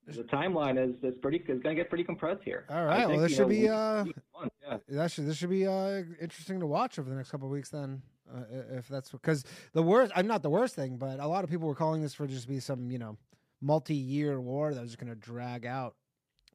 [0.07, 2.65] the timeline is is pretty is going to get pretty compressed here.
[2.69, 3.07] All right, right.
[3.07, 4.05] Well, this should know, be uh,
[4.67, 4.77] yeah.
[4.89, 7.69] that should this should be uh interesting to watch over the next couple of weeks.
[7.69, 8.01] Then,
[8.33, 8.41] uh,
[8.71, 11.67] if that's because the worst, I'm not the worst thing, but a lot of people
[11.67, 13.17] were calling this for just be some you know
[13.61, 15.95] multi-year war that was going to drag out.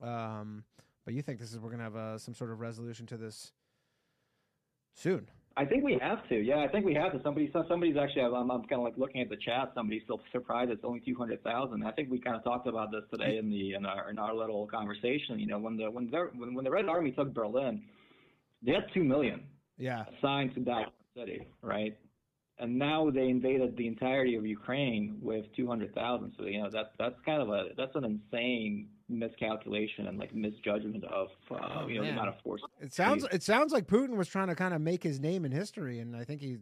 [0.02, 0.64] Um,
[1.04, 3.16] but you think this is we're going to have uh, some sort of resolution to
[3.16, 3.52] this
[4.94, 5.28] soon?
[5.56, 6.36] I think we have to.
[6.36, 7.20] Yeah, I think we have to.
[7.22, 8.22] Somebody, somebody's actually.
[8.22, 9.72] I'm, I'm kind of like looking at the chat.
[9.74, 11.82] Somebody's still surprised it's only 200,000.
[11.84, 14.34] I think we kind of talked about this today in the in our in our
[14.34, 15.38] little conversation.
[15.38, 17.82] You know, when the when the when, when the Red Army took Berlin,
[18.64, 19.42] they had two million
[19.76, 20.04] Yeah.
[20.18, 21.96] assigned to that city, right?
[22.58, 26.32] And now they invaded the entirety of Ukraine with 200,000.
[26.38, 31.04] So you know that's that's kind of a that's an insane miscalculation and like misjudgment
[31.04, 32.60] of uh, Oh, you know the amount of force.
[32.80, 35.52] It sounds it sounds like Putin was trying to kind of make his name in
[35.52, 36.58] history, and I think he,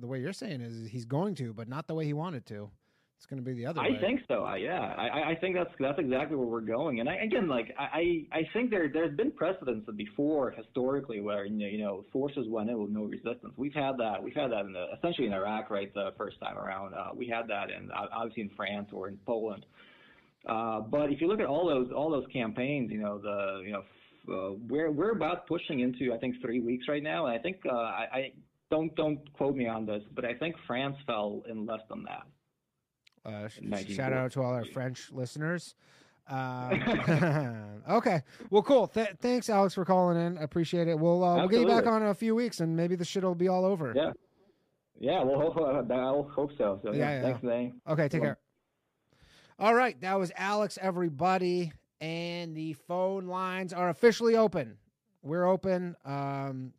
[0.00, 2.70] the way you're saying is he's going to, but not the way he wanted to.
[3.16, 3.98] It's going to be the other I way.
[4.00, 4.44] think so.
[4.44, 7.00] I, yeah, I, I- think that's that's exactly where we're going.
[7.00, 11.58] And I, again, like I, I think there there's been precedents before historically where you
[11.58, 13.54] know, you know forces went in with no resistance.
[13.56, 14.22] We've had that.
[14.22, 16.94] We've had that in the, essentially in Iraq, right, the first time around.
[16.94, 19.66] Uh, we had that in uh, obviously in France or in Poland.
[20.46, 23.72] Uh, but if you look at all those all those campaigns, you know the you
[23.72, 23.82] know
[24.32, 27.56] uh, we're we're about pushing into I think three weeks right now, and I think
[27.66, 28.32] uh, I, I
[28.70, 32.26] don't don't quote me on this, but I think France fell in less than that.
[33.24, 33.48] Uh,
[33.88, 35.74] shout out to all our French listeners.
[36.28, 38.86] Um, okay, well, cool.
[38.86, 40.38] Th- thanks, Alex, for calling in.
[40.38, 40.98] I appreciate it.
[40.98, 43.22] We'll uh, we'll get you back on in a few weeks, and maybe the shit
[43.24, 43.92] will be all over.
[43.96, 44.12] Yeah.
[45.00, 46.80] Yeah, well, hope, uh, I'll hope so.
[46.82, 47.22] So, Yeah, yeah, yeah.
[47.22, 47.72] thanks, Danny.
[47.88, 48.38] Okay, take Well- care.
[49.60, 54.76] All right, that was Alex, everybody, and the phone lines are officially open.
[55.20, 55.96] We're open.
[56.04, 56.72] Um,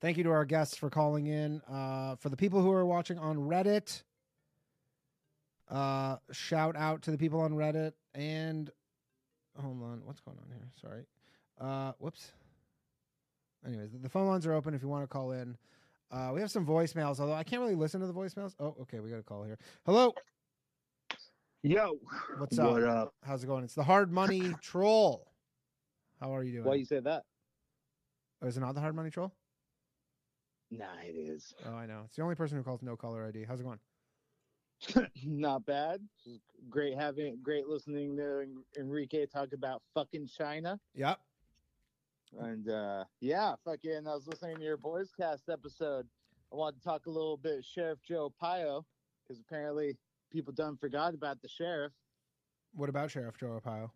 [0.00, 1.60] thank you to our guests for calling in.
[1.70, 4.02] Uh, for the people who are watching on Reddit,
[5.70, 7.92] uh, shout out to the people on Reddit.
[8.16, 8.68] And
[9.56, 10.68] hold on, what's going on here?
[10.82, 11.04] Sorry.
[11.60, 12.32] Uh, whoops.
[13.64, 15.56] Anyways, the, phone lines are open if you want to call in.
[16.10, 18.56] Uh, we have some voicemails, although I can't really listen to the voicemails.
[18.58, 19.58] Oh, okay, we got a call here.
[19.84, 20.12] Hello.
[21.66, 21.98] Yo,
[22.38, 22.70] What's up?
[22.70, 23.12] what up?
[23.24, 23.64] How's it going?
[23.64, 25.32] It's the hard money troll.
[26.20, 26.64] How are you doing?
[26.64, 27.24] Why you say that?
[28.40, 29.34] Oh, is it not the hard money troll?
[30.70, 32.02] Nah, it is Oh, I know.
[32.04, 33.46] It's the only person who calls no caller ID.
[33.48, 35.10] How's it going?
[35.24, 36.02] not bad.
[36.70, 38.44] Great having, great listening to
[38.78, 40.78] Enrique talk about fucking China.
[40.94, 41.18] Yep.
[42.38, 46.06] And uh yeah, fucking, I was listening to your Boys Cast episode.
[46.52, 48.86] I wanted to talk a little bit Sheriff Joe Pio
[49.26, 49.96] because apparently
[50.30, 51.92] people done forgot about the sheriff.
[52.74, 53.90] What about Sheriff Joe Arpaio?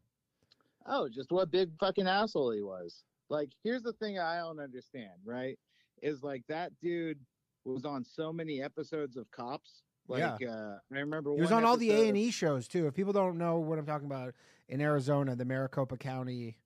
[0.86, 3.04] Oh, just what big fucking asshole he was.
[3.28, 5.58] Like, here's the thing I don't understand, right?
[6.02, 7.18] Is like that dude
[7.64, 9.82] was on so many episodes of Cops.
[10.08, 12.86] Like, uh, I remember He was on all the A and E shows too.
[12.86, 14.34] If people don't know what I'm talking about,
[14.68, 16.56] in Arizona, the Maricopa County,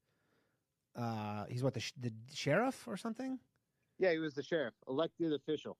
[0.97, 3.39] uh, he's what the sh- the sheriff or something.
[3.99, 5.77] Yeah, he was the sheriff, elected official.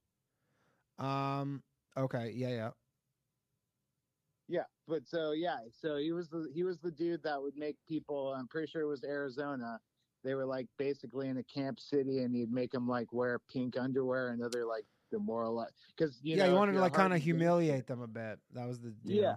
[0.99, 1.63] Um.
[1.97, 2.33] Okay.
[2.35, 2.49] Yeah.
[2.49, 2.69] Yeah.
[4.47, 7.77] Yeah, but so yeah, so he was the he was the dude that would make
[7.87, 8.33] people.
[8.37, 9.79] I'm pretty sure it was Arizona.
[10.23, 13.77] They were like basically in a camp city, and he'd make them like wear pink
[13.77, 16.43] underwear and other like demoralize because you yeah.
[16.43, 18.39] know he wanted to like kind of humiliate them a bit.
[18.53, 19.21] That was the deal.
[19.21, 19.35] Yeah.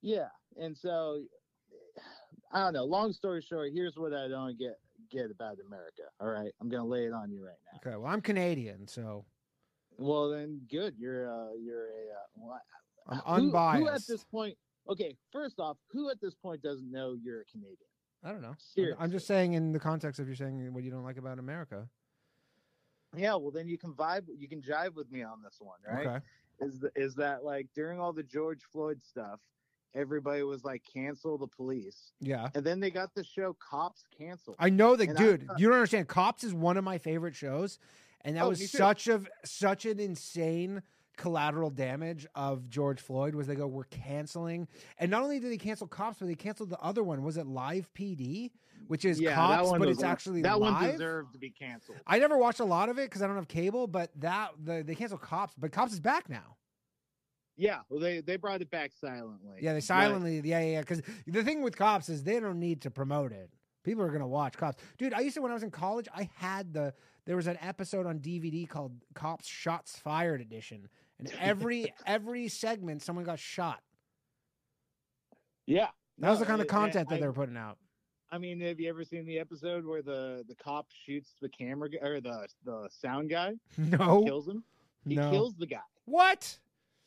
[0.00, 1.22] Yeah, and so
[2.52, 2.84] I don't know.
[2.84, 4.78] Long story short, here's what I don't get
[5.10, 6.02] get about America.
[6.20, 7.78] All right, I'm gonna lay it on you right now.
[7.78, 7.96] Okay.
[7.96, 9.24] Well, I'm Canadian, so
[9.98, 10.94] Well, then good.
[10.98, 12.60] You're uh, you're a uh, well,
[13.08, 13.82] I'm who- unbiased.
[13.82, 14.56] Who, at this point?
[14.88, 17.76] Okay, first off, who at this point doesn't know you're a Canadian?
[18.24, 18.54] I don't know.
[18.78, 21.38] I'm- I'm just saying in the context of you're saying what you don't like about
[21.38, 21.88] America.
[23.16, 26.06] Yeah, well then you can vibe, you can jive with me on this one, right?
[26.06, 26.20] Okay.
[26.60, 29.40] Is th- is that like during all the George Floyd stuff,
[29.94, 32.50] everybody was like cancel the police, Yeah.
[32.54, 34.56] and then they got the show Cops canceled.
[34.58, 35.48] I know that, And I dude.
[35.56, 36.08] you don't understand.
[36.08, 37.78] Cops is one of my favorite shows,
[38.22, 40.82] and that Oh, was such a such an insane
[41.18, 43.34] collateral damage of George Floyd.
[43.34, 44.66] Was they go, we're canceling,
[44.98, 47.22] and not only did they cancel Cops, but they canceled the other one.
[47.22, 48.52] Was it Live PD,
[48.86, 50.74] which is yeah, Cops, but it's actually that live?
[50.80, 51.98] one deserved to be canceled.
[52.06, 54.82] I never watched a lot of it because I don't have cable, but that the,
[54.82, 56.56] they canceled Cops, but Cops is back now.
[57.56, 59.58] Yeah, well they they brought it back silently.
[59.60, 60.36] Yeah, they But- silently.
[60.44, 60.80] Yeah, yeah, yeah.
[60.80, 63.50] Because the thing with Cops is they don't need to promote it.
[63.84, 65.14] People are gonna watch cops, dude.
[65.14, 66.08] I used to when I was in college.
[66.14, 66.92] I had the
[67.24, 70.88] there was an episode on DVD called "Cops Shots Fired Edition,"
[71.18, 73.80] and every every segment someone got shot.
[75.66, 75.88] Yeah.
[76.18, 77.78] That was the kind of content that they were putting out.
[78.30, 81.88] I mean, have you ever seen the episode where the the cop shoots the camera
[81.90, 84.64] guy, or the the sound guy, No, kills him?
[85.06, 85.30] He no.
[85.30, 85.78] kills the guy.
[86.04, 86.58] What?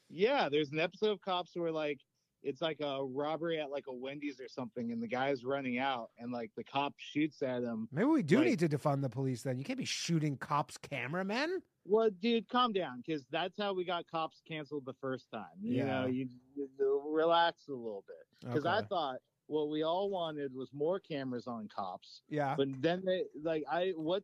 [0.09, 1.99] Yeah, there's an episode of Cops where like
[2.43, 6.09] it's like a robbery at like a Wendy's or something, and the guy's running out,
[6.17, 7.87] and like the cop shoots at him.
[7.91, 9.43] Maybe we do Like- need to defund the police.
[9.43, 11.61] Then you can't be shooting cops, cameramen.
[11.85, 15.45] Well, dude, calm down, because that's how we got Cops canceled the first time.
[15.61, 15.85] You Yeah.
[16.01, 19.17] know, you, you relax a little bit, because I thought
[19.47, 22.21] what we all wanted was more cameras on cops.
[22.29, 22.55] yeah.
[22.55, 24.23] But then they like I what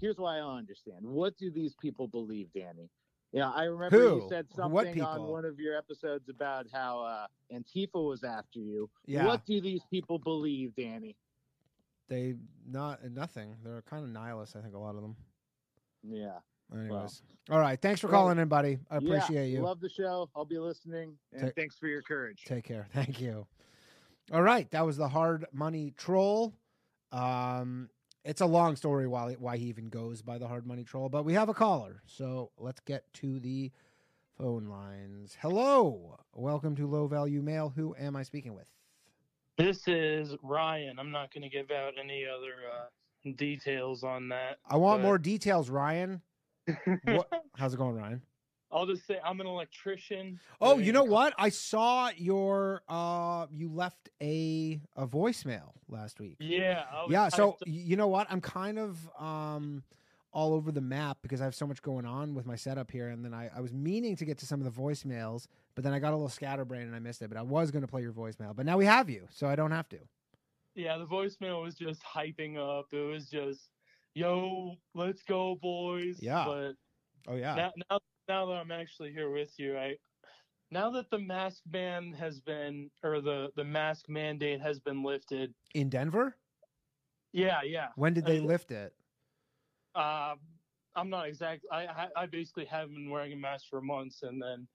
[0.00, 1.04] here's why I don't understand.
[1.04, 2.88] What do these people believe, Danny?
[3.32, 4.14] Yeah, I remember Who?
[4.22, 8.88] you said something on one of your episodes about how uh, Antifa was after you.
[9.06, 9.26] Yeah.
[9.26, 11.16] What do these people believe, Danny?
[12.08, 12.36] They
[12.66, 13.56] not nothing.
[13.64, 14.54] They're kind of nihilists.
[14.56, 15.16] I think a lot of them.
[16.02, 16.38] Yeah.
[16.74, 17.80] Anyways, all right.
[17.80, 18.78] Thanks for calling in, buddy.
[18.90, 19.60] I Yeah, appreciate you.
[19.60, 20.28] Love the show.
[20.34, 21.16] I'll be listening.
[21.32, 22.44] And Ta- thanks for your courage.
[22.44, 22.88] Take care.
[22.94, 23.46] Thank you.
[24.32, 26.54] All right, that was the hard money troll.
[27.10, 27.90] Um,
[28.24, 31.24] it's a long story why why he even goes by the hard money troll, but
[31.24, 33.72] we have a caller, so let's get to the
[34.38, 35.36] phone lines.
[35.40, 37.72] Hello, welcome to Low Value Mail.
[37.74, 38.68] Who am I speaking with?
[39.58, 40.98] This is Ryan.
[40.98, 44.58] I'm not going to give out any other uh, details on that.
[44.70, 46.22] I want but- more details, Ryan.
[47.04, 47.28] What?
[47.56, 48.22] How's it going, Ryan?
[48.70, 50.40] I'll just say I'm an electrician.
[50.60, 51.34] Oh, you know what?
[51.36, 56.36] I saw your uh you left a a voicemail last week.
[56.38, 56.84] Yeah.
[57.08, 59.82] Yeah so y- you know what i'm kind of um
[60.32, 63.08] all over the map because i have so much going on with my setup here
[63.08, 65.92] and then i, I was meaning to get to some of the voicemails but then
[65.92, 68.00] i got a little scatterbrained and i missed it but i was going to play
[68.00, 69.98] your voicemail but now we have you so i don't have to
[70.74, 72.86] yeah, the voicemail was just hyping up.
[72.92, 73.68] It was just,
[74.14, 76.44] "Yo, let's go, boys." Yeah.
[76.44, 76.76] But
[77.28, 77.98] oh yeah now, now,
[78.28, 79.96] now that I'm actually here with you, I
[80.70, 85.54] now that the mask ban has been or the the mask mandate has been lifted.
[85.74, 86.38] in denver
[87.32, 87.88] Yeah, yeah.
[87.96, 88.94] when did they Uh, lift it
[89.94, 90.36] Uh,
[90.94, 91.64] I'm not exact.
[91.70, 94.68] I I- I basically haven't been wearing a mask for months, and then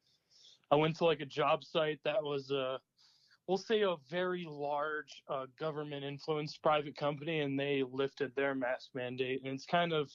[0.72, 2.80] I went to like a job site that was uh
[3.48, 8.89] we'll say a very large uh, government influenced private company, and they lifted their mask
[8.93, 10.12] mandate, and it's kind of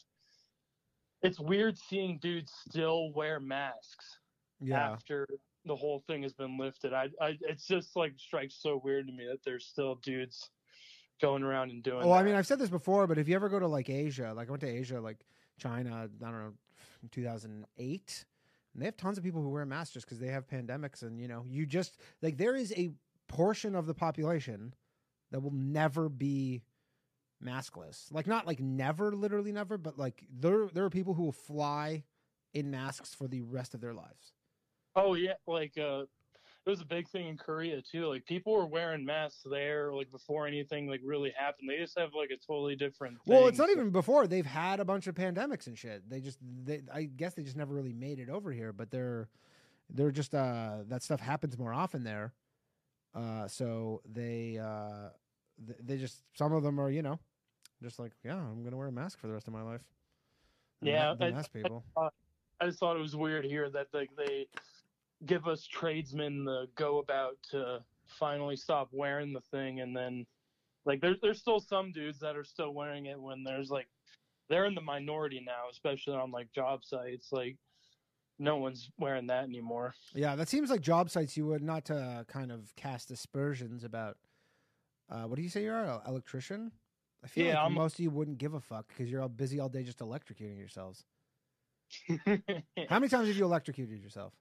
[1.23, 4.19] it's weird seeing dudes still wear masks
[4.61, 5.27] yeah after
[5.65, 6.93] the whole thing has been lifted.
[6.93, 10.51] I, I it's just like strikes so weird to me that there's still dudes
[11.21, 12.01] going around and doing.
[12.01, 14.33] well i mean i've said this before but if you ever go to like asia
[14.35, 15.19] like i went to asia like
[15.57, 16.53] china i don't know
[17.13, 18.25] 2008
[18.75, 21.21] and they have tons of people who wear masks just because they have pandemics and
[21.21, 22.91] you know you just like there is a
[23.37, 24.75] portion of the population
[25.31, 26.63] that will never be
[27.45, 31.33] maskless like not like never literally never but like there there are people who will
[31.33, 32.05] fly
[32.55, 34.33] in masks for the rest of their lives
[34.95, 36.05] Oh yeah, like uh
[36.65, 38.07] it was a big thing in Korea too.
[38.07, 41.69] Like people were wearing masks there like before anything like really happened.
[41.69, 43.35] They just have like a totally different thing.
[43.35, 46.39] well it's not even before they've had a bunch of pandemics and shit they just
[46.65, 49.29] they, i guess they just never really made it over here but they're
[49.91, 52.33] they're just uh that stuff happens more often there
[53.15, 55.09] uh so they uh
[55.67, 57.19] th- they just some of them are you know
[57.83, 59.83] just like yeah i'm gonna wear a mask for the rest of my life
[60.81, 64.47] ma- Yeah, I- mask people I just thought it was weird here that like they
[65.27, 70.25] give us tradesmen the go about to finally stop wearing the thing and then
[70.85, 73.89] like there, there's still some dudes that are still wearing it when there's like
[74.49, 77.29] they're in the minority now, especially on like job sites.
[77.33, 77.57] Like
[78.43, 79.95] no one's wearing that anymore.
[80.15, 84.17] yeah that seems like job sites you would not to kind of cast aspersions about
[85.11, 86.73] uh what do you say you're an electrician
[87.25, 89.29] i feel Yeah, like I'm- most of you wouldn't give a fuck because you're all
[89.29, 91.05] busy all day just electrocuting yourselves
[92.89, 94.33] how many times have you electrocuted yourself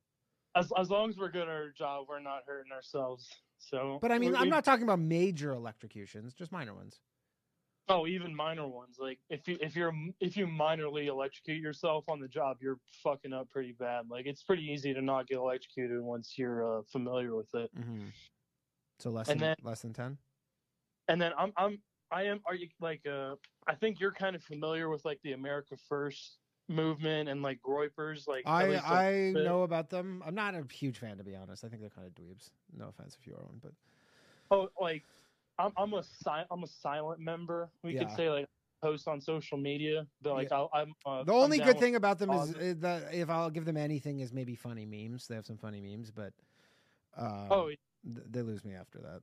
[0.55, 3.29] as as long as we're good at our job, we're not hurting ourselves.
[3.57, 6.99] So, But I mean, we- I'm we- not talking about major electrocutions, just minor ones.
[7.91, 8.97] Oh, even minor ones.
[8.99, 13.33] Like if you if you're if you minorly electrocute yourself on the job, you're fucking
[13.33, 14.05] up pretty bad.
[14.09, 17.69] Like it's pretty easy to not get electrocuted once you're uh, familiar with it.
[17.77, 18.05] Mm-hmm.
[18.99, 20.17] So less And than then- less than ten.
[21.07, 21.79] And then I'm I'm
[22.11, 22.41] I am.
[22.45, 23.35] Are you like uh?
[23.67, 26.37] I think you're kind of familiar with like the America First
[26.69, 28.27] movement and like Groypers.
[28.27, 29.43] Like I I bit.
[29.43, 30.23] know about them.
[30.25, 31.63] I'm not a huge fan to be honest.
[31.65, 32.49] I think they're kind of dweebs.
[32.77, 33.71] No offense if you are one, but
[34.51, 35.03] Oh, like
[35.57, 37.71] I'm I'm a si- I'm a silent member.
[37.83, 37.99] We Yeah.
[37.99, 38.47] could say like
[38.81, 42.33] post on social media, but like I'll, I'm uh, the only good thing about them
[42.33, 45.27] is uh, that if I'll give them anything is maybe funny memes.
[45.27, 46.33] They have some funny memes, but
[47.15, 47.67] um, Oh,
[48.03, 49.21] th- they lose me after that.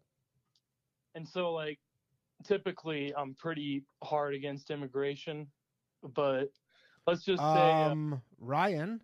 [1.14, 1.78] and so like
[2.44, 5.52] typically I'm pretty hard against immigration,
[6.02, 6.48] but
[7.06, 9.00] let's just say uh, Um, Ryan,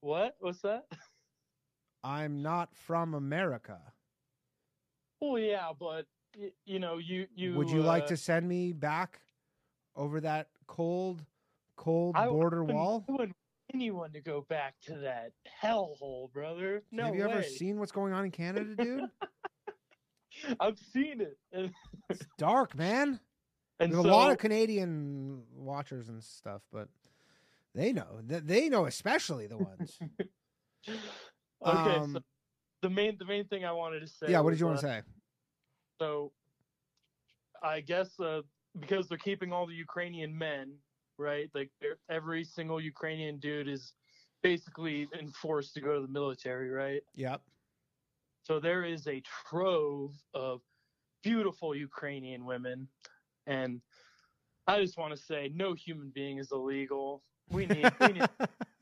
[0.00, 0.36] what?
[0.40, 0.86] What's that?
[2.04, 3.94] I'm not from America.
[5.20, 6.06] Oh yeah, but
[6.38, 9.20] y- you know, you you Would you like uh, to send me back
[9.96, 11.24] over that cold,
[11.76, 13.04] cold I border wall?
[13.08, 15.32] I wouldn't want anyone to go back to that
[15.62, 16.82] hellhole, brother.
[16.92, 17.30] No Have you way.
[17.32, 19.04] ever seen what's going on in Canada, dude?
[20.60, 21.38] I've seen it,
[22.10, 23.20] it's dark, man.
[23.78, 26.88] and There's so a lot of Canadian watchers and stuff, but
[27.74, 28.20] they know.
[28.28, 29.98] Th- They know, especially the ones.
[30.88, 31.96] okay.
[31.96, 32.20] Um, so
[32.82, 34.26] the main the main thing I wanted to say.
[34.28, 34.40] yeah.
[34.40, 35.02] What did you want uh, to say?
[36.00, 36.32] So,
[37.62, 38.42] I guess uh,
[38.80, 40.74] because they're keeping all the Ukrainian men,
[41.18, 41.48] right?
[41.54, 41.70] Like
[42.10, 43.94] every single Ukrainian dude is
[44.42, 47.02] basically enforced to go to the military, right?
[47.14, 47.40] Yep.
[48.42, 50.60] So there is a trove of
[51.22, 52.88] beautiful Ukrainian women,
[53.46, 53.80] and
[54.66, 57.22] I just want to say, no human being is illegal.
[57.50, 58.28] We need, we need,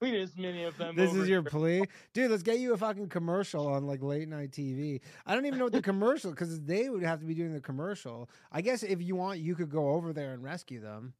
[0.00, 0.96] we need as many of them.
[0.96, 1.50] This is your here.
[1.50, 1.82] plea,
[2.12, 2.30] dude.
[2.30, 5.00] Let's get you a fucking commercial on like late night TV.
[5.26, 7.60] I don't even know what the commercial because they would have to be doing the
[7.60, 8.28] commercial.
[8.50, 11.12] I guess if you want, you could go over there and rescue them,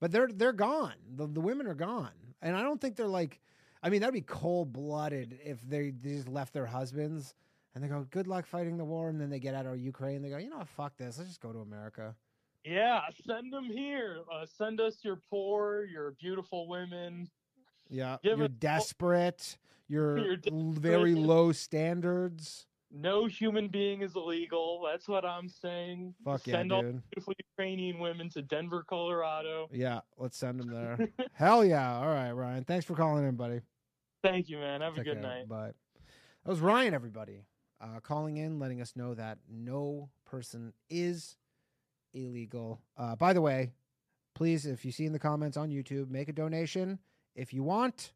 [0.00, 0.94] but they're they're gone.
[1.14, 2.12] The the women are gone,
[2.42, 3.40] and I don't think they're like.
[3.82, 7.34] I mean, that'd be cold blooded if they, they just left their husbands
[7.74, 10.22] and they go, "Good luck fighting the war," and then they get out of Ukraine.
[10.22, 10.68] They go, "You know what?
[10.68, 11.18] Fuck this.
[11.18, 12.16] Let's just go to America."
[12.64, 14.22] Yeah, send them here.
[14.32, 17.28] Uh, send us your poor, your beautiful women.
[17.88, 19.58] Yeah, Give you're it- desperate.
[19.88, 22.66] You're, You're l- very low standards.
[22.90, 24.82] No human being is illegal.
[24.90, 26.14] That's what I'm saying.
[26.24, 27.02] Fuck yeah, Send all dude.
[27.10, 29.68] beautiful Ukrainian women to Denver, Colorado.
[29.72, 31.08] Yeah, let's send them there.
[31.32, 31.98] Hell yeah.
[31.98, 32.64] All right, Ryan.
[32.64, 33.60] Thanks for calling in, buddy.
[34.22, 34.80] Thank you, man.
[34.80, 35.22] Have a Take good care.
[35.22, 35.48] night.
[35.48, 35.72] Bye.
[36.44, 37.44] That was Ryan, everybody,
[37.80, 41.36] uh, calling in, letting us know that no person is
[42.14, 42.80] illegal.
[42.96, 43.72] Uh, by the way,
[44.34, 46.98] please, if you see in the comments on YouTube, make a donation
[47.36, 48.12] if you want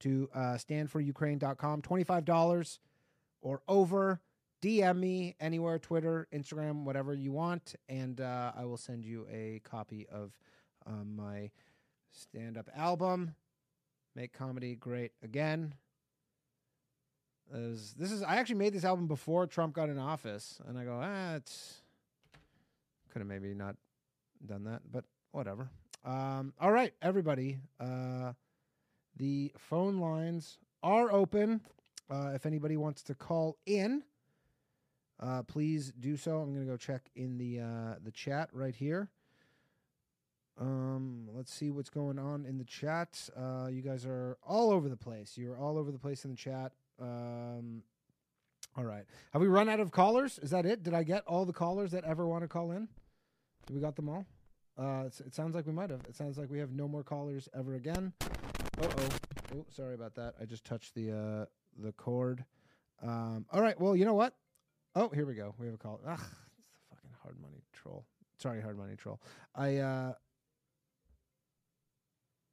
[0.00, 2.78] to uh, standforukraine.com, $25
[3.40, 4.20] or over.
[4.60, 9.60] DM me anywhere, Twitter, Instagram, whatever you want, and uh, I will send you a
[9.62, 10.32] copy of
[10.84, 11.50] um, my
[12.10, 13.36] stand up album,
[14.16, 15.74] Make Comedy Great Again.
[17.50, 20.98] This is I actually made this album before Trump got in office, and I go,
[21.00, 21.80] ah, it's
[23.10, 23.76] could have maybe not
[24.44, 25.70] done that, but whatever.
[26.04, 27.58] Um, all right, everybody.
[27.80, 28.32] Uh,
[29.16, 31.60] the phone lines are open.
[32.10, 34.02] Uh, if anybody wants to call in,
[35.20, 36.38] uh, please do so.
[36.38, 39.10] I'm going to go check in the uh, the chat right here.
[40.60, 43.28] Um, let's see what's going on in the chat.
[43.36, 45.36] Uh, you guys are all over the place.
[45.36, 46.72] You're all over the place in the chat.
[47.00, 47.82] Um,
[48.76, 49.04] all right.
[49.32, 50.38] Have we run out of callers?
[50.40, 50.82] Is that it?
[50.82, 52.88] Did I get all the callers that ever want to call in?
[53.66, 54.26] Did we got them all?
[54.78, 56.00] Uh, it sounds like we might have.
[56.08, 58.12] It sounds like we have no more callers ever again.
[58.22, 58.26] Uh
[58.82, 59.08] oh.
[59.56, 60.34] Oh, sorry about that.
[60.40, 61.44] I just touched the uh,
[61.82, 62.44] the cord.
[63.02, 63.78] Um, all right.
[63.80, 64.34] Well, you know what?
[64.94, 65.54] Oh, here we go.
[65.58, 66.00] We have a call.
[66.06, 66.20] Ugh,
[66.58, 68.04] it's the fucking hard money troll.
[68.38, 69.20] Sorry, hard money troll.
[69.54, 70.12] I uh,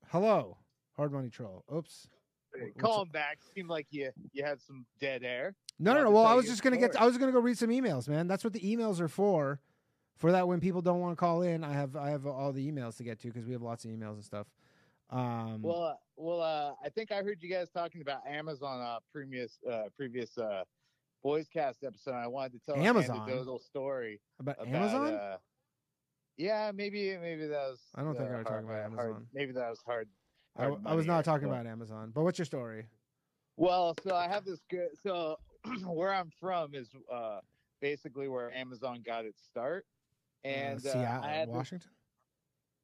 [0.08, 0.58] hello,
[0.96, 1.64] hard money troll.
[1.74, 2.08] Oops.
[2.56, 3.40] Hey, Call him back.
[3.54, 5.54] Seemed like you you had some dead air.
[5.78, 6.12] No, no, no.
[6.12, 6.94] Well, I was just gonna get.
[6.94, 7.04] story.
[7.04, 8.28] I was gonna go read some emails, man.
[8.28, 9.60] That's what the emails are for.
[10.18, 12.72] For that, when people don't want to call in, I have I have all the
[12.72, 14.48] emails to get to because we have lots of emails and stuff.
[15.10, 19.00] Um, Well, uh, well, uh, I think I heard you guys talking about Amazon uh,
[19.12, 20.64] previous uh, previous uh,
[21.22, 22.14] Boys Cast episode.
[22.14, 23.18] I wanted to tell Amazon?
[23.18, 25.14] an anecdotal story about, about Amazon.
[25.14, 25.38] Uh,
[26.38, 27.82] yeah, maybe maybe that was.
[27.96, 29.28] I don't think uh, I was talking hard- about hard- Amazon.
[29.34, 30.08] maybe that was hard.
[30.58, 32.12] I, hard I was not talking about Amazon.
[32.14, 32.88] But what's your story?
[33.58, 34.90] Well, so I have this good.
[35.04, 35.38] So
[35.86, 37.40] where I'm from is uh,
[37.82, 39.86] basically where Amazon got its start,
[40.46, 41.92] and uh, uh, Seattle, I had Washington,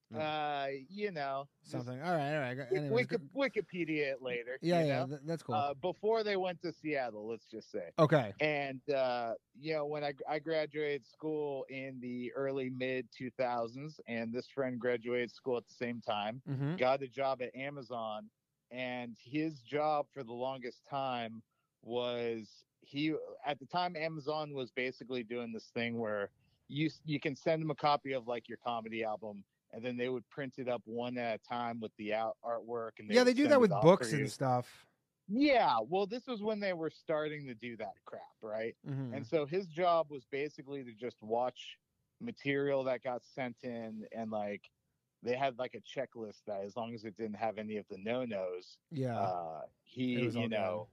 [0.10, 0.20] No.
[0.20, 2.02] uh, you know, something.
[2.02, 2.58] All right, all right.
[2.76, 4.58] Anyways, Wiki, go- Wikipedia it later.
[4.62, 5.06] yeah, yeah.
[5.06, 5.20] know?
[5.26, 5.56] that's cool.
[5.56, 7.90] Uh, before they went to Seattle, let's just say.
[7.98, 8.34] okay.
[8.42, 14.34] And uh, you know, when I I graduated school in the early mid 2000s, and
[14.34, 16.76] this friend graduated school at the same time, Mm-hmm.
[16.76, 18.30] got a job at Amazon,
[18.72, 21.42] and his job for the longest time
[21.84, 22.48] was
[22.82, 23.14] he
[23.46, 26.30] at the time Amazon was basically doing this thing where
[26.72, 29.44] you you can send them a copy of like your comedy album.
[29.74, 33.00] And then they would print it up one at a time with the out artwork.
[33.00, 34.86] And Yeah, they do that with books and stuff.
[35.30, 38.76] Yeah, well, this was when they were starting to do that crap, right?
[38.86, 39.16] Mhm.
[39.16, 41.78] And so his job was basically to just watch
[42.20, 44.70] material that got sent in and like
[45.24, 47.98] they had like a checklist that as long as it didn't have any of the
[47.98, 49.18] no-nos, Yeah.
[49.18, 50.90] uh, he, you know,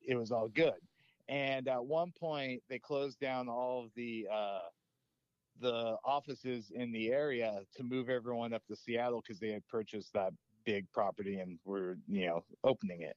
[0.00, 0.80] it was all good.
[1.28, 4.60] And at one point they closed down all of the uh,
[5.60, 10.12] the offices in the area to move everyone up to Seattle because they had purchased
[10.14, 10.32] that
[10.64, 13.16] big property and were you know opening it.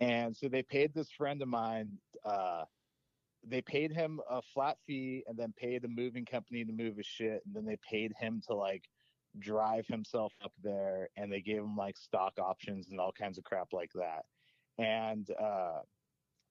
[0.00, 1.98] And so they paid this friend of mine.
[2.24, 2.64] Uh,
[3.48, 7.06] they paid him a flat fee and then paid a moving company to move his
[7.06, 8.84] shit, and then they paid him to like
[9.38, 13.44] drive himself up there, and they gave him like stock options and all kinds of
[13.44, 14.24] crap like that.
[14.78, 15.80] And uh,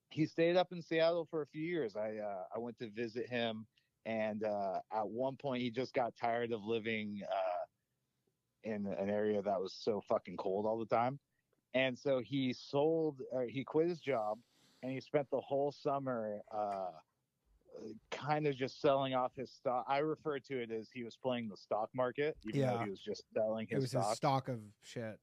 [0.10, 1.96] he stayed up in Seattle for a few years.
[1.96, 3.66] I uh, I went to visit him,
[4.06, 9.42] and uh, at one point he just got tired of living uh, in an area
[9.42, 11.20] that was so fucking cold all the time,
[11.74, 13.22] and so he sold.
[13.32, 14.38] Or he quit his job,
[14.84, 16.40] and he spent the whole summer.
[16.54, 16.92] Uh,
[18.10, 19.84] kind of just selling off his stock.
[19.88, 23.02] I refer to it as he was playing the stock market, even though he was
[23.02, 25.20] just selling his, It was stock his stock of shit.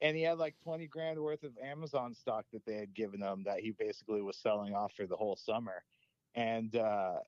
[0.00, 3.44] and he had like 20 grand worth of Amazon stock that they had given him
[3.44, 5.84] that he basically was selling off for the whole summer.
[6.34, 7.18] And uh,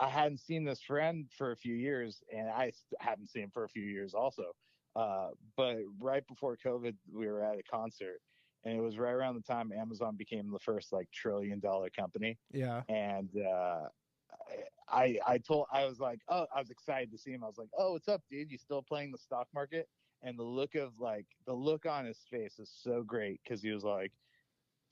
[0.00, 3.64] I hadn't seen this friend for a few years, and I haven't seen him for
[3.64, 4.52] a few years also.
[4.96, 8.20] Uh, but right before COVID, we were at a concert,
[8.64, 12.38] and it was right around the time Amazon became the first like trillion dollar company
[12.52, 12.82] Yeah.
[12.88, 13.88] and uh,
[14.88, 17.44] I I told I was like, oh, I was excited to see him.
[17.44, 18.50] I was like, oh, what's up, dude?
[18.50, 19.88] You still playing the stock market?
[20.22, 23.70] And the look of like the look on his face is so great because he
[23.70, 24.12] was like,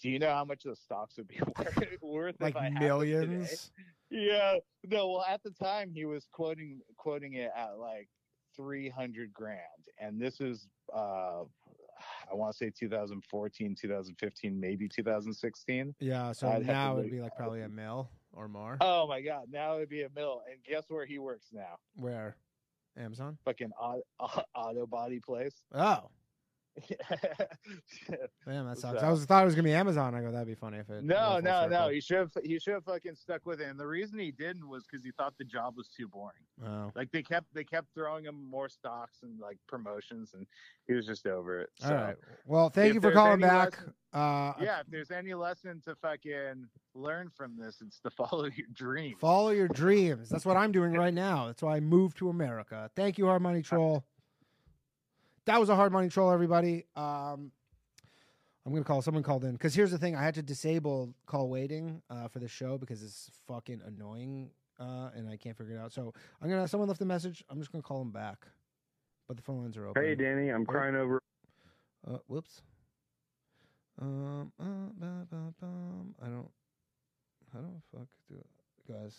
[0.00, 2.02] do you know how much the stocks would be worth?
[2.02, 3.70] worth Like if I had millions.
[4.10, 5.08] Yeah, no.
[5.08, 8.08] Well, at the time he was quoting quoting it at like
[8.56, 9.58] three hundred grand,
[9.98, 11.42] and this is uh,
[12.30, 15.94] I want to say 2014, 2015, maybe 2016.
[16.00, 16.32] Yeah.
[16.32, 18.76] So I'd now it'd be like probably a mil or more.
[18.80, 20.42] Oh my god, now it'd be a mill.
[20.50, 21.78] And guess where he works now?
[21.96, 22.36] Where?
[22.98, 23.38] Amazon?
[23.44, 24.02] Fucking auto,
[24.54, 25.54] auto body place.
[25.74, 26.10] Oh.
[28.46, 29.02] Damn, that sucks.
[29.02, 30.14] I was thought it was gonna be Amazon.
[30.14, 31.02] I go, that'd be funny if it.
[31.04, 31.70] no, no, no.
[31.70, 31.88] circle.
[31.88, 33.68] He should have he should have fucking stuck with it.
[33.68, 36.36] And the reason he didn't was because he thought the job was too boring.
[36.64, 36.92] Oh.
[36.94, 40.46] Like they kept they kept throwing him more stocks and like promotions, and
[40.86, 41.70] he was just over it.
[41.80, 42.16] So All right.
[42.46, 43.72] Well, thank you for calling back.
[43.72, 48.44] lesson- Uh, yeah, if there's any lesson to fucking learn from this, it's to follow
[48.56, 49.16] your dreams.
[49.20, 50.28] Follow your dreams.
[50.28, 51.46] That's what I'm doing right now.
[51.46, 52.90] That's why I moved to America.
[52.96, 54.04] Thank you, Hard Money Troll.
[55.46, 56.84] That was a Hard Money Troll, everybody.
[56.96, 57.52] Um,
[58.64, 59.00] I'm gonna call.
[59.00, 62.40] Someone called in because here's the thing: I had to disable call waiting uh, for
[62.40, 65.92] the show because it's fucking annoying, uh, and I can't figure it out.
[65.92, 66.66] So I'm gonna.
[66.66, 67.44] Someone left a message.
[67.48, 68.44] I'm just gonna call them back,
[69.28, 70.02] but the phone lines are open.
[70.02, 70.72] Hey, Danny, I'm Oh.
[70.72, 71.20] crying over.
[72.04, 72.62] Uh, whoops.
[74.00, 74.64] Um, uh,
[74.98, 76.14] ba, ba, bum.
[76.20, 76.50] I don't.
[77.52, 79.14] How do I fuck do it, guys?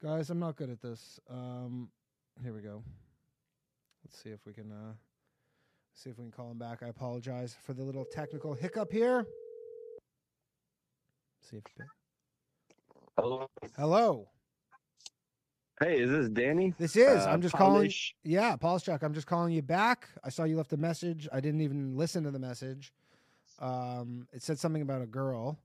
[0.00, 1.18] Guys, I'm not good at this.
[1.28, 1.90] Um,
[2.40, 2.84] here we go.
[4.04, 4.70] Let's see if we can.
[4.70, 4.92] Uh,
[5.94, 6.82] see if we can call him back.
[6.82, 9.26] I apologize for the little technical hiccup here.
[11.40, 11.64] See if.
[13.18, 13.46] Hello.
[13.76, 14.28] Hello.
[15.80, 16.74] Hey, is this Danny?
[16.78, 17.24] This is.
[17.24, 17.90] Uh, I'm just calling.
[18.22, 19.02] Yeah, Paul's Chuck.
[19.02, 20.08] I'm just calling you back.
[20.22, 21.26] I saw you left a message.
[21.32, 22.92] I didn't even listen to the message.
[23.60, 25.58] Um, it said something about a girl.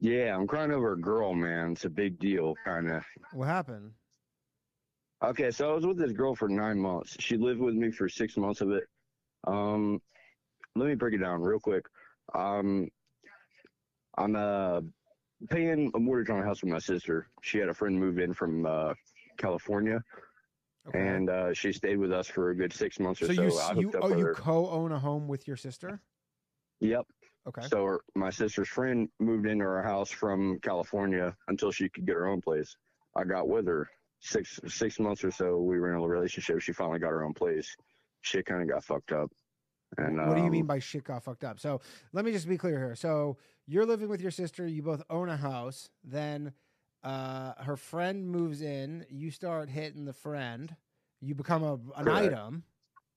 [0.00, 1.72] Yeah, I'm crying over a girl, man.
[1.72, 3.04] It's a big deal, kind of.
[3.32, 3.92] What happened?
[5.22, 7.16] Okay, so I was with this girl for nine months.
[7.20, 8.82] She lived with me for six months of it.
[9.46, 10.00] Um,
[10.76, 11.84] let me break it down real quick.
[12.34, 12.88] Um,
[14.16, 14.80] I'm uh
[15.50, 17.26] paying a mortgage on a house with my sister.
[17.42, 18.94] She had a friend move in from uh,
[19.38, 20.02] California,
[20.88, 20.98] Okay.
[20.98, 23.42] and uh, she stayed with us for a good six months or so so.
[23.42, 26.00] you I you oh you co-own a home with your sister?
[26.80, 27.06] Yep.
[27.48, 27.62] Okay.
[27.66, 32.14] So her, my sister's friend moved into our house from California until she could get
[32.14, 32.76] her own place.
[33.16, 33.88] I got with her
[34.20, 35.58] six six months or so.
[35.58, 36.60] We were in a relationship.
[36.60, 37.74] She finally got her own place.
[38.22, 39.30] Shit kind of got fucked up.
[39.98, 41.60] And what do you um, mean by shit got fucked up?
[41.60, 41.80] So
[42.12, 42.94] let me just be clear here.
[42.94, 44.66] So you're living with your sister.
[44.66, 45.90] You both own a house.
[46.02, 46.52] Then
[47.02, 49.04] uh, her friend moves in.
[49.10, 50.74] You start hitting the friend.
[51.20, 52.32] You become a, an Correct.
[52.32, 52.64] item.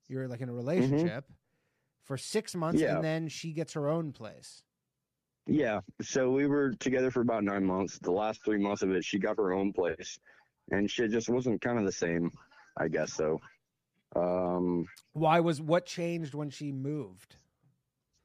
[0.08, 1.26] You're like in a relationship
[2.04, 2.96] for six months, Yeah.
[2.96, 4.62] and then she gets her own place.
[5.48, 5.80] Yeah.
[6.02, 8.00] So we were together for about nine months.
[8.00, 10.20] The last three months of it, she got her own place,
[10.72, 12.32] and shit just wasn't kind of the same.
[12.78, 13.40] I guess so.
[14.16, 17.36] Um, Why was what changed when she moved?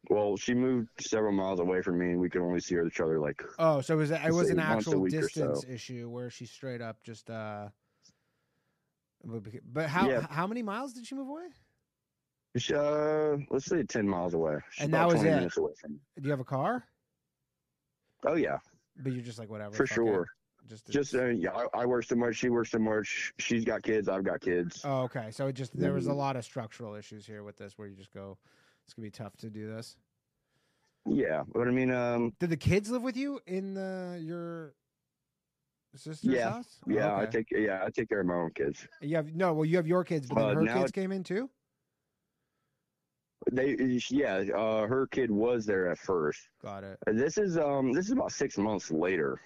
[0.08, 3.20] well, she moved several miles away from me, and we could only see each other
[3.20, 5.68] like Oh, so it was it was an actual distance so.
[5.68, 7.68] issue where she straight up just uh.
[9.22, 10.26] But how Yeah.
[10.30, 11.48] how many miles did she move away?
[12.74, 14.56] Uh, let's say ten miles away.
[14.72, 15.34] She's And that was 20 it?
[15.34, 15.98] minutes away from me.
[16.20, 16.84] Do you have a car?
[18.26, 18.58] Oh yeah,
[18.96, 19.74] But you're just like whatever.
[19.74, 20.22] for sure.
[20.22, 20.28] it.
[20.68, 22.36] Just Just uh, yeah, I, I work so much.
[22.36, 23.32] She works so much.
[23.38, 24.08] She's got kids.
[24.08, 24.82] I've got kids.
[24.84, 25.30] oh, okay.
[25.30, 26.16] So it just there was a Mhm.
[26.16, 28.38] lot of structural issues here with this, where you just go,
[28.84, 29.96] it's gonna be tough to do this.
[31.06, 34.74] Yeah, but I mean, um, Did the kids live with you in the your
[35.96, 36.50] sister's Yeah.
[36.52, 36.78] house?
[36.86, 37.30] Yeah, I Okay.
[37.42, 38.86] take yeah I take care of my own kids.
[39.00, 39.54] You have no.
[39.54, 41.50] Well, you have your kids, but then Uh, her kids it- came in too.
[43.50, 43.74] They
[44.10, 46.50] yeah, uh, her kid was there at first.
[46.62, 46.98] Got it.
[47.06, 49.40] This is um this is about six months later.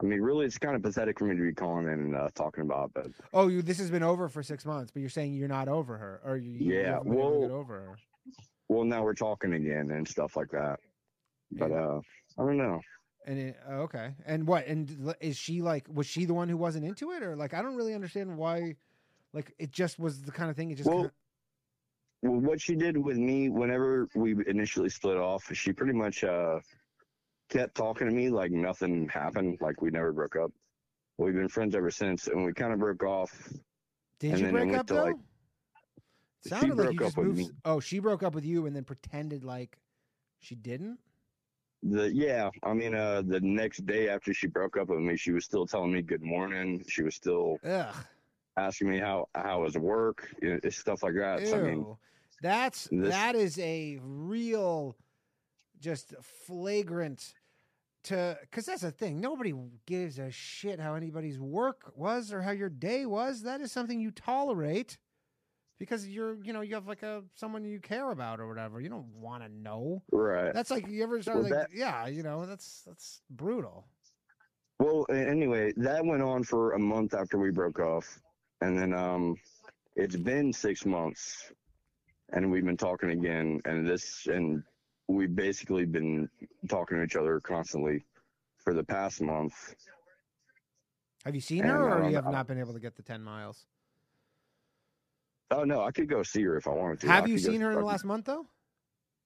[0.00, 2.62] I mean, really, it's kind of pathetic for me to be calling and uh, talking
[2.62, 3.62] about, but Oh, you.
[3.62, 6.36] This has been over for six months, but you're saying you're not over her, or
[6.36, 7.96] you, you Yeah, haven't been able to get well- over her.
[8.68, 10.78] well, now we're talking again and stuff like that.
[11.50, 11.76] But Yeah.
[11.84, 12.00] uh,
[12.38, 12.80] I don't know.
[13.26, 14.66] And it, oh, okay, and what?
[14.66, 15.86] And is she like?
[15.92, 17.52] Was she the one who wasn't into it, or like?
[17.52, 18.76] I don't really understand why.
[19.34, 20.70] Like, it just was the kind of thing.
[20.70, 20.88] It just.
[20.88, 21.12] Well, kinda-
[22.22, 26.60] Well, what she did with me whenever we initially split off, she pretty much uh
[27.48, 30.52] kept talking to me like nothing happened, like we never broke up.
[31.18, 33.32] We've been friends ever since, and we kind of broke off.
[34.20, 35.04] did you break went up to, though?
[35.04, 35.14] like-
[36.46, 37.38] Sounded like you broke just up with moved.
[37.50, 37.50] me.
[37.64, 39.76] Oh, she broke up with you and then pretended like
[40.38, 40.98] she didn't.
[41.82, 45.32] The yeah, I mean, uh, the next day after she broke up with me, she
[45.32, 46.84] was still telling me good morning.
[46.88, 47.94] She was still Ugh.
[48.56, 51.46] asking me how how was work, you know, stuff like that.
[51.46, 51.96] So, I mean,
[52.40, 54.96] That's this- that is a real,
[55.80, 57.34] just flagrant.
[58.08, 59.20] To because that's the thing.
[59.20, 59.52] Nobody
[59.86, 63.42] gives a shit how anybody's work was or how your day was.
[63.42, 64.96] That is something you tolerate
[65.78, 68.80] because you're you know you have like a someone you care about or whatever.
[68.80, 70.02] You don't want to know.
[70.10, 70.54] right.
[70.54, 73.86] That's like you ever start Well, like that- yeah you know that's that's brutal.
[74.80, 78.20] Well, anyway, that went on for a month after we broke off,
[78.60, 79.34] and then um,
[79.96, 81.52] it's been six months,
[82.32, 84.62] and we've been talking again, and this, and
[85.08, 86.28] we've basically been
[86.68, 88.04] talking to each other constantly
[88.58, 89.74] for the past month.
[91.24, 93.02] Have you seen And, her or um, you have not been able to get the
[93.02, 93.66] ten miles?
[95.50, 97.10] Oh no, I could go see her if I wanted to.
[97.10, 98.46] I Have you seen her in the last month though?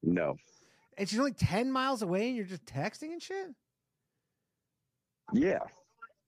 [0.02, 0.36] No.
[0.96, 3.48] And she's only ten miles away, and you're just texting and shit.
[5.32, 5.58] Yeah.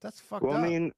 [0.03, 0.65] That's fucked Well, up.
[0.65, 0.93] I mean,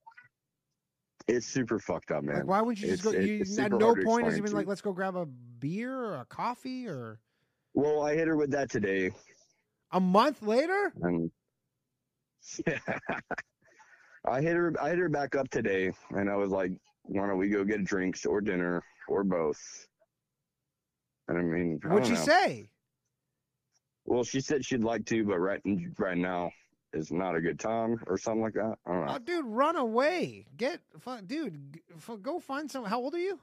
[1.29, 2.37] it's super fucked up, man.
[2.37, 3.55] like, why wouldn't you just It's- go?
[3.61, 6.25] You, at no point has he been like, let's go grab a beer or a
[6.25, 7.19] coffee or
[7.77, 9.11] Well, I hit her with that today,
[9.93, 10.93] a month later.
[11.03, 11.31] and
[14.27, 14.73] I hit her.
[14.81, 16.73] I hit her back up today, and I was like,
[17.03, 19.61] "Why don't we go get drinks or dinner or both?"
[21.29, 22.21] And I mean, I What'd she know.
[22.25, 22.71] say?
[24.07, 25.61] Well, she said she'd like to, but right
[25.99, 26.51] right now
[26.95, 28.79] is not a good time or something like that.
[28.87, 29.13] I don't know.
[29.17, 30.47] Oh, dude, run away!
[30.57, 30.81] Get,
[31.27, 31.79] dude,
[32.23, 32.87] go find some.
[32.87, 33.39] How old are you,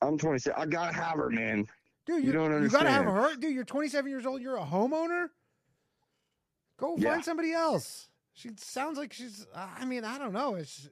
[0.00, 0.56] I'm 26.
[0.56, 1.66] I gotta have her, man.
[2.06, 2.24] Dude?
[2.24, 2.64] You don't understand.
[2.72, 3.34] You gotta have understand.
[3.34, 3.54] her, dude.
[3.54, 4.40] You're 27 years old.
[4.40, 5.28] You're a homeowner.
[6.78, 7.12] Go Yeah.
[7.12, 8.08] find somebody else.
[8.34, 9.46] She sounds like she's.
[9.54, 10.54] I mean, I don't know.
[10.56, 10.88] It's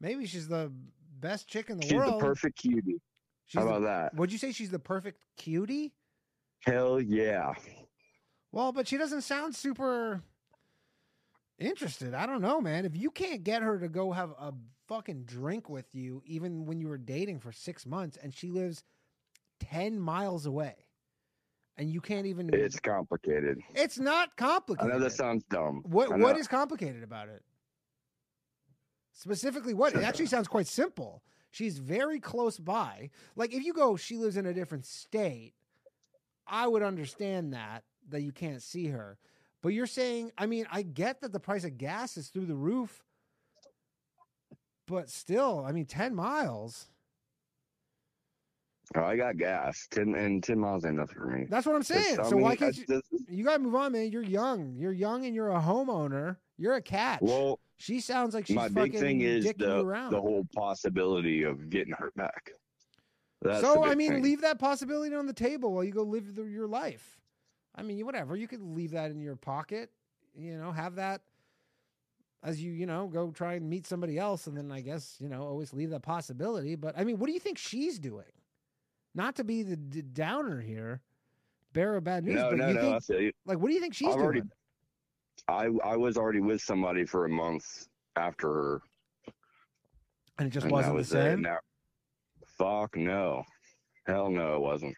[0.00, 0.70] maybe she's the
[1.18, 2.20] best chick in the She's world.
[2.20, 3.00] the perfect cutie.
[3.46, 4.14] She's How the- about that?
[4.14, 5.94] Would you say she's the perfect cutie?
[6.60, 7.54] Hell yeah.
[8.52, 10.22] Well, but she doesn't sound super
[11.58, 12.12] interested.
[12.14, 12.84] I don't know, man.
[12.84, 14.52] If you can't get her to go have a
[14.88, 18.84] fucking drink with you, even when you were dating for six months, and she lives
[19.60, 20.74] 10 miles away,
[21.76, 22.50] and you can't even.
[22.52, 23.58] It's complicated.
[23.74, 25.82] It's not complicated I know that sounds dumb.
[25.84, 27.42] What what is complicated about it?
[29.12, 29.94] Specifically, what?
[29.94, 31.22] It actually sounds quite simple.
[31.50, 33.10] She's very close by.
[33.34, 35.54] Like if you go, she lives in a different state.
[36.46, 39.18] I would understand that that you can't see her.
[39.62, 42.54] But you're saying, I mean, I get that the price of gas is through the
[42.54, 43.04] roof,
[44.86, 46.86] but still, I mean, ten miles.
[48.94, 49.88] Oh, I got gas.
[49.90, 51.46] Ten and ten miles ain't nothing for me.
[51.50, 52.16] That's what I'm saying.
[52.24, 52.84] So why mean, can't you?
[52.86, 54.10] this- You gotta move on, man.
[54.12, 54.76] You're young.
[54.76, 56.36] You're young, and you're a homeowner.
[56.56, 57.20] You're a catch.
[57.20, 60.12] Well, she sounds like she's my fucking big thing is the around.
[60.12, 62.52] the whole possibility of getting her back.
[63.42, 64.22] That's so I mean, thing.
[64.22, 67.18] leave that possibility on the table while you go live the, your life.
[67.74, 68.36] I mean, whatever.
[68.36, 69.90] You could leave that in your pocket.
[70.34, 71.22] You know, have that
[72.42, 75.28] as you you know go try and meet somebody else, and then I guess you
[75.28, 76.76] know always leave that possibility.
[76.76, 78.24] But I mean, what do you think she's doing?
[79.16, 81.00] Not to be the d- downer here,
[81.72, 82.34] bearer of bad news.
[82.34, 82.80] No, but no, you no.
[82.82, 83.32] think I feel you.
[83.46, 84.24] like what do you think she's I've doing?
[85.48, 88.82] already, I I was already with somebody for a month after her.
[90.38, 91.12] and it just and wasn't the was it.
[91.12, 91.40] same.
[91.42, 91.58] Now-
[92.58, 93.42] fuck no,
[94.06, 94.94] hell no, it wasn't.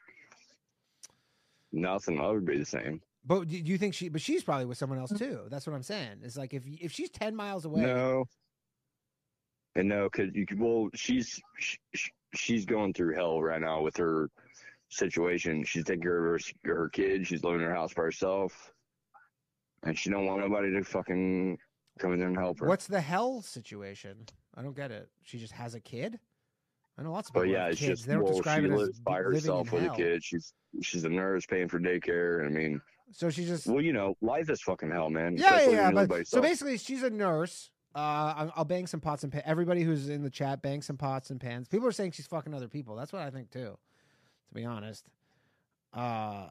[1.72, 2.20] Nothing.
[2.20, 3.00] Would be the same.
[3.24, 4.08] But do you think she?
[4.08, 5.42] But she's probably with someone else too.
[5.48, 6.18] That's what I'm saying.
[6.24, 7.82] It's like if if she's ten miles away.
[7.82, 8.24] No.
[9.76, 10.44] And no, cause you.
[10.56, 14.30] Well, she's sh- sh- she's going through hell right now with her
[14.88, 15.64] situation.
[15.64, 17.26] She's taking care of her her kid.
[17.26, 18.72] She's living in her house by herself,
[19.82, 21.58] and she don't want nobody to fucking
[21.98, 22.66] come in there and help her.
[22.66, 24.26] What's the hell situation?
[24.56, 25.08] I don't get it.
[25.22, 26.18] She just has a kid.
[26.98, 27.46] I know lots of people.
[27.48, 28.00] But yeah, it's kids.
[28.00, 29.96] just They don't well, describe she it lives by herself with a hell.
[29.96, 30.24] kid.
[30.24, 30.52] She's
[30.82, 32.44] she's a nurse paying for daycare.
[32.44, 32.80] I mean,
[33.12, 35.36] So she's just well, you know, life is fucking hell, man.
[35.36, 36.06] yeah, especially yeah, yeah.
[36.06, 37.70] But so basically, she's a nurse.
[37.94, 39.44] Uh, I'll, I'll bang some pots and pans.
[39.46, 41.68] Everybody who's in the chat, bang some pots and pans.
[41.68, 42.94] People are saying she's fucking other people.
[42.96, 43.76] That's what I think too.
[44.48, 45.06] To be honest,
[45.94, 46.48] uh,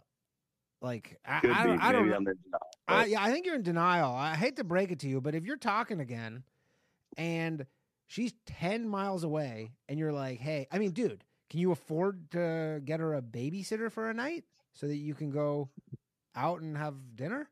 [0.82, 2.16] like I, I, don't, I don't know.
[2.16, 2.40] I'm denial,
[2.88, 4.14] I, yeah, I think you're in denial.
[4.14, 6.44] I hate to break it to you, but if you're talking again,
[7.18, 7.66] and
[8.08, 12.82] she's ten miles away, and you're like, "Hey, I mean, dude, can you afford to
[12.84, 14.44] get her a babysitter for a night
[14.74, 15.70] so that you can go
[16.36, 17.50] out and have dinner?"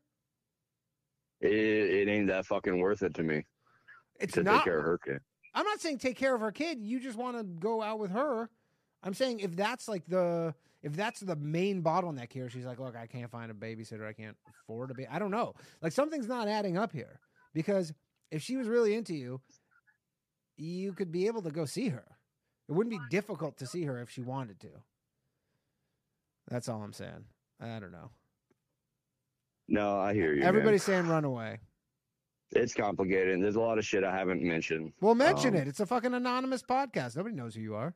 [1.40, 3.44] it, it ain't that fucking worth it to me
[4.20, 4.56] It's to not.
[4.56, 5.20] take care of her kid.
[5.54, 6.78] I'm not saying take care of her kid.
[6.82, 8.50] You just want to go out with her.
[9.02, 12.94] I'm saying if that's like the if that's the main bottleneck here, she's like, look,
[12.96, 14.06] I can't find a babysitter.
[14.06, 15.08] I can't afford a baby.
[15.10, 15.54] I don't know.
[15.82, 17.20] Like something's not adding up here
[17.54, 17.92] because
[18.30, 19.40] if she was really into you,
[20.56, 22.04] you could be able to go see her.
[22.68, 24.68] It wouldn't be difficult to see her if she wanted to.
[26.48, 27.24] That's all I'm saying.
[27.60, 28.10] I don't know.
[29.68, 30.40] No, I hear you.
[30.40, 30.48] man.
[30.48, 31.58] Everybody's saying run away.
[32.52, 33.34] It's complicated.
[33.34, 34.92] and There's a lot of shit I haven't mentioned.
[35.00, 35.68] Well, mention Um, it.
[35.68, 37.16] It's a fucking anonymous podcast.
[37.16, 37.94] Nobody knows who you are.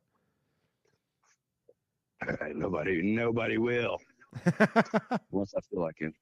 [2.55, 3.99] Nobody, nobody will
[4.45, 6.13] unless I feel like it.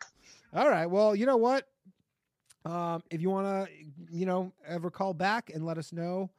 [0.54, 0.86] All right.
[0.86, 1.64] Well, you know what?
[2.64, 3.72] Um, if you want to,
[4.10, 6.30] you know, ever call back and let us know,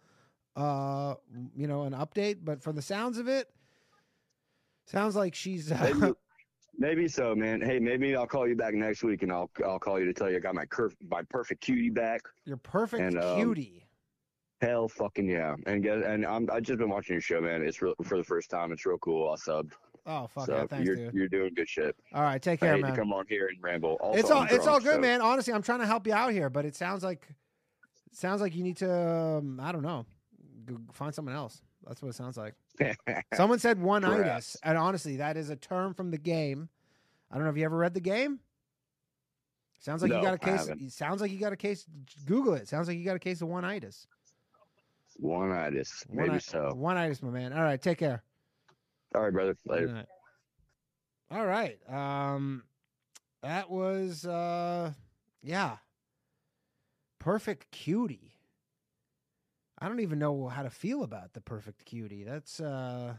[0.55, 1.15] uh,
[1.55, 2.37] you know, an update.
[2.43, 3.49] But from the sounds of it,
[4.85, 5.71] sounds like she's.
[5.71, 6.13] Uh,
[6.79, 7.59] Maybe, so, man.
[7.59, 10.29] Hey, maybe I'll call you back next week, and I'll I'll call you to tell
[10.31, 12.21] you I got my curf- my perfect cutie back.
[12.45, 13.85] your perfect And, um, cutie.
[14.61, 15.55] Hell, fucking yeah!
[15.67, 17.61] And get and I'm I just been watching your show, man.
[17.61, 18.71] It's real for the first time.
[18.71, 19.29] It's real cool.
[19.29, 19.71] I subbed.
[20.05, 20.67] Oh fuck so yeah!
[20.67, 21.13] Thanks, you're dude.
[21.13, 21.95] you're doing good shit.
[22.13, 22.91] All right, take care, I hate man.
[22.91, 23.97] to come on here and ramble.
[24.01, 25.21] Also, it's all I'm it's all good, so- man.
[25.21, 27.27] Honestly, I'm trying to help you out here, but it sounds like
[28.11, 28.91] sounds like you need to.
[29.39, 30.05] Um, I don't know.
[30.93, 31.61] Find someone else.
[31.87, 32.55] That's what it sounds like.
[33.33, 36.69] Someone said one-itis, and honestly, that is a term from the game.
[37.31, 38.39] I don't know if you ever read the game.
[39.79, 40.67] Sounds like you got a case.
[40.67, 41.85] it Sounds like you got a case.
[42.25, 42.67] Google it.
[42.67, 44.07] Sounds like you got a case of one-itis.
[45.17, 46.73] One itis, maybe One-i- so.
[46.73, 47.53] One-itis, my man.
[47.53, 48.23] All right, take care.
[49.15, 49.57] All right, brother.
[49.65, 50.05] Later.
[51.31, 51.77] All right.
[51.89, 52.63] Um,
[53.41, 54.93] that was uh,
[55.43, 55.77] yeah.
[57.19, 58.33] Perfect cutie.
[59.81, 62.23] I don't even know how to feel about the perfect cutie.
[62.23, 63.13] That's uh,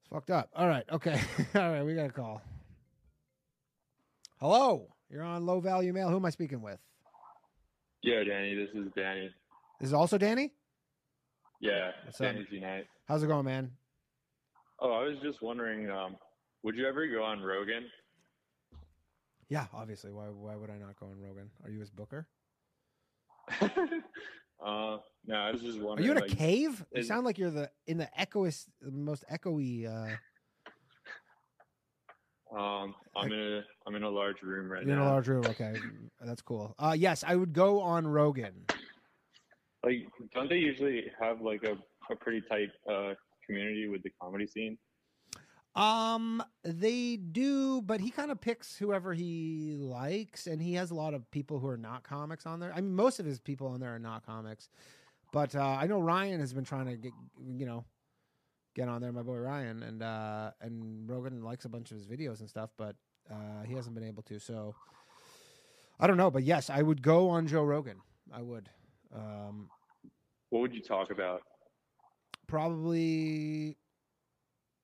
[0.00, 0.50] it's fucked up.
[0.54, 0.84] All right.
[0.90, 1.20] Okay.
[1.54, 1.82] All right.
[1.84, 2.42] We got a call.
[4.40, 4.88] Hello.
[5.10, 6.08] You're on low value mail.
[6.10, 6.78] Who am I speaking with?
[8.02, 9.30] Yeah, Danny, this is Danny.
[9.80, 10.52] This is also Danny.
[11.60, 12.26] Yeah, What's up?
[12.28, 12.86] Danny's Unite.
[13.06, 13.72] How's it going, man?
[14.80, 16.16] Oh, I was just wondering, um,
[16.62, 17.86] would you ever go on Rogan?
[19.48, 20.12] Yeah, obviously.
[20.12, 20.26] Why?
[20.26, 21.50] Why would I not go on Rogan?
[21.64, 22.28] Are you his booker?
[24.64, 25.98] uh, no, I was just wondering.
[25.98, 26.84] Are you in a like, cave?
[26.94, 29.86] You sound like you're the in the echoest, the most echoey.
[29.86, 30.14] Uh,
[32.56, 35.44] Um, I'm in a I'm in a large room right you're in a large room.
[35.44, 35.74] Okay,
[36.20, 36.74] that's cool.
[36.78, 38.64] Uh, yes, I would go on Rogan.
[39.84, 41.76] Like, don't they usually have like a,
[42.10, 43.14] a pretty tight uh,
[43.46, 44.78] community with the comedy scene?
[45.74, 50.94] Um, they do, but he kind of picks whoever he likes, and he has a
[50.94, 52.72] lot of people who are not comics on there.
[52.72, 54.70] I mean, most of his people on there are not comics,
[55.32, 57.12] but uh, I know Ryan has been trying to get,
[57.46, 57.84] you know,
[58.74, 59.12] get on there.
[59.12, 62.70] My boy Ryan, and uh, and Rogan likes a bunch of his videos and stuff,
[62.76, 62.96] but
[63.30, 64.40] uh, he hasn't been able to.
[64.40, 64.74] So
[66.00, 68.00] I don't know, but yes, I would go on Joe Rogan.
[68.32, 68.68] I would.
[69.14, 69.68] Um,
[70.50, 71.42] What would you talk about?
[72.46, 73.76] Probably.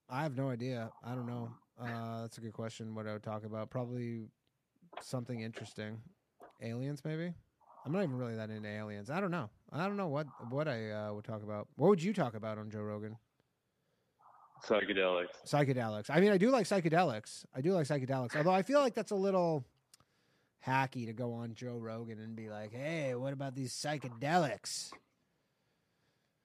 [0.09, 0.90] I have no idea.
[1.05, 1.51] I don't know.
[1.81, 2.94] Uh, that's a good question.
[2.94, 3.70] What I would talk about?
[3.70, 4.28] Probably
[5.01, 6.01] something interesting.
[6.62, 7.32] Aliens, maybe.
[7.85, 9.10] I'm not even really that into aliens.
[9.10, 9.51] I don't know.
[9.72, 11.68] I don't know what what I uh, would talk about.
[11.76, 13.16] What would you talk about on Joe Rogan?
[14.64, 15.26] Psychedelics.
[15.47, 16.09] Psychedelics.
[16.09, 17.44] I mean, I do like psychedelics.
[17.55, 18.36] I do like psychedelics.
[18.36, 19.66] Although I feel like that's a little
[20.66, 24.93] hacky to go on Joe Rogan and be like, "Hey, what about these psychedelics?"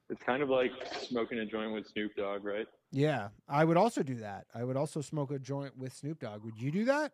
[0.10, 0.72] It's kind of like
[1.02, 2.68] smoking a joint with Snoop Dogg, right?
[2.92, 4.46] Yeah, I would also do that.
[4.54, 6.44] I would also smoke a joint with Snoop Dogg.
[6.44, 7.12] Would you do that?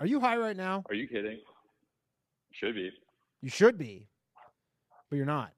[0.00, 0.82] Are you high right now?
[0.88, 1.38] Are you kidding?
[2.52, 2.90] Should be.
[3.40, 4.08] You should be,
[5.08, 5.52] but you're not.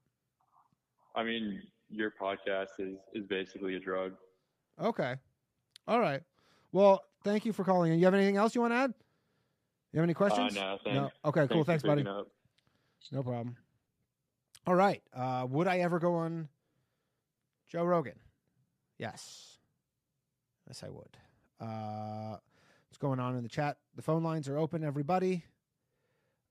[1.15, 4.13] I mean, your podcast is is basically a drug.
[4.81, 5.15] Okay.
[5.87, 6.21] All right.
[6.71, 7.99] Well, thank you for calling in.
[7.99, 8.93] You have anything else you want to add?
[9.91, 10.55] You have any questions?
[10.55, 11.15] Uh, no, thanks.
[11.25, 11.63] Okay, cool.
[11.63, 12.07] Thanks, Thanks buddy.
[12.07, 12.27] up.
[13.11, 13.55] No problem.
[14.67, 15.01] All right.
[15.13, 16.47] Uh, would I ever go on
[17.69, 18.13] Joe Rogan?
[18.99, 19.57] Yes.
[20.67, 21.17] Yes, I would.
[21.59, 22.37] Uh,
[22.87, 23.77] what's going on in the chat?
[23.95, 25.43] The phone lines are open, everybody.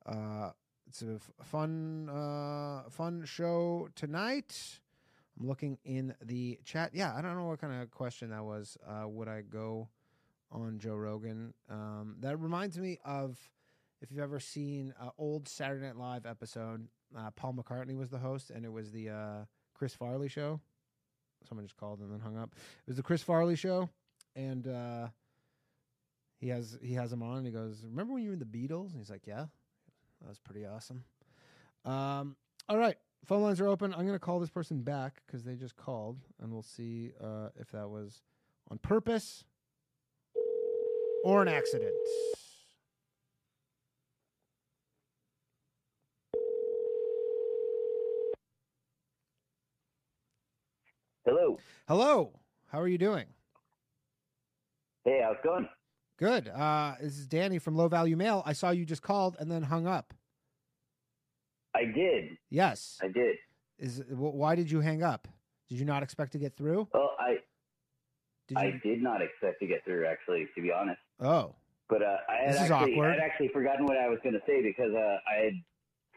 [0.04, 0.50] Uh,
[0.88, 4.80] it's a f- fun, uh, fun show tonight
[5.38, 6.90] I'm looking in the chat.
[6.94, 8.76] Yeah, I don't know what kind of question that was.
[8.86, 9.88] Uh, would I go
[10.50, 11.54] on Joe Rogan?
[11.70, 13.38] Um, that reminds me of
[14.00, 16.88] if you've ever seen an old Saturday Night Live episode.
[17.16, 19.44] Uh, Paul McCartney was the host, and it was the uh,
[19.74, 20.60] Chris Farley show.
[21.46, 22.50] Someone just called and then hung up.
[22.54, 23.88] It was the Chris Farley show,
[24.34, 25.08] and uh,
[26.38, 27.38] he has he has him on.
[27.38, 29.46] And he goes, "Remember when you were in the Beatles?" And he's like, "Yeah,
[30.20, 31.04] that was pretty awesome."
[31.84, 32.36] Um,
[32.68, 33.92] all right, phone lines are open.
[33.92, 37.48] I'm going to call this person back because they just called, and we'll see uh,
[37.56, 38.22] if that was
[38.70, 39.44] on purpose
[41.24, 41.94] or an accident.
[51.88, 52.38] Hello.
[52.66, 53.24] How are you doing?
[55.06, 55.66] Hey, how's it going?
[56.18, 56.48] Good.
[56.48, 58.42] Uh, this is Danny from Low Value Mail.
[58.44, 60.12] I saw you just called and then hung up.
[61.74, 62.36] I did.
[62.50, 62.98] Yes.
[63.02, 63.36] I did.
[63.78, 65.28] Is why did you hang up?
[65.70, 66.88] Did you not expect to get through?
[66.92, 67.36] Well, I
[68.48, 71.00] Did I did not expect to get through actually, to be honest.
[71.20, 71.54] Oh.
[71.88, 73.14] But uh, I had This is actually awkward.
[73.14, 75.54] I'd actually forgotten what I was going to say because uh, I had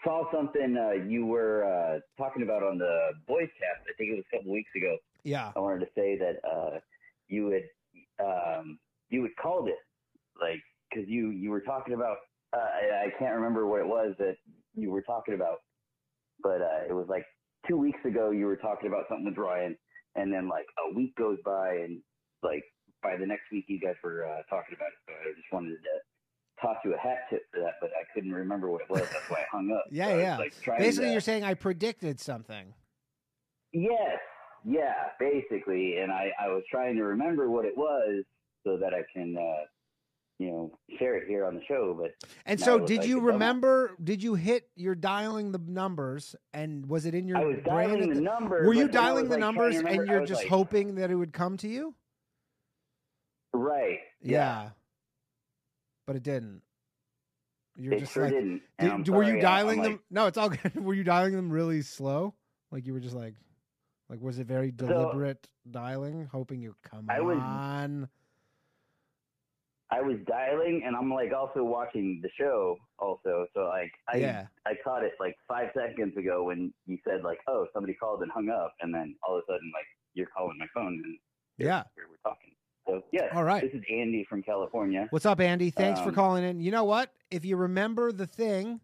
[0.03, 3.87] saw something uh, you were uh, talking about on the Boys Cast.
[3.87, 4.97] I think it was a couple weeks ago.
[5.23, 5.51] Yeah.
[5.55, 6.79] I wanted to say that uh,
[7.27, 8.79] you had um,
[9.09, 9.77] you had called it
[10.41, 12.17] like because you you were talking about
[12.53, 14.35] uh, I, I can't remember what it was that
[14.75, 15.57] you were talking about,
[16.43, 17.25] but uh, it was like
[17.67, 19.75] two weeks ago you were talking about something with Ryan,
[20.15, 22.01] and then like a week goes by and
[22.43, 22.63] like
[23.03, 24.99] by the next week you guys were uh, talking about it.
[25.07, 28.31] So I just wanted to toss you a hat tip for that, but I couldn't
[28.33, 29.01] remember what it was.
[29.01, 29.85] That's why I hung up.
[29.89, 30.37] Yeah, So was, yeah.
[30.37, 32.73] like, Basically, to- you're saying I predicted something.
[33.73, 34.17] Yes,
[34.65, 35.97] yeah, basically.
[35.97, 38.23] And I, I was trying to remember what it was
[38.65, 39.65] so that I can, uh,
[40.39, 41.95] you know, share it here on the show.
[41.99, 42.11] But
[42.45, 43.95] And so, did like you remember?
[44.03, 44.67] Did you hit?
[44.75, 47.89] You're dialing the numbers, and was it in your I was brain?
[47.89, 50.09] dialing the the- number, Were you but then I dialing the like, numbers, remember- and
[50.11, 51.93] you're just like- hoping that it would come to you?
[53.53, 53.99] Right.
[54.21, 54.69] Yeah.
[56.07, 56.61] But it didn't.
[57.77, 59.99] You're It just sure like, didn't, did- were you sorry, I'm- dialing I'm them?
[60.09, 60.75] no, it's all good.
[60.83, 62.33] were you dialing them really slow?
[62.71, 63.35] Like you were just like,
[64.11, 68.09] like was it very deliberate dialing, hoping you come I was- on?
[69.93, 73.45] I was dialing, and I'm like also watching the show also.
[73.53, 74.47] So like I Yeah.
[74.65, 78.31] I caught it like five seconds ago when you said like, oh, somebody called and
[78.31, 81.17] hung up, and then all of a sudden like you're calling my phone and
[81.57, 81.83] Yeah.
[81.95, 82.55] here we're talking.
[82.87, 83.29] So yeah.
[83.33, 83.61] All right.
[83.61, 85.07] This is Andy from California.
[85.09, 85.69] What's up, Andy?
[85.71, 86.59] Thanks for Um, calling in.
[86.61, 87.13] You know what?
[87.29, 88.79] If you remember the thing,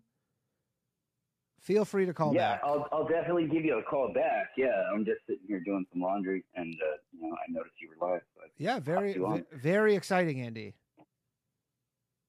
[1.67, 2.61] feel free to call yeah, back.
[2.63, 4.51] I'll I'll definitely give you a call back.
[4.55, 7.89] Yeah, I'm just sitting here doing some laundry, and uh, you know I noticed you
[7.89, 8.21] were live.
[8.35, 10.75] So Yeah, very, ve- very exciting, Andy.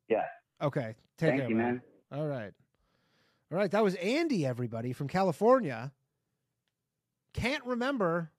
[0.08, 0.24] Yeah.
[0.60, 0.96] Okay.
[1.16, 1.82] Take Thank care, you, man.
[2.10, 2.20] man.
[2.20, 2.52] All right.
[3.52, 3.70] All right.
[3.70, 5.92] That was Andy, everybody from California.
[7.32, 8.32] Can't remember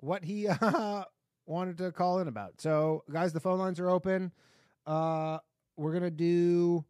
[0.00, 1.04] what he uh,
[1.46, 2.60] wanted to call in about.
[2.60, 4.32] So, guys, the phone lines are open.
[4.86, 5.38] Uh,
[5.76, 6.84] we're gonna do.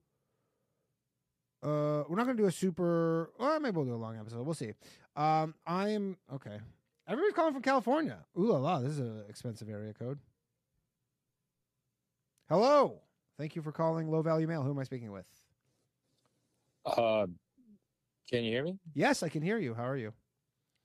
[1.62, 3.31] Uh, we're not gonna do a super.
[3.39, 4.45] Well, maybe we'll do a long episode.
[4.45, 4.73] We'll see.
[5.16, 6.59] Um, I am okay.
[7.07, 8.19] Everybody's calling from California.
[8.39, 8.81] Ooh la la!
[8.81, 10.19] This is an expensive area code.
[12.49, 13.01] Hello.
[13.39, 14.62] Thank you for calling Low Value Mail.
[14.62, 15.24] Who am I speaking with?
[16.85, 17.27] Uh,
[18.31, 18.78] can you hear me?
[18.95, 19.74] Yes, I can hear you.
[19.74, 20.12] How are you?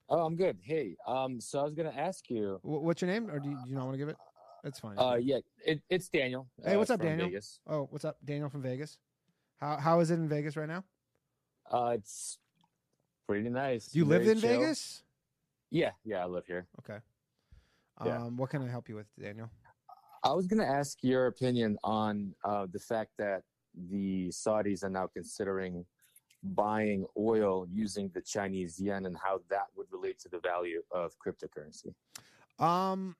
[0.09, 0.57] Oh, I'm good.
[0.61, 2.59] Hey, um, so I was gonna ask you.
[2.61, 4.17] Wh- What's your name, or do you, do you not want to give it?
[4.63, 4.97] That's fine.
[4.97, 6.47] Uh, yeah, it, it's Daniel.
[6.63, 7.27] hey, uh, what's up, from Daniel?
[7.29, 7.59] Vegas.
[7.67, 8.97] Oh, what's up, Daniel from Vegas?
[9.59, 10.83] How how is it in Vegas right now?
[11.71, 12.37] Uh, it's
[13.27, 13.87] pretty nice.
[13.87, 14.49] Do you live in chill.
[14.49, 15.03] Vegas?
[15.71, 16.67] Yeah, yeah, I live here.
[16.79, 16.99] Okay.
[18.05, 18.25] Yeah.
[18.25, 19.49] Um, what can I help you with, Daniel?
[20.23, 23.43] I was gonna ask your opinion on uh, the fact that
[23.89, 25.85] the Saudis are now considering
[26.43, 31.13] buying oil using the Chinese yen and how that would relate to the value of
[31.19, 31.93] cryptocurrency.
[32.59, 33.15] Um,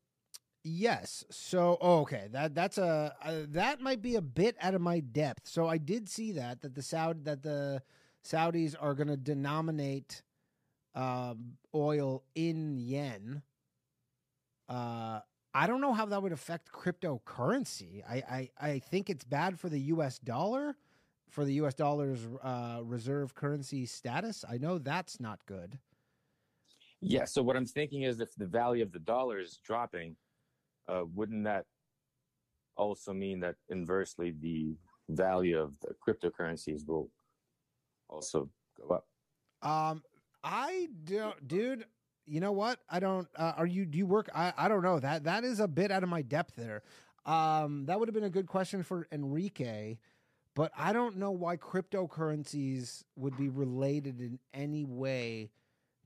[0.66, 1.24] yes.
[1.30, 5.00] So, oh, okay, that that's a uh, that might be a bit out of my
[5.00, 5.48] depth.
[5.48, 7.82] So I did see that that the Saud that the
[8.26, 10.24] Saudis are going to denominate
[10.96, 13.44] um, oil in yen.
[14.68, 15.20] Uh,
[15.54, 18.04] I don't know how that would affect cryptocurrency.
[18.10, 20.20] I, I I think it's bad for the U.S.
[20.20, 20.76] dollar,
[21.30, 21.76] for the U.S.
[21.76, 24.44] dollar's uh, reserve currency status.
[24.50, 25.78] I know that's not good.
[27.02, 27.26] Yeah.
[27.26, 30.16] So what I'm thinking is, if the value of the dollar is dropping,
[30.88, 31.66] uh, wouldn't that
[32.78, 34.76] also mean that inversely the
[35.10, 37.10] value of the cryptocurrencies will
[38.10, 39.07] also go up?
[39.68, 40.03] Um,
[40.44, 41.86] I don't, dude.
[42.28, 42.80] You know what?
[42.90, 43.28] I don't.
[43.36, 43.86] Uh, are you?
[43.86, 44.30] Do you work?
[44.34, 44.99] I I don't know.
[44.99, 46.82] That that is a bit out of my depth there.
[47.26, 49.98] Um, that would have been a good question for Enrique,
[50.56, 55.49] but I don't know why cryptocurrencies would be related in any way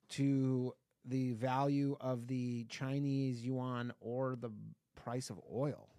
[0.09, 0.73] to
[1.05, 4.51] the value of the Chinese yuan or the
[4.95, 5.89] price of oil.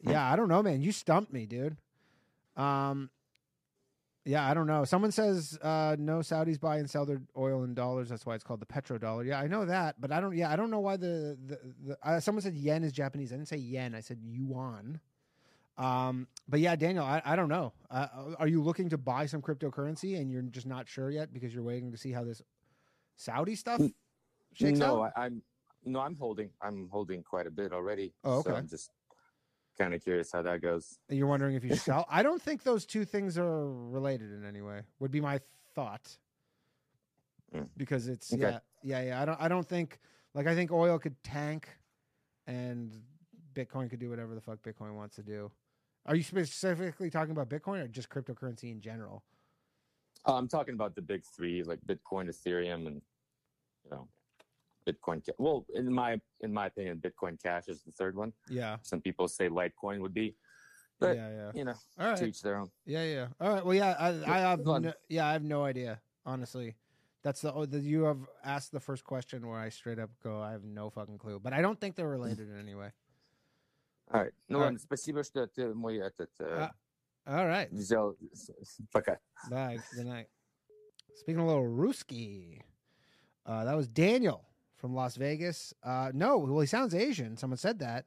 [0.00, 0.82] Yeah, I don't know, man.
[0.82, 1.76] You stumped me, dude.
[2.56, 3.10] Um,
[4.24, 4.84] yeah, I don't know.
[4.84, 8.08] Someone says uh, no Saudis buy and sell their oil in dollars.
[8.08, 9.26] That's why it's called the petrodollar.
[9.26, 10.36] Yeah, I know that, but I don't.
[10.36, 13.32] Yeah, I don't know why the the, the uh, someone said yen is Japanese.
[13.32, 13.94] I didn't say yen.
[13.94, 15.00] I said yuan.
[15.78, 17.72] Um, but yeah, Daniel, I, I don't know.
[17.90, 18.06] Uh,
[18.38, 21.64] are you looking to buy some cryptocurrency and you're just not sure yet because you're
[21.64, 22.42] waiting to see how this
[23.16, 23.80] Saudi stuff
[24.52, 25.12] shakes no, out?
[25.16, 25.42] I, I'm
[25.84, 26.50] no, I'm holding.
[26.60, 28.14] I'm holding quite a bit already.
[28.24, 28.58] Oh, So okay.
[28.58, 28.90] I'm just
[29.78, 30.98] kind of curious how that goes.
[31.08, 32.06] And you're wondering if you sell.
[32.10, 34.82] I don't think those two things are related in any way.
[35.00, 35.40] Would be my
[35.74, 36.16] thought.
[37.54, 37.68] Mm.
[37.76, 38.42] Because it's Okay.
[38.42, 39.22] yeah, yeah, yeah.
[39.22, 39.98] I don't I don't think
[40.34, 41.68] like I think oil could tank
[42.46, 43.02] and
[43.54, 45.50] Bitcoin could do whatever the fuck Bitcoin wants to do.
[46.06, 49.22] Are you specifically talking about Bitcoin or just cryptocurrency in general?
[50.27, 53.01] Uh, I'm talking about the big three, like Bitcoin, Ethereum, and
[53.83, 54.07] you know,
[54.85, 55.25] Bitcoin.
[55.25, 58.33] Ca- Well, in my in my opinion, Bitcoin Cash is the third one.
[58.49, 58.77] Yeah.
[58.81, 60.35] Some people say Litecoin would be,
[60.99, 61.51] but yeah, yeah.
[61.53, 62.17] you know, All right.
[62.17, 62.69] to each their own.
[62.85, 63.27] Yeah, yeah.
[63.39, 63.65] All right.
[63.65, 64.81] Well, yeah, I, I have go on.
[64.83, 66.01] no, yeah, I have no idea.
[66.25, 66.75] Honestly,
[67.23, 70.41] that's the, oh, the you have asked the first question where I straight up go,
[70.41, 71.39] I have no fucking clue.
[71.39, 72.91] But I don't think they're related in any way.
[74.13, 74.33] All right.
[74.49, 76.69] Ну All ладно, спасибо, что ты мой этот э,
[77.27, 77.69] All right.
[77.73, 78.15] взял.
[78.33, 79.17] С- с- Пока.
[79.49, 79.79] Bye.
[79.95, 80.27] Good night.
[81.15, 82.61] Speaking a little Ruski,
[83.45, 84.45] uh, that was Daniel
[84.77, 85.73] from Las Vegas.
[85.83, 87.35] Uh, no, well, he sounds Asian.
[87.37, 88.05] Someone said that.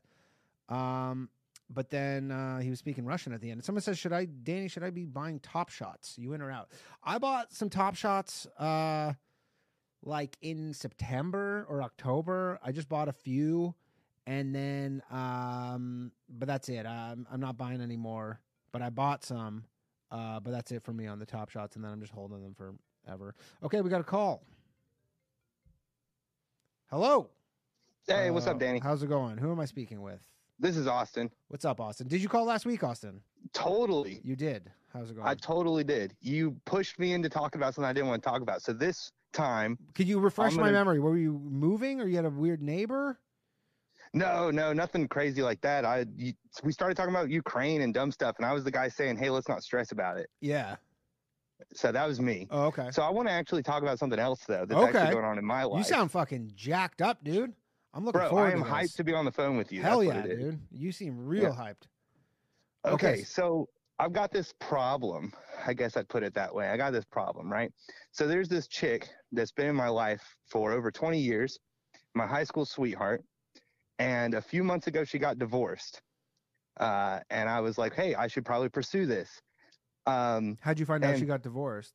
[0.68, 1.28] Um,
[1.68, 3.64] but then uh, he was speaking Russian at the end.
[3.64, 4.68] Someone says, "Should I, Danny?
[4.68, 6.16] Should I be buying Top Shots?
[6.18, 6.70] You in or out?"
[7.02, 9.12] I bought some Top Shots, uh,
[10.02, 12.58] like in September or October.
[12.62, 13.74] I just bought a few,
[14.26, 16.86] and then, um, but that's it.
[16.86, 18.40] I'm I'm not buying any more.
[18.75, 19.63] But I bought some.
[20.11, 22.43] Uh, but that's it for me on the top shots, and then I'm just holding
[22.43, 23.33] them forever.
[23.63, 24.43] Okay, we got a call.
[26.89, 27.29] Hello.
[28.05, 28.79] Hey, what's Uh, up, Danny?
[28.79, 29.37] How's it going?
[29.37, 30.19] Who am I speaking with?
[30.59, 31.31] This is Austin.
[31.47, 32.09] What's up, Austin?
[32.09, 33.21] Did you call last week, Austin?
[33.53, 34.19] Totally.
[34.25, 34.69] You did.
[34.91, 35.25] How's it going?
[35.25, 36.13] I totally did.
[36.19, 38.61] You pushed me into talking about something I didn't want to talk about.
[38.61, 40.99] So this time, Could you refresh I'm my memory?
[40.99, 43.21] Were you moving, or you had a weird neighbor?
[44.15, 45.85] No, no, nothing crazy like that.
[45.85, 46.33] I you,
[46.63, 49.29] we started talking about Ukraine and dumb stuff, and I was the guy saying, "Hey,
[49.29, 50.77] let's not stress about it." Yeah.
[51.73, 52.47] So that was me.
[52.51, 52.89] Oh, okay.
[52.91, 54.97] So I want to actually talk about something else though that's Okay.
[54.97, 55.77] actually going on in my life.
[55.79, 57.53] You sound fucking jacked up, dude.
[57.93, 59.81] I'm looking Bro, forward I am to hyped to be on the phone with you.
[59.81, 60.43] Hell That's yeah, what it is.
[60.45, 60.59] dude.
[60.71, 61.49] You seem real Yeah.
[61.51, 61.87] hyped.
[62.85, 63.23] Okay, Okay.
[63.23, 63.69] so
[63.99, 65.31] I've got this problem.
[65.65, 66.67] I guess I'd put it that way.
[66.69, 67.71] I got this problem, right?
[68.11, 71.57] So there's this chick that's been in my life for over 20 years,
[72.13, 73.23] my high school sweetheart.
[73.99, 76.01] And a few months ago, she got divorced.
[76.77, 79.41] Uh, and I was like, hey, I should probably pursue this.
[80.05, 81.93] Um, How'd you find out she got divorced?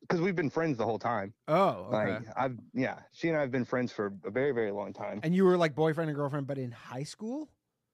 [0.00, 1.32] because we've been friends the whole time.
[1.48, 2.12] Oh, okay.
[2.12, 5.20] Like I've, yeah, she and I have been friends for a very, very long time.
[5.22, 7.48] and you were like boyfriend and girlfriend, but in high school?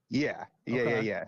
[0.09, 0.91] Yeah, yeah, Okay.
[0.91, 1.25] yeah, yeah.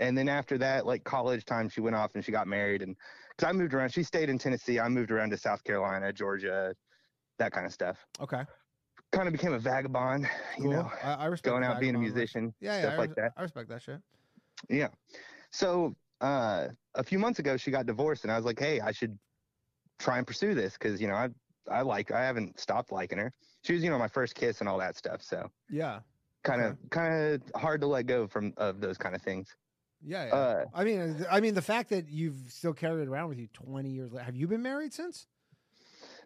[0.00, 2.82] And then after that, like college time, she went off and she got married.
[2.82, 2.96] And
[3.30, 4.80] because I moved around, she stayed in Tennessee.
[4.80, 6.74] I moved around to South Carolina, Georgia,
[7.38, 8.04] that kind of stuff.
[8.20, 8.42] Okay.
[9.12, 10.28] Kind of became a vagabond,
[10.58, 10.72] you Cool.
[10.72, 13.32] know, I, I respect going out being a musician, Yeah, yeah, stuff I, like that.
[13.36, 14.00] I respect that shit.
[14.68, 14.88] Yeah.
[15.52, 18.92] So uh, a few months ago, she got divorced, and I was like, hey, I
[18.92, 19.16] should
[19.98, 21.28] try and pursue this because you know I
[21.70, 23.32] I like I haven't stopped liking her.
[23.62, 25.22] She was you know my first kiss and all that stuff.
[25.22, 26.00] So Yeah.
[26.44, 29.48] kind of kind of hard to let go from of those kind of things.
[30.04, 30.34] Yeah, yeah.
[30.34, 33.48] Uh, I mean, I mean, the fact that you've still carried it around with you
[33.54, 34.24] 20 years later.
[34.24, 35.26] Have you been married since?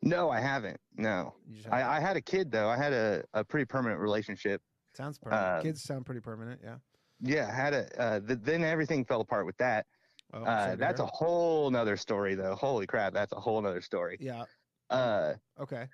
[0.02, 0.81] No, I haven't.
[0.97, 1.35] No,
[1.70, 2.68] I, I had a kid though.
[2.68, 4.62] I had a, a pretty permanent relationship.
[4.94, 5.47] Sounds permanent.
[5.47, 6.60] Uh, Kids sound pretty permanent.
[6.64, 6.77] Yeah.
[7.20, 8.01] Yeah, I had a.
[8.01, 9.86] Uh, th- then everything fell apart with that.
[10.32, 12.55] Oh, uh, that's a whole nother story though.
[12.55, 14.16] Holy crap, that's a whole nother story.
[14.20, 14.44] Yeah.
[14.89, 15.86] Uh, Okay.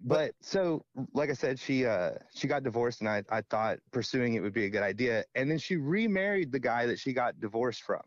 [0.00, 0.84] but so
[1.14, 4.52] like I said, she uh she got divorced, and I I thought pursuing it would
[4.52, 5.24] be a good idea.
[5.34, 8.02] And then she remarried the guy that she got divorced from.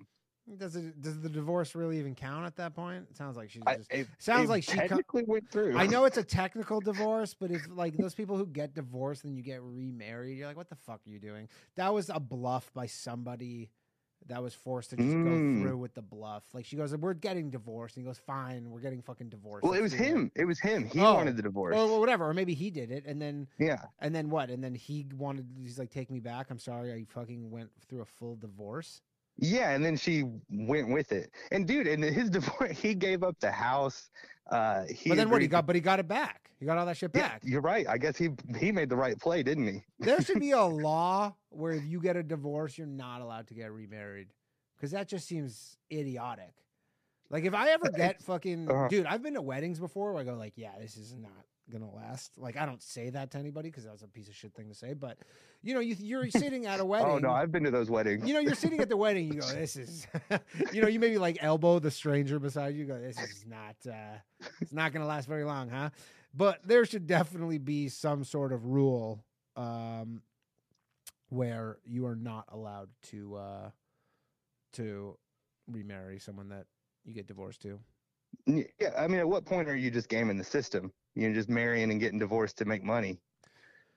[0.56, 1.02] Does it?
[1.02, 3.06] Does the divorce really even count at that point?
[3.12, 3.92] It sounds like she I- just.
[3.92, 5.78] it- sounds it like she technically went through.
[5.78, 9.36] I know it's a technical divorce, but if like those people who get divorced and
[9.36, 11.50] you get remarried, you're like, what the fuck are you doing?
[11.76, 13.70] That was a bluff by somebody
[14.28, 15.24] that was forced to just Mm.
[15.60, 16.44] go through with the bluff.
[16.54, 19.74] Like she goes, "We're getting divorced," and he goes, "Fine, we're getting fucking divorced." Well,
[19.74, 20.32] it was do it." him.
[20.36, 20.86] It was him.
[20.86, 21.14] He Oh.
[21.14, 21.76] wanted the divorce.
[21.76, 22.28] Well, whatever.
[22.30, 23.84] Or maybe he did it, and then Yeah.
[24.00, 24.50] and then what?
[24.50, 25.46] And then he wanted.
[25.62, 26.50] He's like, "Take me back.
[26.50, 26.92] I'm sorry.
[26.94, 29.02] I fucking went through a full divorce."
[29.38, 31.32] Yeah, and then she went with it.
[31.52, 34.10] And dude, and his divorce, he gave up the house.
[34.50, 35.42] Uh, he but then what?
[35.42, 36.50] He got, but he got it back.
[36.60, 37.42] He got all that shit Yeah, back.
[37.44, 37.88] you're right.
[37.88, 39.84] I guess he he made the right play, didn't he?
[40.00, 43.54] there should be a law where if you get a divorce, you're not allowed to
[43.54, 44.30] get remarried
[44.76, 46.54] because that just seems idiotic.
[47.30, 48.88] Like if I ever get fucking Uh-huh.
[48.88, 51.94] dude, I've been to weddings before where I go like, yeah, this is not gonna
[51.94, 52.38] last.
[52.38, 54.76] Like I don't say that to anybody because that's a piece of shit thing to
[54.76, 54.94] say.
[54.94, 55.18] But
[55.62, 57.08] you know, you you're sitting at a wedding.
[57.08, 58.28] Oh no, I've been to those weddings.
[58.28, 59.34] you know, you're sitting at the wedding.
[59.34, 60.08] You go, this is,
[60.74, 62.86] you know, you maybe like elbow the stranger beside you.
[62.86, 64.18] Go, this is not, uh,
[64.62, 65.90] it's not to last very long, huh?
[66.34, 69.24] But there should definitely be some sort of rule
[69.56, 70.22] um,
[71.30, 73.70] where you are not allowed to uh,
[74.74, 75.18] to
[75.68, 76.66] remarry someone that
[77.06, 77.80] you get divorced to.
[78.46, 80.92] Yeah, I mean, at what point are you just gaming the system?
[81.16, 83.20] You're just marrying and getting divorced to make money.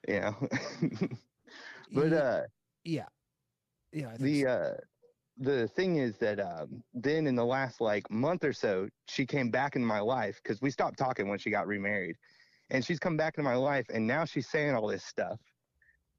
[0.07, 0.35] You know.
[1.93, 2.41] but Ye- uh,
[2.83, 3.05] yeah,
[3.93, 4.07] yeah.
[4.07, 4.49] I think the so.
[4.49, 4.73] uh,
[5.37, 9.49] the thing is that um, then in the last like month or so, she came
[9.49, 12.15] back into my life because we stopped talking when she got remarried,
[12.69, 15.39] and she's come back into my life, and now she's saying all this stuff,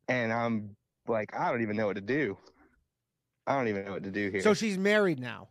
[0.09, 0.75] and I'm
[1.07, 2.39] like, I don't even know what to do.
[3.47, 4.41] I don't even know what to do here.
[4.41, 5.49] so she's married now,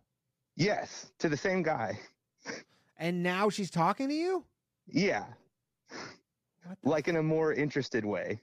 [0.55, 1.99] yes, to the same guy.
[3.01, 4.45] And now she's talking to you.
[4.87, 5.25] Yeah.
[6.83, 8.39] Like in a more interested way.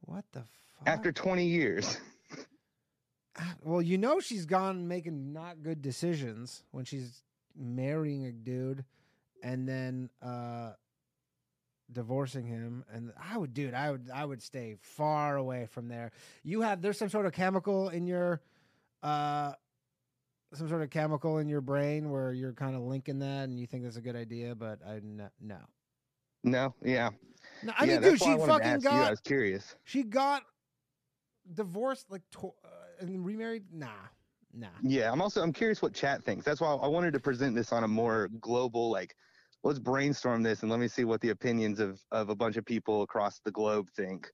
[0.00, 0.86] What the fuck?
[0.86, 1.98] After 20 years.
[3.62, 7.22] Well, you know she's gone making not good decisions when she's
[7.56, 8.84] marrying a dude
[9.44, 10.72] and then uh
[11.92, 16.10] divorcing him and I would dude, I would I would stay far away from there.
[16.42, 18.40] You have there's some sort of chemical in your
[19.04, 19.52] uh
[20.52, 23.66] some sort of chemical in your brain where you're kind of linking that and you
[23.66, 25.28] think that's a good idea, but I no.
[25.40, 25.60] no.
[26.44, 27.10] No, yeah.
[27.62, 29.04] No, I Yeah, mean, dude, she fucking ask you.
[29.04, 29.76] I got was curious.
[29.84, 30.44] she got
[31.52, 32.68] divorced like to, uh,
[33.00, 33.72] and remarried.
[33.72, 34.08] Nah,
[34.52, 34.68] nah.
[34.82, 36.44] Yeah, I'm also I'm curious what chat thinks.
[36.44, 39.14] That's why I wanted to present this on a more global like
[39.64, 42.64] let's brainstorm this and let me see what the opinions of of a bunch of
[42.64, 44.30] people across the globe think.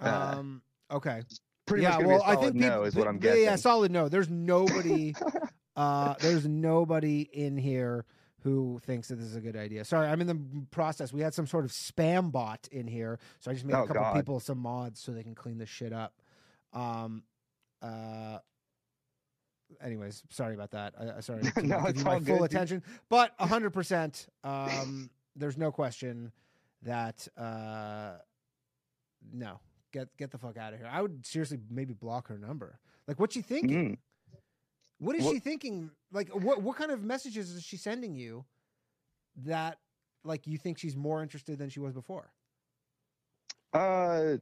[0.00, 0.62] Uh, Um.
[0.90, 1.22] Okay.
[1.66, 1.98] Pretty yeah.
[1.98, 4.08] much well, a I think no peop- is what I'm yeah, Yeah, solid no.
[4.08, 5.14] There's nobody.
[5.76, 8.04] uh, there's nobody in here
[8.42, 9.84] who thinks that this is a good idea.
[9.84, 10.40] Sorry, I'm in the
[10.70, 11.12] process.
[11.12, 13.86] We had some sort of spam bot in here, so I just made a Oh,
[13.86, 14.14] couple God.
[14.14, 16.14] people some mods so they can clean this shit up.
[16.72, 17.24] Um.
[17.82, 18.38] Uh.
[19.82, 20.94] Anyways, sorry about that.
[20.98, 22.44] I, I sorry to No, give you my all full good, dude.
[22.44, 24.26] attention, but hundred percent.
[24.44, 25.10] Um.
[25.34, 26.30] There's no question
[26.82, 27.26] that.
[27.36, 28.12] Uh.
[29.32, 29.58] No,
[29.96, 30.88] get get the fuck out of here.
[30.90, 32.78] I would seriously maybe block her number.
[33.08, 33.92] Like, what's she thinking?
[33.92, 33.98] Mm.
[34.98, 35.90] What is What- she thinking?
[36.12, 38.44] Like, what what kind of messages is she sending you
[39.44, 39.78] that
[40.24, 42.32] like you think she's more interested than she was before?
[43.72, 44.36] Uh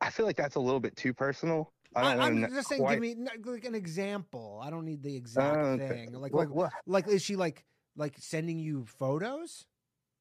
[0.00, 1.72] I feel like that's a little bit too personal.
[1.94, 4.60] I don't I'm just saying, give me like an example.
[4.64, 5.88] I don't need the exact okay.
[5.88, 6.12] thing.
[6.12, 7.64] Like, Wha- like, what- like, is she like
[7.96, 9.66] like sending you photos?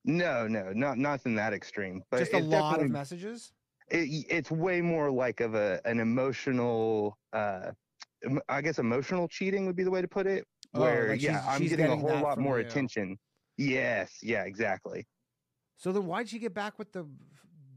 [0.03, 2.03] No, no, not nothing that extreme.
[2.09, 3.53] But Just a lot of messages.
[3.91, 7.71] It, it's way more like of a an emotional uh
[8.49, 11.31] i guess emotional cheating would be the way to put it Oh, where like yeah
[11.39, 12.65] she's- i'm she's getting, getting a whole lot more you.
[12.65, 13.17] attention
[13.57, 15.05] yes yeah exactly
[15.77, 17.05] So then, why'd she get back with the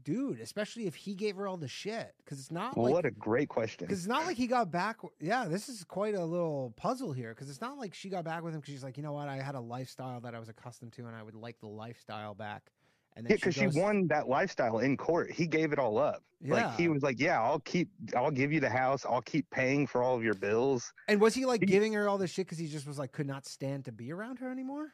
[0.03, 0.39] dude?
[0.39, 3.11] Especially if he gave her all the shit, because it's not well, like what a
[3.11, 4.97] great question Because it's not like he got back.
[5.19, 7.33] Yeah, this is quite a little puzzle here.
[7.33, 9.27] Because it's not like she got back with him because she's like, you know what,
[9.27, 12.35] I had a lifestyle that I was accustomed to, and I would like the lifestyle
[12.35, 12.69] back.
[13.15, 16.21] And yeah because she, goes- won that lifestyle in court he gave it all up
[16.41, 16.53] Yeah.
[16.53, 19.87] like he was like yeah i'll keep i'll give you the house i'll keep paying
[19.87, 22.57] for all of your bills And was he like giving her all this shit because
[22.57, 24.93] he just was like could not stand to be around her anymore?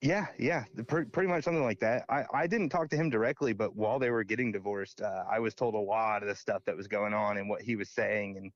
[0.00, 2.04] Yeah, yeah, pre- pretty much something like that.
[2.08, 5.38] I, I didn't talk to him directly, but while they were getting divorced, uh, I
[5.38, 7.88] was told a lot of the stuff that was going on and what he was
[7.88, 8.50] saying and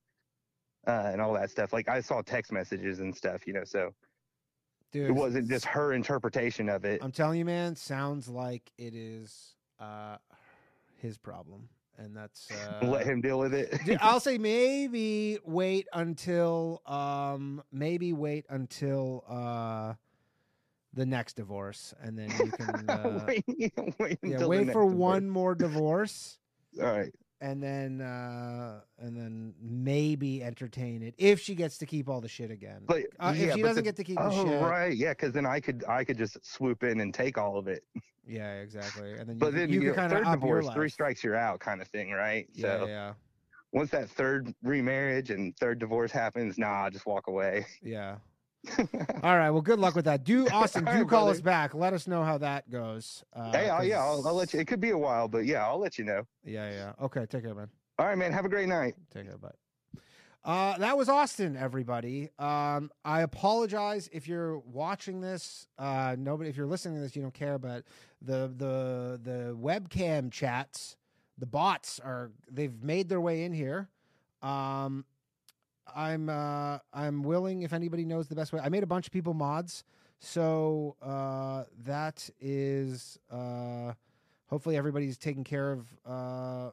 [0.87, 1.71] uh, and all that stuff.
[1.71, 3.63] Like I saw text messages and stuff, you know.
[3.63, 3.93] So
[4.91, 7.03] Dude, it wasn't just her interpretation of it.
[7.03, 10.17] I'm telling you, man, sounds like it is uh
[11.01, 12.51] his problem, and that's
[12.81, 13.73] uh, Let him deal with it.
[13.85, 19.93] Dude, I'll say maybe wait until um maybe wait until uh
[20.93, 23.43] the next divorce and then you can uh, wait,
[23.99, 24.93] wait, yeah, wait for divorce.
[24.95, 26.39] one more divorce
[26.81, 27.13] All right.
[27.41, 32.27] And then uh and then maybe entertain it if she gets to keep all the
[32.27, 32.81] shit again.
[32.85, 35.11] But uh, yeah, if she doesn't the- get to keep the oh, shit, right, yeah,
[35.11, 37.83] because then I could I could just swoop in and take all of it.
[38.27, 39.13] yeah, exactly.
[39.13, 41.23] And then you, But can- then you you know, kind of third divorce, three strikes
[41.23, 42.47] you're out, kind of thing, right?
[42.53, 43.13] Yeah, so yeah,
[43.71, 47.65] once that third remarriage and third divorce happens, nah, just walk away.
[47.83, 48.17] yeah.
[49.23, 49.49] All right.
[49.49, 50.23] Well, good luck with that.
[50.23, 51.73] Do Austin, do right, call us back.
[51.73, 53.23] Let us know how that goes.
[53.33, 54.59] Uh, hey, I'll, yeah, I'll, I'll let you.
[54.59, 56.25] It could be a while, but yeah, I'll let you know.
[56.43, 57.05] Yeah, yeah.
[57.05, 57.69] Okay, take care, man.
[57.99, 58.31] All right, man.
[58.33, 58.95] Have a great night.
[59.13, 59.37] Take care.
[59.37, 59.51] Bye.
[60.47, 62.29] Uh, that was Austin, everybody.
[62.39, 65.67] Um, I apologize if you're watching this.
[65.77, 67.57] Uh, nobody, if you're listening to this, you don't care.
[67.57, 67.83] But
[68.21, 70.95] the the the webcam chats,
[71.37, 73.89] the bots are they've made their way in here.
[74.41, 75.03] Um,
[75.95, 78.59] I'm uh, I'm willing if anybody knows the best way.
[78.63, 79.83] I made a bunch of people mods,
[80.19, 83.93] so uh, that is uh,
[84.47, 86.71] hopefully everybody's taking care of uh,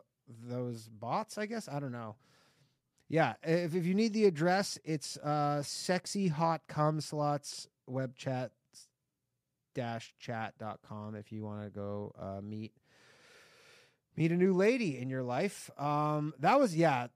[0.49, 1.39] those bots.
[1.39, 2.17] I guess I don't know.
[3.09, 8.53] Yeah, if if you need the address, it's uh, sexy hot cum slots web chat
[9.75, 12.73] dash chat.com if you want to go uh, meet
[14.17, 15.71] meet a new lady in your life.
[15.79, 17.09] Um, that was yeah,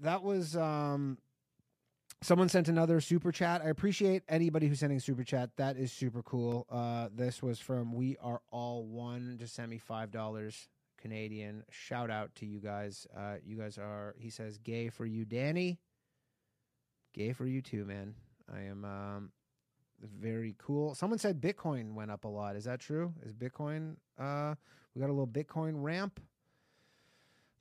[0.00, 1.18] that was um,
[2.24, 3.60] someone sent another super chat.
[3.62, 5.50] I appreciate anybody who's sending super chat.
[5.56, 6.66] That is super cool.
[6.70, 9.36] Uh, this was from We Are All One.
[9.38, 10.68] Just send me five dollars
[10.98, 11.64] Canadian.
[11.70, 13.06] Shout out to you guys.
[13.14, 14.14] Uh, you guys are.
[14.18, 15.78] He says, "Gay for you, Danny."
[17.12, 18.14] Gay for you too, man.
[18.52, 19.30] I am um,
[20.02, 20.94] very cool.
[20.94, 22.56] Someone said Bitcoin went up a lot.
[22.56, 23.12] Is that true?
[23.24, 23.96] Is Bitcoin?
[24.18, 24.54] Uh,
[24.94, 26.20] we got a little Bitcoin ramp.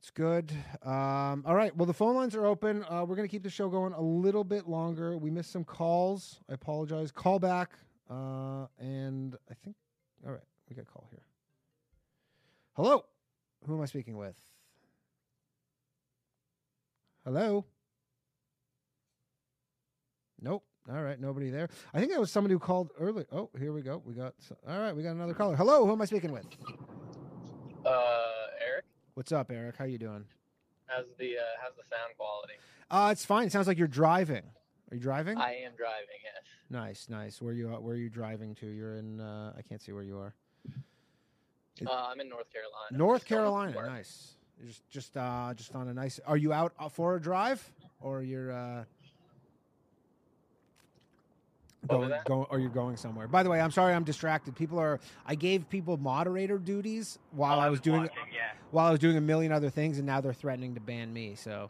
[0.04, 0.52] It's good.
[0.84, 1.74] Um, all right.
[1.78, 2.84] Well, the phone lines are open.
[2.90, 5.18] Uh, we're going to keep the show going a little bit longer.
[5.18, 6.42] We missed some calls.
[6.50, 7.10] I apologize.
[7.10, 7.72] Call back.
[8.10, 9.78] Uh, and I think,
[10.26, 11.24] all right, we got a call here.
[12.74, 13.06] Hello.
[13.66, 14.36] Who am I speaking with?
[17.24, 17.64] Hello.
[20.42, 20.66] Nope.
[20.92, 21.70] All right, nobody there.
[21.94, 23.24] I think that was somebody who called early.
[23.32, 24.02] Oh, here we go.
[24.06, 24.34] We got.
[24.68, 25.56] All right, we got another caller.
[25.56, 25.86] Hello.
[25.86, 26.46] Who am I speaking with?
[27.86, 28.33] Uh,
[29.16, 29.76] What's up, Eric?
[29.78, 30.26] How you doing?
[30.88, 32.54] how's the uh, how's the sound quality?
[32.92, 33.48] Uh, it's fine.
[33.48, 34.44] It sounds like you're driving.
[34.92, 35.38] Are you driving?
[35.38, 36.20] I am driving.
[36.24, 36.44] Yes.
[36.70, 37.42] Nice, nice.
[37.42, 38.68] Where you where are you driving to?
[38.68, 39.20] You're in.
[39.20, 40.34] Uh, I can't see where you are.
[41.80, 42.98] It- Uh, I'm in North Carolina.
[42.98, 43.96] North Just going to Carolina.
[43.96, 44.36] Nice.
[44.60, 46.20] You're Just just uh just on a nice.
[46.26, 47.68] Are you out uh, for a drive
[48.00, 48.84] or you're uh
[51.88, 52.12] going,
[52.50, 53.28] or you're going somewhere?
[53.28, 54.56] By the way, I'm sorry I'm distracted.
[54.56, 58.52] People are I gave people moderator duties while I was doing watching, yeah.
[58.72, 61.36] while I was doing a million other things and now they're threatening to ban me.
[61.36, 61.70] So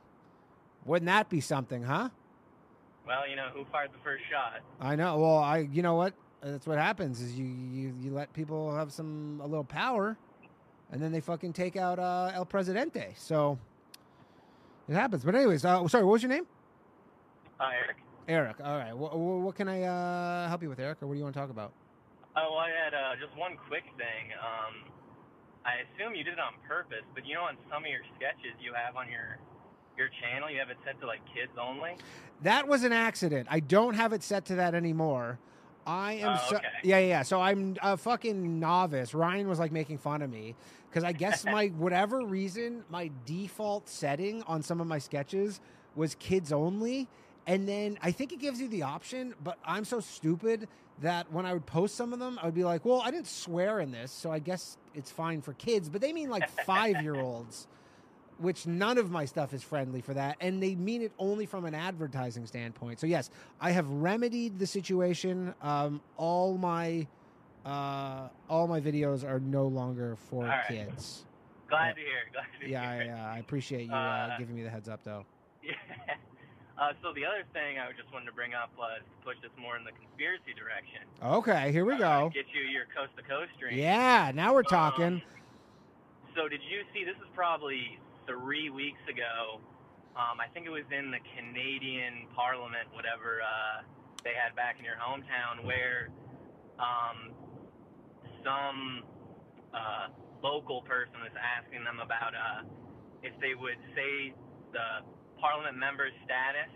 [0.85, 2.09] wouldn't that be something, huh?
[3.05, 4.61] Well, you know who fired the first shot.
[4.79, 5.17] I know.
[5.17, 6.13] Well, I you know what?
[6.41, 10.17] That's what happens is you you, you let people have some a little power,
[10.91, 13.13] and then they fucking take out uh, El Presidente.
[13.17, 13.57] So
[14.87, 15.23] it happens.
[15.23, 16.47] But anyways, uh, sorry, what was your name?
[17.59, 17.97] Uh, Eric.
[18.27, 18.57] Eric.
[18.63, 18.95] All right.
[18.95, 21.39] What, what can I uh, help you with, Eric, or what do you want to
[21.39, 21.71] talk about?
[22.35, 24.33] Oh, I had uh, just one quick thing.
[24.41, 24.91] Um,
[25.65, 28.53] I assume you did it on purpose, but you know, on some of your sketches
[28.61, 29.37] you have on your
[29.97, 31.91] your channel, you have it set to like kids only.
[32.41, 33.47] That was an accident.
[33.51, 35.37] I don't have it set to that anymore.
[35.85, 36.65] I am Oh, so, okay.
[36.83, 37.21] yeah, yeah.
[37.21, 39.13] So I'm a fucking novice.
[39.13, 40.55] Ryan was like making fun of me
[40.89, 45.59] because I guess my whatever reason my default setting on some of my sketches
[45.95, 47.07] was kids only,
[47.47, 49.33] and then I think it gives you the option.
[49.43, 50.67] But I'm so stupid
[51.01, 53.27] that when I would post some of them, I would be like, "Well, I didn't
[53.27, 57.01] swear in this, so I guess it's fine for kids." But they mean like five
[57.01, 57.67] year olds
[58.39, 61.65] which none of my stuff is friendly for that and they mean it only from
[61.65, 63.29] an advertising standpoint so yes
[63.61, 67.05] i have remedied the situation um, all my
[67.65, 70.67] uh, all my videos are no longer for right.
[70.67, 71.25] kids
[71.69, 72.07] Glad to hear.
[72.31, 73.15] Glad to yeah hear.
[73.15, 75.25] I, uh, I appreciate you uh, Uh, giving me the heads up though
[75.63, 75.73] Yeah.
[76.73, 79.53] Uh, so the other thing I just wanted to bring up was to push this
[79.61, 81.05] more in the conspiracy direction.
[81.21, 83.77] okay here we go Get you your coast to coast stream.
[83.77, 85.21] yeah now we're talking
[86.35, 87.05] So did you see?
[87.05, 89.61] This is probably three weeks ago.
[90.17, 93.85] Um, I think it was in the Canadian Parliament, whatever uh,
[94.25, 96.09] they had back in your hometown, where
[96.81, 97.33] um,
[98.41, 99.03] some
[99.73, 100.07] uh,
[100.41, 102.65] local person was asking them about uh,
[103.21, 104.33] if they would say
[104.73, 105.05] the
[105.43, 106.71] Parliament member status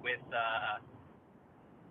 [0.00, 0.78] with uh,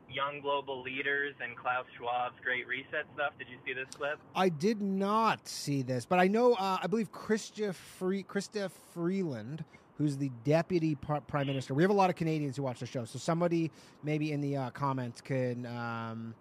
[0.10, 3.34] young global leaders and Klaus Schwab's Great Reset stuff.
[3.38, 4.18] Did you see this clip?
[4.34, 6.54] I did not see this, but I know.
[6.54, 9.66] Uh, I believe Krista Free Chrystia Freeland,
[9.98, 11.74] who's the deputy prime minister.
[11.74, 13.70] We have a lot of Canadians who watch the show, so somebody
[14.02, 16.34] maybe in the uh, comments can um,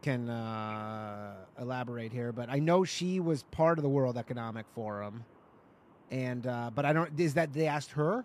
[0.00, 2.30] can uh, elaborate here.
[2.30, 5.24] But I know she was part of the World Economic Forum,
[6.12, 7.18] and uh, but I don't.
[7.18, 8.24] Is that they asked her?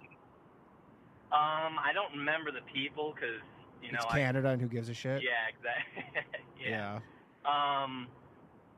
[1.31, 3.41] Um, I don't remember the people because
[3.83, 5.21] you know it's I- Canada, and who gives a shit?
[5.21, 6.23] Yeah, exactly.
[6.63, 6.99] yeah.
[6.99, 7.83] yeah.
[7.83, 8.07] Um,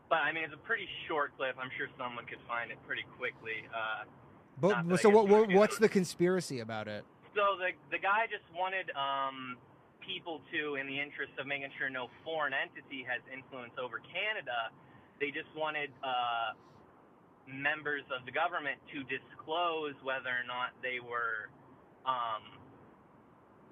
[0.10, 1.56] but I mean, it's a pretty short clip.
[1.62, 3.66] I'm sure someone could find it pretty quickly.
[3.70, 4.06] Uh,
[4.60, 5.52] But, Not but that so what, what?
[5.52, 7.06] What's the conspiracy about it?
[7.36, 9.56] so the the guy just wanted um,
[10.02, 14.74] people to, in the interest of making sure no foreign entity has influence over Canada,
[15.22, 16.58] they just wanted uh,
[17.46, 21.54] members of the government to disclose whether or not they were,
[22.10, 22.42] um,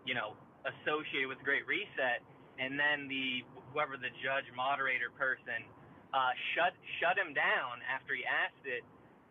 [0.06, 0.38] you know,
[0.70, 2.22] associated with Great Reset,
[2.62, 3.42] and then the
[3.74, 5.66] whoever the judge moderator person
[6.14, 8.84] uh, shut shut him down after he asked it,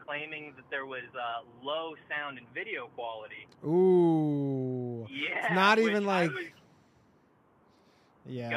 [0.05, 3.47] claiming that there was uh, low sound and video quality.
[3.65, 5.07] Ooh.
[5.09, 6.31] Yeah, It's not even like.
[6.35, 6.45] was-
[8.29, 8.51] Yeah.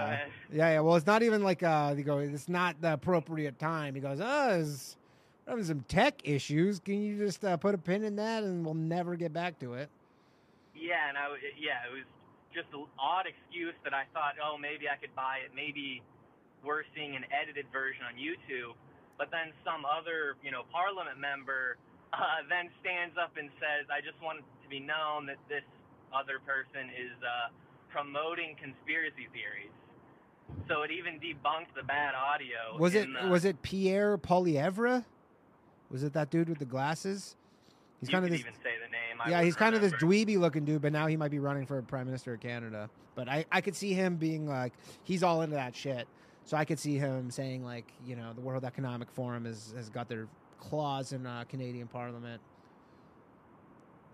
[0.51, 0.79] Yeah, yeah.
[0.81, 2.17] Well, it's not even like uh, you go.
[2.19, 3.95] It's not the appropriate time.
[3.95, 4.97] He goes, oh, is
[5.47, 6.79] having some tech issues.
[6.79, 9.75] Can you just uh, put a pin in that, and we'll never get back to
[9.75, 9.89] it.
[10.89, 12.09] Yeah, and I w- yeah, it was
[12.49, 15.53] just an odd excuse that I thought, oh, maybe I could buy it.
[15.53, 16.01] Maybe
[16.65, 18.73] we're seeing an edited version on YouTube.
[19.21, 21.77] But then some other, you know, Parliament member
[22.09, 25.61] uh, then stands up and says, I just want it to be known that this
[26.09, 27.53] other person is uh,
[27.93, 29.69] promoting conspiracy theories.
[30.67, 32.79] So it even debunked the bad audio.
[32.81, 35.05] Was it the- was it Pierre Poilievre?
[35.91, 37.35] Was it that dude with the glasses?
[37.99, 38.39] He's kind of this.
[38.39, 39.19] even say the name.
[39.19, 41.65] I Yeah, he's kind of this dweeby looking dude, but now he might be running
[41.65, 42.89] for prime minister of Canada.
[43.15, 44.73] But I, I could see him being like,
[45.03, 46.07] he's all into that shit.
[46.45, 49.89] So I could see him saying like, you know, the World Economic Forum has has
[49.89, 50.27] got their
[50.59, 52.41] claws in uh, Canadian Parliament.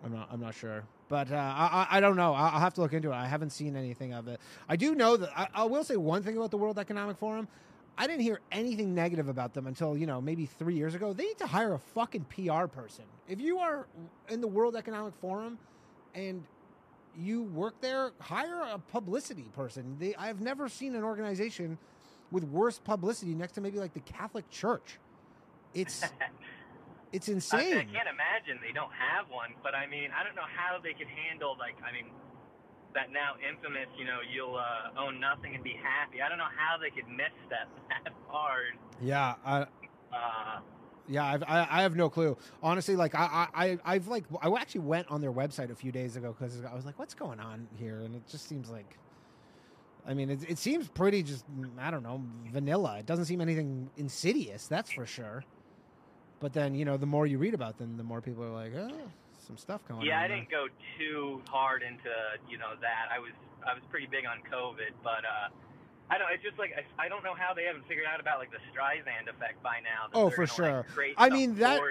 [0.04, 2.34] I'm not, I'm not sure, but uh, I, I don't know.
[2.34, 3.16] I'll, I'll have to look into it.
[3.16, 4.40] I haven't seen anything of it.
[4.68, 7.48] I do know that I, I will say one thing about the World Economic Forum.
[7.98, 11.14] I didn't hear anything negative about them until you know maybe three years ago.
[11.14, 13.06] They need to hire a fucking PR person.
[13.28, 13.88] If you are
[14.30, 15.58] in the World Economic Forum
[16.14, 16.44] and
[17.18, 19.96] you work there, hire a publicity person.
[20.00, 21.78] They, I've never seen an organization
[22.32, 25.00] with worse publicity next to maybe like the Catholic Church.
[25.74, 26.04] It's
[27.14, 27.78] it's I, insane.
[27.78, 30.94] I can't imagine they don't have one, but I mean, I don't know how they
[30.94, 32.08] could handle like I mean
[32.96, 36.22] that now infamous, you know, you'll uh, own nothing and be happy.
[36.22, 37.68] I don't know how they could miss that
[38.28, 38.74] hard.
[39.02, 39.62] Yeah, I,
[40.14, 40.60] Uh,
[41.08, 42.36] Yeah, I've, I I have no clue.
[42.64, 45.92] Honestly, like I I I- I've like I actually went on their website a few
[45.92, 48.00] days ago because I was like, what's going on here?
[48.00, 48.98] And it just seems like,
[50.08, 51.46] I mean, it it seems pretty just
[51.78, 52.98] I don't know vanilla.
[53.00, 55.44] It doesn't seem anything insidious, that's for sure.
[56.40, 58.74] But then you know, the more you read about them, the more people are like,
[58.76, 58.92] oh,
[59.46, 60.20] some stuff going yeah, on.
[60.20, 60.68] Yeah, I didn't go
[60.98, 62.10] too hard into
[62.50, 63.14] you know that.
[63.14, 63.32] I was
[63.66, 65.54] I was pretty big on COVID, but uh,
[66.10, 66.28] I don't.
[66.34, 68.62] It's just like I, I don't know how they haven't figured out about like the
[68.74, 70.10] Streisand effect by now.
[70.14, 70.86] Oh, for sure.
[70.98, 71.82] Like, I mean, that-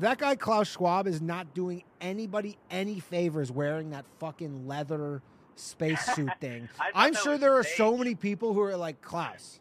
[0.00, 5.22] That guy Klaus Schwab is not doing anybody any favors wearing that fucking leather
[5.56, 6.68] spacesuit thing.
[6.94, 9.60] I'm sure there are so many people who are like Klaus.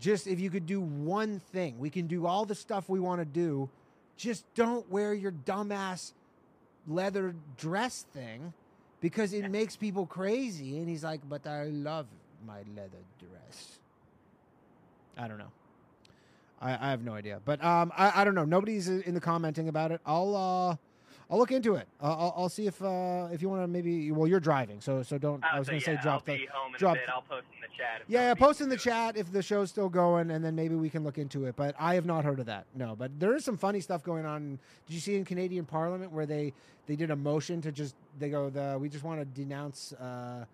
[0.00, 3.20] Just if you could do one thing, we can do all the stuff we want
[3.20, 3.68] to do.
[4.16, 6.12] Just don't wear your dumbass
[6.88, 8.52] leather dress thing
[9.00, 10.78] because it makes people crazy.
[10.78, 12.06] And he's like, but I love
[12.46, 13.78] my leather dress.
[15.16, 15.52] I don't know.
[16.60, 18.44] I, I have no idea, but um, I, I don't know.
[18.44, 20.00] Nobody's in the commenting about it.
[20.04, 20.76] I'll uh,
[21.30, 21.86] I'll look into it.
[22.02, 24.10] Uh, I'll, I'll see if uh, if you want to maybe.
[24.12, 25.44] Well, you're driving, so so don't.
[25.44, 26.48] I Uh, was so going to yeah, say drop I'll the
[26.78, 26.96] drop.
[27.12, 28.00] I'll post in the chat.
[28.00, 30.74] if yeah, yeah, post in the chat if the show's still going, and then maybe
[30.74, 31.54] we can look into it.
[31.54, 32.64] But I have not heard of that.
[32.74, 34.58] No, but there is some funny stuff going on.
[34.86, 36.54] Did you see in Canadian Parliament where they
[36.86, 40.46] they did a motion to just they go the we just want to denounce uh,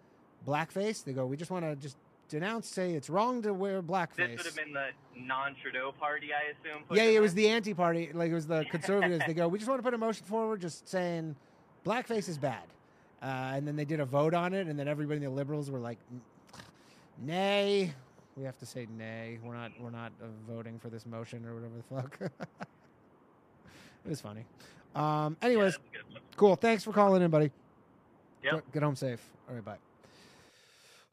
[0.45, 1.05] blackface.
[1.05, 1.97] They go we just want to just
[2.29, 4.17] denounce say it's wrong to wear blackface.
[4.17, 6.83] This would have been the non-Trudeau party, I assume.
[6.91, 8.11] Yeah, it was the anti-party.
[8.13, 9.25] Like it was the conservatives.
[9.27, 11.37] they go, we just want to put a motion forward, just saying
[11.85, 12.65] blackface is bad.
[13.23, 15.71] Uh, and then they did a vote on it, and then everybody in the liberals
[15.71, 15.99] were like,
[17.23, 17.93] nay.
[18.37, 19.39] We have to say nay.
[19.43, 19.71] We're not.
[19.81, 22.19] We're not uh, voting for this motion or whatever the fuck.
[24.05, 24.45] it was funny.
[24.95, 25.79] Um, anyways,
[26.37, 26.57] cool.
[26.57, 27.53] Thanks for calling in, buddy.
[28.43, 28.73] Yep.
[28.73, 29.21] Get home safe.
[29.49, 29.79] All right, bye.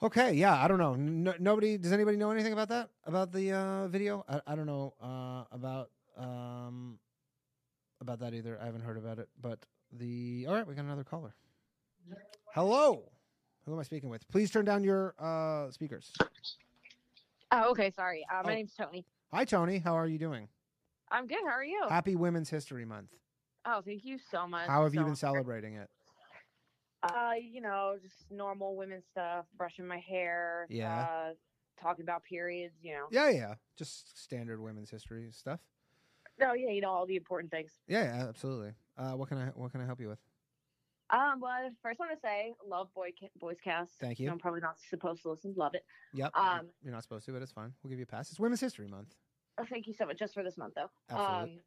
[0.04, 0.96] Okay, yeah, I don't know.
[0.96, 2.90] No, nobody does anybody know anything about that?
[3.06, 4.26] About the uh, video?
[4.28, 6.98] I, I don't know uh, about um,
[8.00, 8.58] about that either.
[8.60, 9.30] I haven't heard about it.
[9.40, 9.60] But
[9.92, 11.36] the all right, we got another caller.
[12.56, 13.04] Hello,
[13.66, 14.28] who am I speaking with?
[14.28, 16.12] Please turn down your uh, speakers.
[17.52, 17.92] Oh, okay.
[17.92, 18.26] Sorry.
[18.32, 18.56] Uh, my Oh.
[18.56, 19.06] name's Tony.
[19.32, 19.78] Hi, Tony.
[19.78, 20.48] How are you doing?
[21.12, 21.40] I'm good.
[21.46, 21.84] How are you?
[21.90, 23.10] Happy Women's History Month.
[23.66, 24.68] Oh, thank you so much.
[24.68, 25.90] How have you been celebrating it?
[27.04, 30.68] Uh, you know, just normal women stuff, brushing my hair.
[30.70, 31.02] Yeah.
[31.02, 31.34] Uh,
[31.82, 32.76] talking about periods.
[32.82, 33.06] You know.
[33.12, 35.60] Yeah, yeah, just standard women's history stuff.
[36.40, 37.72] No, yeah, you know all the important things.
[37.88, 38.74] Yeah, yeah, absolutely.
[38.98, 40.20] Uh, what can I what can I help you with?
[41.10, 43.92] Um, well, I first want to say, love boy ca- boys cast.
[44.00, 44.30] Thank you.
[44.32, 45.54] I'm probably not supposed to listen.
[45.58, 45.84] Love it.
[46.14, 46.32] Yep.
[46.36, 47.74] Um, you're not supposed to, but it's fine.
[47.84, 48.30] We'll give you a pass.
[48.32, 49.16] It's Women's History Month.
[49.58, 50.90] oh, thank you so much, just for this month though.
[51.10, 51.54] Absolutely.
[51.56, 51.60] Um,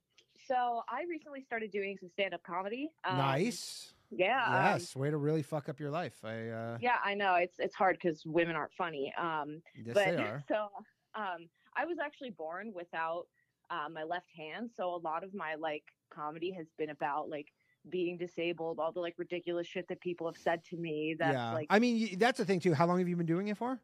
[0.48, 2.90] so I recently started doing some stand-up comedy.
[3.04, 3.92] Um, nice.
[4.16, 4.44] Yeah.
[4.46, 4.94] um, Yes.
[4.96, 6.16] Way to really fuck up your life.
[6.24, 6.48] I.
[6.48, 9.12] Uh, Yeah, I know it's it's hard because women aren't funny.
[9.18, 10.42] Um, Yes, but they are.
[10.48, 10.68] so
[11.14, 13.26] um, I was actually born without
[13.70, 17.48] uh, my left hand, so a lot of my like comedy has been about like
[17.90, 21.14] being disabled, all the like ridiculous shit that people have said to me.
[21.18, 21.52] That's yeah.
[21.52, 22.72] like, I mean, that's the thing too.
[22.74, 23.78] How long have you been doing it for?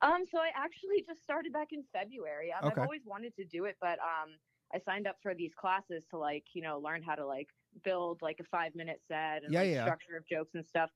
[0.00, 2.52] um, so I actually just started back in February.
[2.52, 2.80] Um, Okay.
[2.80, 4.30] I've always wanted to do it, but um,
[4.74, 7.48] I signed up for these classes to like, you know, learn how to like
[7.84, 9.82] build like a five minute set and Yeah, like yeah.
[9.82, 10.90] structure of jokes and stuff.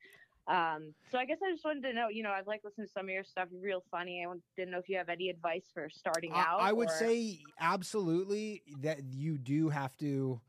[0.48, 2.92] Um, so I guess I just wanted to know, you know, I've like listened to
[2.92, 4.26] some of your stuff, real funny.
[4.28, 6.60] I didn't know if you have any advice for starting I, out.
[6.60, 10.40] I would or- say absolutely that you do have to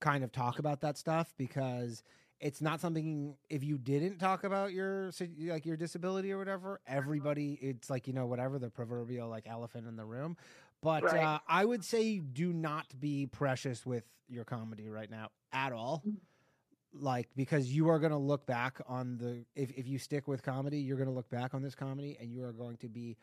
[0.00, 2.02] kind of talk about that stuff because
[2.40, 5.12] it's not something if you didn't talk about your
[5.46, 9.86] like your disability or whatever everybody it's like you know whatever the proverbial like elephant
[9.86, 10.36] in the room
[10.82, 11.22] but Right.
[11.22, 16.02] uh, i would say do not be precious with your comedy right now at all.
[16.94, 20.42] Like because you are going to look back on the if, if you stick with
[20.42, 23.16] comedy you're going to look back on this comedy and you are going to be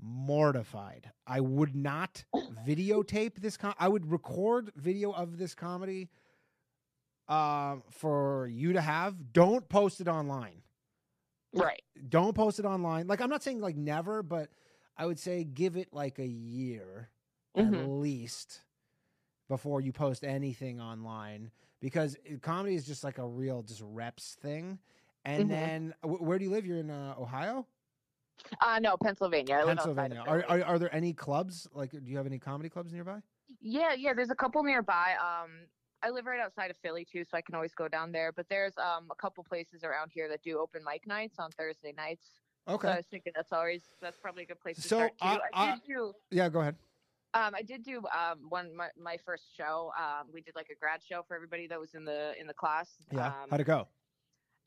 [0.00, 1.10] mortified.
[1.26, 2.24] I would not
[2.66, 6.10] videotape this com- i would record video of this comedy
[7.28, 9.32] um for you to have.
[9.32, 10.62] Don't post it online.
[11.54, 11.82] Right.
[12.08, 13.06] Don't post it online.
[13.06, 14.48] Like i'm not saying like never but
[14.96, 17.10] i would say give it like a year
[17.56, 18.00] at Mhm.
[18.00, 18.62] least
[19.48, 21.50] before you post anything online
[21.80, 24.78] because comedy is just like a real just reps thing
[25.24, 25.48] and Mhm.
[25.48, 27.66] then wh- where do you live you're in uh, ohio
[28.60, 29.56] Uh, no, Pennsylvania.
[29.56, 32.68] I live pennsylvania are, are, are there any clubs like do you have any comedy
[32.68, 33.22] clubs nearby
[33.60, 34.14] Yeah, yeah.
[34.14, 35.14] There's a couple nearby.
[35.20, 35.68] Um,
[36.02, 38.32] I live right outside of Philly too, so I can always go down there.
[38.32, 41.92] But there's um a couple places around here that do open mic nights on Thursday
[41.92, 42.41] nights.
[42.68, 42.86] Okay.
[42.88, 45.26] So I was thinking that's always that's probably a good place to So, start too.
[45.26, 46.76] uh, I did do yeah go ahead
[47.34, 49.90] um I did do um one my, my first show.
[49.98, 52.54] Um, we did like a grad show for everybody that was in the in the
[52.54, 52.90] class.
[53.10, 53.88] yeah Um, how'd it go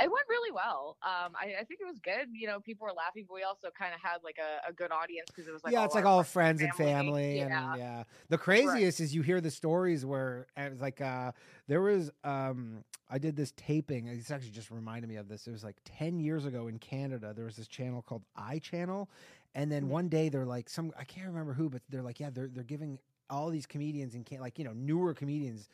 [0.02, 0.98] it went really well.
[1.04, 2.28] Um, I, I think it was good.
[2.34, 4.92] You know, people were laughing, but we also kind of had like a, a good
[4.92, 7.72] audience because it was like yeah, it's like all friends and family, Yeah.
[7.72, 8.04] and yeah.
[8.30, 11.32] The craziest is you hear the stories where and it's like uh
[11.68, 14.08] there was um I did this taping.
[14.08, 15.48] It's actually just reminded me of this.
[15.48, 17.34] It was like ten years ago in Canada.
[17.34, 19.10] There was this channel called I Channel,
[19.54, 22.30] and then one day they're like some I can't remember who, but they're like yeah
[22.32, 23.00] they're they're giving
[23.30, 25.70] all these comedians in can like you know newer comedians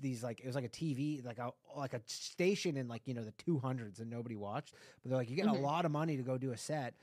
[0.00, 3.14] these like it was like a TV like a like a station in like you
[3.14, 4.74] know the 200s and nobody watched.
[5.02, 5.58] But they're like you get Mhm.
[5.58, 6.94] a lot of money to go do a set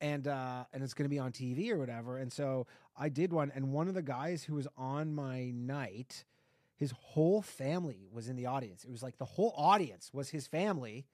[0.00, 2.18] and uh and it's going to be on TV or whatever.
[2.18, 2.66] And so
[2.96, 6.24] I did one and one of the guys who was on my night
[6.76, 8.84] his whole family was in the audience.
[8.84, 11.06] It was like the whole audience was his family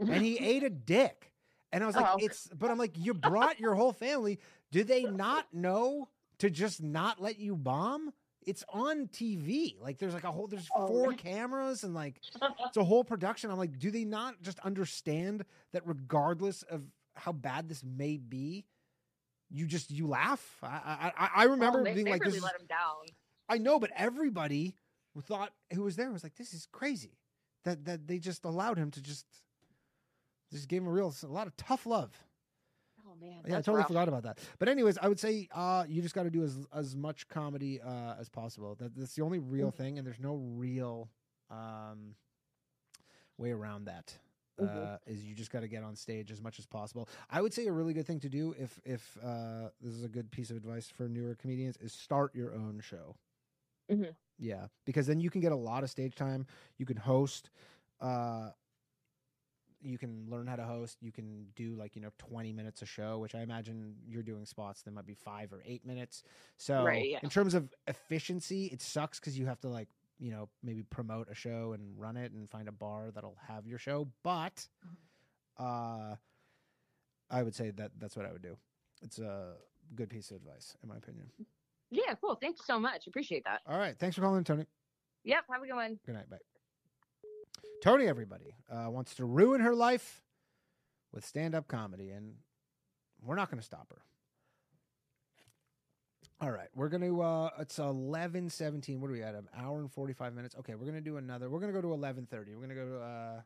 [0.00, 1.32] and he ate a dick.
[1.72, 2.16] And I was like Oh.
[2.18, 4.38] it's but I'm like you brought your whole family.
[4.72, 6.08] Do they not know
[6.38, 8.12] to just not let you bomb
[8.46, 9.74] it's on TV.
[9.80, 12.20] Like there's like a whole there's oh, four cameras and like
[12.66, 13.50] it's a whole production.
[13.50, 16.82] I'm like, do they not just understand that regardless of
[17.14, 18.64] how bad this may be,
[19.50, 20.58] you just you laugh?
[20.62, 23.06] I I, I- remember Oh, they, being they like, really this is, let him down.
[23.48, 24.74] I know, but everybody
[25.14, 27.18] who thought who was there was like, this is crazy.
[27.64, 29.26] That that they just allowed him to just
[30.52, 32.12] just gave him a real a lot of tough love.
[33.22, 33.88] Oh man, Yeah, I totally rough.
[33.88, 34.38] forgot about that.
[34.58, 37.80] But anyways, I would say uh, you just got to do as as much comedy
[37.80, 38.74] uh, as possible.
[38.76, 39.76] That, that's the only real Mm-hmm.
[39.82, 41.08] thing, and there's no real
[41.50, 42.14] um,
[43.38, 44.18] way around that.
[44.60, 44.84] Mm-hmm.
[44.84, 47.08] Uh, is you just got to get on stage as much as possible.
[47.30, 50.08] I would say a really good thing to do if if uh, this is a
[50.08, 53.16] good piece of advice for newer comedians is start your own show.
[53.90, 54.14] Mhm.
[54.38, 56.46] Yeah, because then you can get a lot of stage time.
[56.78, 57.50] You can host.
[58.00, 58.50] Uh,
[59.86, 60.98] you can learn how to host.
[61.00, 64.44] You can do like you know twenty minutes a show, which I imagine you're doing
[64.44, 66.22] spots that might be five or eight minutes.
[66.56, 67.18] So Right, yeah.
[67.22, 69.88] in terms of efficiency, it sucks because you have to like
[70.18, 73.66] you know maybe promote a show and run it and find a bar that'll have
[73.66, 74.08] your show.
[74.22, 74.66] But
[75.58, 76.16] uh,
[77.30, 78.56] I would say that that's what I would do.
[79.02, 79.54] It's a
[79.94, 81.30] good piece of advice, in my opinion.
[81.90, 82.34] Yeah, cool.
[82.34, 83.06] Thanks so much.
[83.06, 83.60] Appreciate that.
[83.66, 84.66] All right, thanks for calling, Tony.
[85.24, 85.44] Yep.
[85.52, 85.98] Have a good one.
[86.06, 86.30] Good night.
[86.30, 86.38] Bye.
[87.82, 90.22] Tony, everybody, uh, wants to ruin her life
[91.12, 92.34] with stand up comedy, and
[93.22, 94.02] we're not going to stop her.
[96.38, 99.00] All right, we're going to, uh, it's 11 17.
[99.00, 99.34] What are we at?
[99.34, 100.54] An hour and 45 minutes.
[100.58, 102.54] Okay, we're going to do another, we're going to go to 11 30.
[102.54, 103.40] We're going to go to, uh,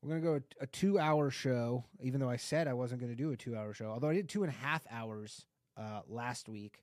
[0.00, 3.12] we're going to go a, two hour show, even though I said I wasn't going
[3.12, 5.44] to do a two hour show, although I did two and a half hours
[5.76, 6.82] uh, last week,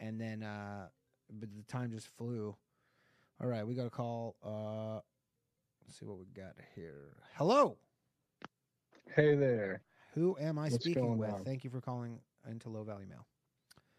[0.00, 0.88] and then, uh,
[1.30, 2.56] but the time just flew.
[3.40, 4.36] All right, we got a call.
[4.44, 5.00] Uh,
[5.86, 7.16] let's see what we got here.
[7.36, 7.76] Hello.
[9.14, 9.82] Hey there.
[10.14, 11.30] Who am I What's speaking with?
[11.32, 11.44] on?
[11.44, 12.18] Thank you for calling
[12.48, 13.26] into Low Value Mail.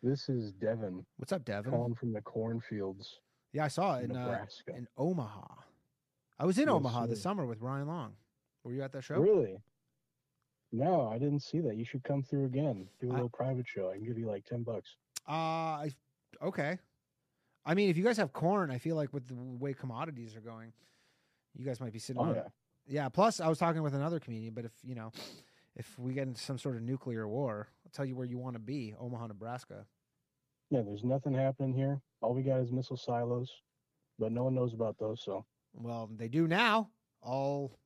[0.01, 1.05] This is Devin.
[1.17, 1.71] What's up, Devin?
[1.71, 3.19] Calling from the cornfields.
[3.53, 4.75] Yeah, I saw it in uh, Nebraska.
[4.75, 5.43] in Omaha.
[6.39, 8.13] I was in Yes, Omaha this summer with Ryan Long.
[8.63, 9.15] Were you at that show?
[9.19, 9.57] Really?
[10.71, 11.75] No, I didn't see that.
[11.77, 12.87] You should come through again.
[12.99, 13.91] Do a I- little private show.
[13.91, 14.95] I can give you like ten bucks.
[15.29, 15.91] Uh, I,
[16.41, 16.79] okay.
[17.65, 20.41] I mean, if you guys have corn, I feel like with the way commodities are
[20.41, 20.73] going,
[21.55, 22.35] you guys might be sitting Oh, on.
[22.35, 22.47] yeah.
[22.85, 23.09] Yeah.
[23.09, 25.11] Plus, I was talking with another comedian, but if you know,
[25.75, 28.55] if we get into some sort of nuclear war, I'll tell you where you want
[28.55, 29.85] to be: Omaha, Nebraska.
[30.69, 32.01] Yeah, there's nothing happening here.
[32.21, 33.49] All we got is missile silos,
[34.19, 35.21] but no one knows about those.
[35.23, 36.89] So Well, they do now.
[37.21, 37.77] All,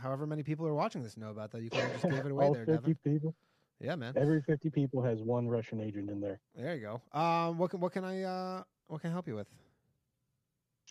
[0.00, 1.60] however many people are watching this know about that.
[1.62, 2.96] You of just give it away all there, 50 Devin.
[3.04, 3.34] people.
[3.80, 4.14] Yeah, man.
[4.16, 6.40] Every 50 people has one Russian agent in there.
[6.54, 7.18] There you go.
[7.18, 9.48] Um, what can what can I uh what can I help you with?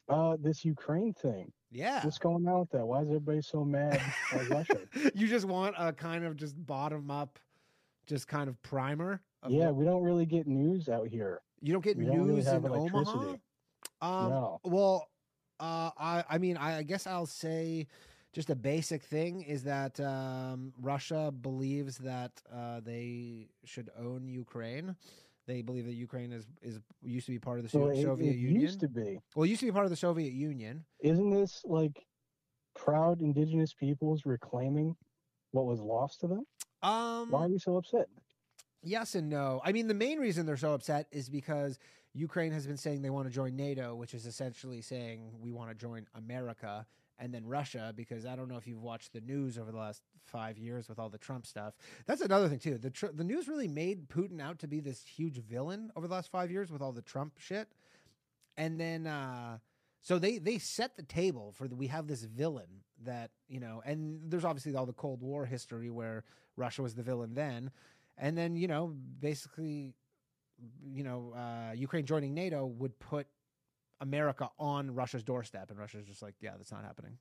[0.09, 1.51] Uh, this Ukraine thing.
[1.71, 2.03] Yeah.
[2.03, 2.85] What's going on with that?
[2.85, 4.01] Why is everybody so mad
[4.33, 4.79] at Russia?
[5.13, 7.39] you just want a kind of just bottom up,
[8.07, 9.21] just kind of primer.
[9.41, 11.41] Of Yeah, what- we don't really get news out here.
[11.61, 13.35] you don't get we don't really news have in Omaha.
[14.01, 14.59] Um, No.
[14.63, 15.07] Well,
[15.59, 17.87] uh, I I mean I, I guess I'll say
[18.33, 24.95] just a basic thing is that um, Russia believes that uh, they should own Ukraine.
[25.47, 28.03] They believe that Ukraine is is used to be part of the So- Well, it,
[28.03, 28.61] Soviet it Union.
[28.61, 29.19] used to be.
[29.35, 30.85] Well, it used to be part of the Soviet Union.
[30.99, 32.05] Isn't this like
[32.75, 34.95] proud indigenous peoples reclaiming
[35.51, 36.45] what was lost to them?
[36.83, 38.07] Um, Why are we so upset?
[38.83, 39.61] Yes and no.
[39.63, 41.77] I mean, the main reason they're so upset is because
[42.13, 45.69] Ukraine has been saying they want to join NATO, which is essentially saying we want
[45.69, 46.85] to join America,
[47.21, 50.01] and then Russia, because I don't know if you've watched the news over the last
[50.25, 51.75] five years with all the Trump stuff.
[52.07, 52.79] That's another thing too.
[52.79, 56.13] The tr- the news really made Putin out to be this huge villain over the
[56.13, 57.69] last five years with all the Trump shit,
[58.57, 59.59] and then uh,
[60.01, 63.83] so they they set the table for the, we have this villain that you know,
[63.85, 66.23] and there's obviously all the Cold War history where
[66.57, 67.69] Russia was the villain then,
[68.17, 69.93] and then you know basically
[70.83, 73.27] you know uh, Ukraine joining NATO would put
[74.01, 77.17] America on Russia's doorstep, and Russia's just like, yeah, that's not happening.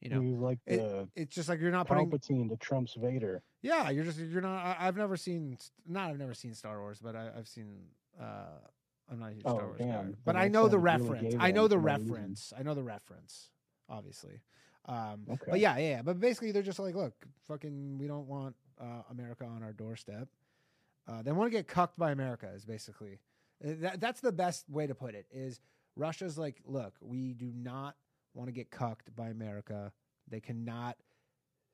[0.00, 2.10] You know, You like it- the it's just like you're not putting.
[2.10, 3.42] Palpatine to Trump's Vader.
[3.62, 4.58] Yeah, you're just you're not.
[4.58, 5.56] I, I've never seen
[5.86, 6.10] not.
[6.10, 7.84] I've never seen Star Wars, but I, I've seen.
[8.20, 8.58] uh
[9.10, 11.34] I'm not a huge Oh, Star Wars guy, but I know the reference.
[11.38, 12.52] I know the reference.
[12.58, 13.50] I know the reference.
[13.88, 14.40] Obviously.
[14.86, 15.50] Um, Okay.
[15.50, 16.02] But yeah, yeah, yeah.
[16.02, 17.14] But basically, they're just like, look,
[17.46, 20.28] fucking, we don't want uh, America on our doorstep.
[21.06, 22.48] Uh, they want to get cucked by America.
[22.54, 23.20] Is basically
[23.64, 25.26] uh, that, that's the best way to put it.
[25.30, 25.60] Is
[25.96, 27.96] Russia's like, look, we do not
[28.34, 29.92] want to get cucked by America.
[30.28, 30.96] They cannot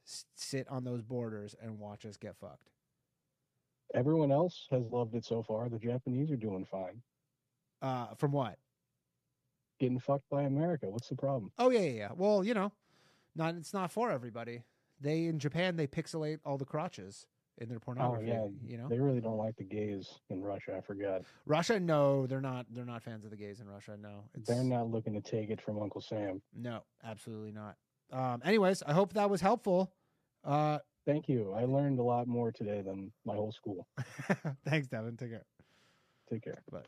[0.06, 2.70] s- sit on those borders and watch us get fucked.
[3.94, 5.68] Everyone else has loved it so far.
[5.68, 7.00] The Japanese are doing fine.
[7.80, 8.58] Uh, from what?
[9.80, 10.88] Getting fucked by America.
[10.88, 11.52] What's the problem?
[11.58, 12.08] Oh yeah, yeah, yeah.
[12.16, 12.72] Well, you know,
[13.36, 14.64] not it's not for everybody.
[15.00, 17.26] They in Japan they pixelate all the crotches
[17.58, 18.28] in their Oh pornography.
[18.28, 20.74] yeah, you know, they really don't like the gays in Russia.
[20.76, 21.22] I forgot.
[21.46, 21.78] Russia.
[21.78, 22.66] No, they're not.
[22.70, 23.96] They're not fans of the gays in Russia.
[24.00, 26.40] No, it's They're not looking to take it from Uncle Sam.
[26.54, 27.76] no, absolutely not.
[28.10, 29.92] Um, anyways, I hope that was helpful.
[30.44, 31.52] Uh, Thank you.
[31.52, 33.86] I learned a lot more today than my whole school.
[34.66, 35.16] thanks, Devin.
[35.16, 35.44] Take care.
[36.30, 36.62] Take care.
[36.70, 36.86] But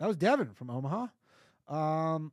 [0.00, 1.06] that was Devin from Omaha.
[1.68, 2.32] Um,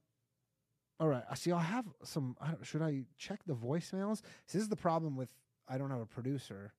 [0.99, 1.23] all right.
[1.29, 2.35] I See, I have some.
[2.41, 4.17] I don't, should I check the voicemails?
[4.47, 5.31] See, this is the problem with
[5.67, 6.73] I don't have a producer.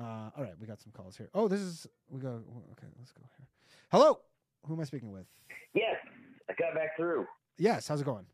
[0.00, 1.28] Uh, all right, we got some calls here.
[1.34, 2.28] Oh, this is we go.
[2.72, 3.46] Okay, let's go here.
[3.92, 4.20] Hello,
[4.66, 5.26] who am I speaking with?
[5.74, 5.96] Yes,
[6.48, 7.26] I got back through.
[7.58, 8.24] Yes, how's it going?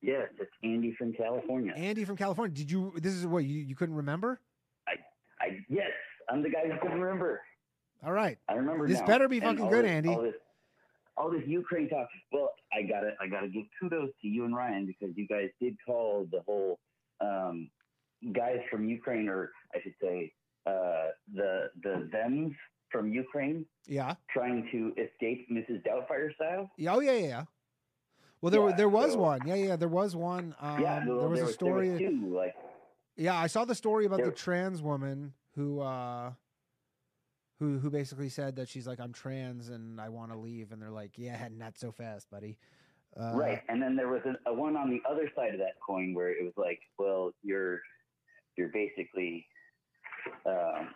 [0.00, 1.72] Yes, it's Andy from California.
[1.76, 2.54] Andy from California.
[2.54, 2.92] Did you?
[2.96, 4.40] This is what you you couldn't remember?
[4.86, 4.92] I
[5.40, 5.90] I yes,
[6.30, 7.40] I'm the guy who couldn't remember.
[8.04, 8.38] All right.
[8.48, 9.06] I remember This now.
[9.06, 10.08] better be fucking good, this- Andy.
[10.10, 10.34] All this,
[11.16, 12.08] all this Ukraine talk.
[12.32, 15.76] Well, I gotta, I gotta give kudos to you and Ryan because you guys did
[15.86, 16.80] call the whole
[17.20, 17.70] um,
[18.32, 20.32] guys from Ukraine, or I should say,
[20.66, 22.54] uh, the the them's
[22.90, 24.14] from Ukraine Yeah.
[24.30, 25.82] trying to escape Mrs.
[25.84, 26.70] Doubtfire style.
[26.76, 26.94] Yeah.
[26.94, 27.26] Oh yeah, yeah.
[27.26, 27.44] yeah.
[28.40, 29.40] Well, there Yeah, there was so- one.
[29.46, 29.76] Yeah, yeah.
[29.76, 30.54] There was one.
[30.60, 31.88] Um, yeah, there was there a was, story.
[31.88, 32.54] There was two, like
[33.16, 36.32] Yeah, I saw the story about the trans woman who uh
[37.58, 40.80] who who basically said that she's like I'm trans and I want to leave and
[40.82, 42.58] they're like, "Yeah, not so fast, buddy."
[43.18, 45.74] Uh, right, and then there was a, a one on the other side of that
[45.86, 47.80] coin where it was like, well, you're
[48.56, 49.46] you're basically.
[50.46, 50.88] Um,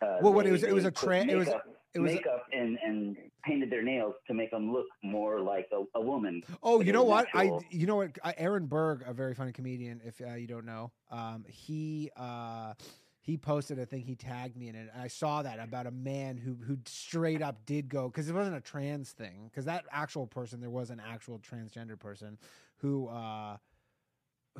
[0.00, 2.12] uh, Well, what, it was- it was a put tra- it was- makeup- it was
[2.12, 6.00] a- makeup and and painted their nails to make them look more like a, a
[6.00, 6.42] woman.
[6.62, 7.26] Oh, you know what?
[7.34, 8.16] I you know what?
[8.38, 10.00] Aaron Berg, a very funny comedian.
[10.04, 12.74] If uh, you don't know, um, he uh,
[13.20, 14.02] he posted a thing.
[14.02, 14.88] He tagged me in it.
[14.92, 18.34] And I saw that about a man who who straight up did go because it
[18.34, 19.48] wasn't a trans thing.
[19.50, 22.38] Because that actual person, there was an actual transgender person
[22.76, 23.58] who uh,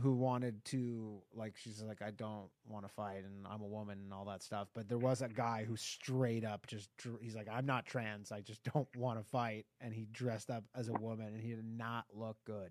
[0.00, 3.98] who wanted to like she's like I don't want to fight and I'm a woman
[4.02, 4.68] and all that stuff.
[4.74, 6.88] But there was a guy who straight up just
[7.20, 8.32] he's like I'm not trans.
[8.32, 9.66] I just don't want to fight.
[9.80, 12.70] And he dressed up as a woman and he did not look good.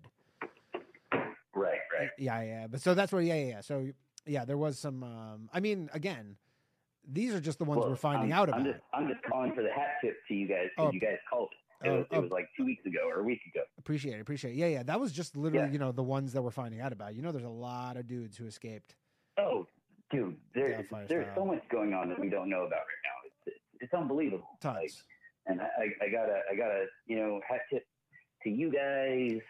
[1.54, 2.08] Right, right.
[2.18, 2.66] Yeah, yeah.
[2.66, 3.46] But so that's where Yeah, yeah.
[3.46, 3.60] yeah.
[3.60, 3.88] So
[4.26, 5.02] yeah, there was some.
[5.02, 6.36] Um, I mean, again,
[7.10, 8.60] these are just the ones Well, we're finding I'm, out about.
[8.60, 10.90] I'm just I'm just calling for the hat tip to you guys Oh.
[10.92, 11.58] you guys called it.
[11.84, 12.20] It, Oh, was, it oh.
[12.20, 13.64] was like two weeks ago or a week ago.
[13.78, 14.20] Appreciate it.
[14.20, 14.56] Appreciate it.
[14.56, 14.82] Yeah, yeah.
[14.82, 15.72] That was just literally, Yeah.
[15.72, 17.14] you know, the ones that we're finding out about.
[17.14, 18.94] You know, there's a lot of dudes who escaped.
[19.38, 19.66] Oh,
[20.10, 21.34] dude, there, there's style.
[21.34, 23.16] so much going on that we don't know about right now.
[23.26, 24.48] It's it's, it's unbelievable.
[24.60, 24.76] Tons.
[24.76, 24.90] Like,
[25.46, 27.84] and I, I gotta, I gotta, you know, hat tip
[28.44, 29.40] to you guys.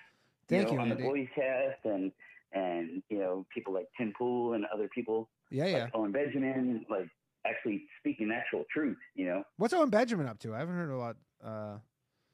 [0.48, 1.02] Thank know, you, on Andy.
[1.02, 2.10] the Boys Cast and
[2.52, 5.28] and you know people like Tim Pool and other people.
[5.50, 5.84] Yeah, yeah.
[5.84, 7.08] Like Owen Benjamin, like
[7.46, 8.96] actually speaking actual truth.
[9.14, 10.54] You know, What's Owen Benjamin up to?
[10.54, 11.16] I haven't heard a lot.
[11.44, 11.76] Uh,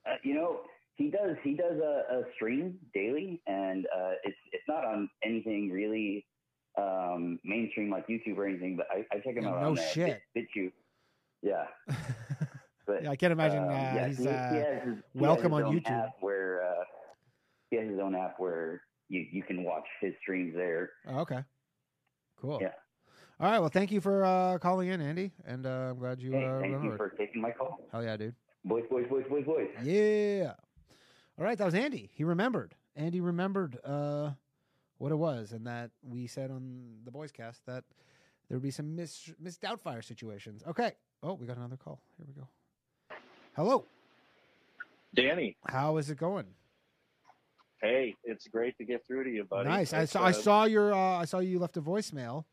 [0.08, 0.60] uh, you know
[0.94, 5.70] he does he does a, a stream daily, and uh, it's it's not on anything
[5.70, 6.26] really
[6.78, 9.76] um, mainstream like YouTube or anything, but I, I check him Yeah, out no on
[9.76, 10.22] shit.
[10.34, 10.72] Bit, BitChute.
[11.42, 11.64] Yeah.
[12.86, 15.20] But, Yeah, I can't imagine, um, uh, yeah, he's, he, he uh, has his, he
[15.20, 16.10] welcome his on YouTube.
[16.20, 16.84] Where uh,
[17.70, 18.80] he has his own app where
[19.10, 20.88] you, you can watch his streams there.
[21.06, 21.44] oh, okay.
[22.40, 22.60] Cool.
[22.62, 22.68] Yeah.
[23.38, 23.58] All right.
[23.58, 26.60] Well, thank you for uh, calling in, Andy, and uh, I'm glad you Hey, uh,
[26.60, 27.78] thank you for taking my call.
[27.92, 28.34] Hell yeah, dude.
[28.68, 29.68] Boys, boys, boys, boys, boys.
[29.82, 30.52] Yeah.
[31.38, 32.10] All right, that was Andy.
[32.12, 32.74] He remembered.
[32.94, 34.32] Andy remembered uh,
[34.98, 37.84] what it was, and that we said on the boys cast that
[38.48, 40.62] there would be some mis Miss Doubtfire situations.
[40.68, 40.92] Okay.
[41.22, 42.02] Oh, we got another call.
[42.18, 42.46] Here we go.
[43.56, 43.86] Hello.
[45.14, 46.44] Danny, How is it going?
[47.80, 49.68] hey, it's great to get through to you, buddy.
[49.68, 49.94] Nice.
[49.94, 50.22] I It's, saw.
[50.22, 50.92] I uh, saw your.
[50.92, 52.44] Uh, I saw you left a voicemail.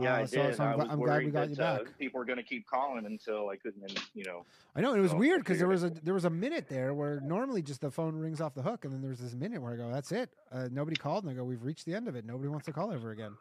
[0.00, 0.56] Yeah, Uh, I so, did.
[0.56, 1.80] So I'm, I I'm glad we got that you back.
[1.82, 4.44] Uh, people were going to keep calling until I couldn't, you know.
[4.74, 6.94] I know it was so weird because there was a there was a minute there
[6.94, 9.62] where normally just the phone rings off the hook, and then there was this minute
[9.62, 12.08] where I go, "That's it." Uh, nobody called, and I go, "We've reached the end
[12.08, 12.24] of it.
[12.24, 13.36] Nobody wants to call ever again."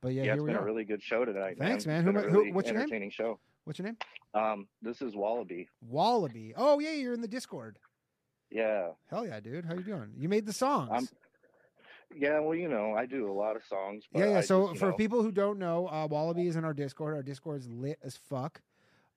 [0.00, 0.60] But yeah, Yeah, it's been are.
[0.60, 1.56] a really good show tonight.
[1.58, 2.06] Thanks, man.
[2.08, 3.10] It's Who am I- who- what's your name?
[3.10, 3.38] show.
[3.64, 3.96] What's your name?
[4.34, 5.68] Um, this is Wallaby.
[5.82, 6.54] Wallaby.
[6.56, 7.78] Oh yeah, you're in the Discord.
[8.50, 8.90] Yeah.
[9.10, 9.64] Hell yeah, dude.
[9.64, 10.10] How you doing?
[10.16, 10.90] You made the songs.
[10.92, 11.08] I'm.
[12.14, 14.04] Yeah, well, you know, I do a lot of songs.
[14.12, 14.38] But yeah, yeah.
[14.38, 17.14] I So just, for know, people who don't know, uh, Wallaby is in our Discord.
[17.14, 18.60] Our Discord is lit as fuck.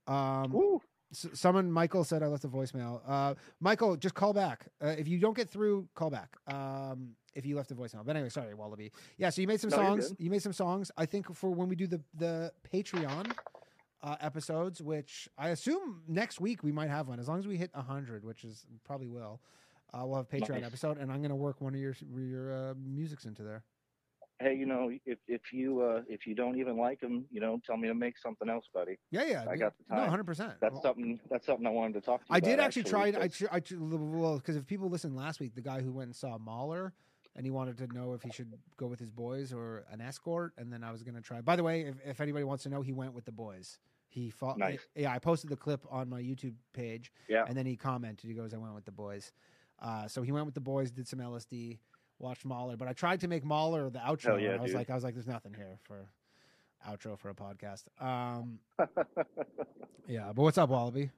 [0.07, 0.80] Um,
[1.11, 3.01] s- someone, Michael said I left a voicemail.
[3.07, 4.68] Uh, Michael, just call back.
[4.84, 6.35] Uh, if you don't get through, call back.
[6.47, 8.05] Um, if you left a voicemail.
[8.05, 8.91] But anyway, sorry, Wallaby.
[9.18, 10.13] Yeah, so you made some No, songs.
[10.18, 10.91] You made some songs.
[10.97, 13.31] I think for when we do the the Patreon
[14.03, 17.55] uh, episodes, which I assume next week we might have one, as long as we
[17.55, 19.39] hit hundred, which is probably will.
[19.93, 20.65] Uh, we'll have a Patreon Nice.
[20.65, 23.63] episode, and I'm going to work one of your your uh, musics into there.
[24.39, 27.59] hey, you know, if if you uh, if you don't even like them, you know,
[27.65, 28.97] tell me to make something else, buddy.
[29.11, 29.45] Yeah, yeah.
[29.49, 30.09] I got the time.
[30.11, 30.55] no, 100%.
[30.59, 31.19] That's Well- something.
[31.30, 33.13] That's something I wanted to talk to I did about, actually try.
[33.19, 36.07] I, tr- I tr- well because if people listened last week, the guy who went
[36.07, 36.93] and saw Mahler,
[37.35, 40.53] and he wanted to know if he should go with his boys or an escort,
[40.57, 41.41] and then I was going to try.
[41.41, 43.77] By the way, if, if anybody wants to know, he went with the boys.
[44.07, 44.57] He fought.
[44.57, 44.80] Nice.
[44.95, 47.13] Yeah, I posted the clip on my YouTube page.
[47.30, 47.45] Yeah.
[47.47, 48.27] and then he commented.
[48.30, 49.31] He goes, "I went with the boys."
[49.82, 51.80] Uh, so he went with the boys, did some LSD,
[52.20, 54.40] watched Mahler, but I tried to make Mahler the outro.
[54.41, 54.78] Yeah, and I was dude.
[54.78, 56.08] like, I was like, "There's nothing here for
[56.88, 58.60] outro for a podcast." Um,
[60.08, 61.10] yeah, but what's up, Wallaby?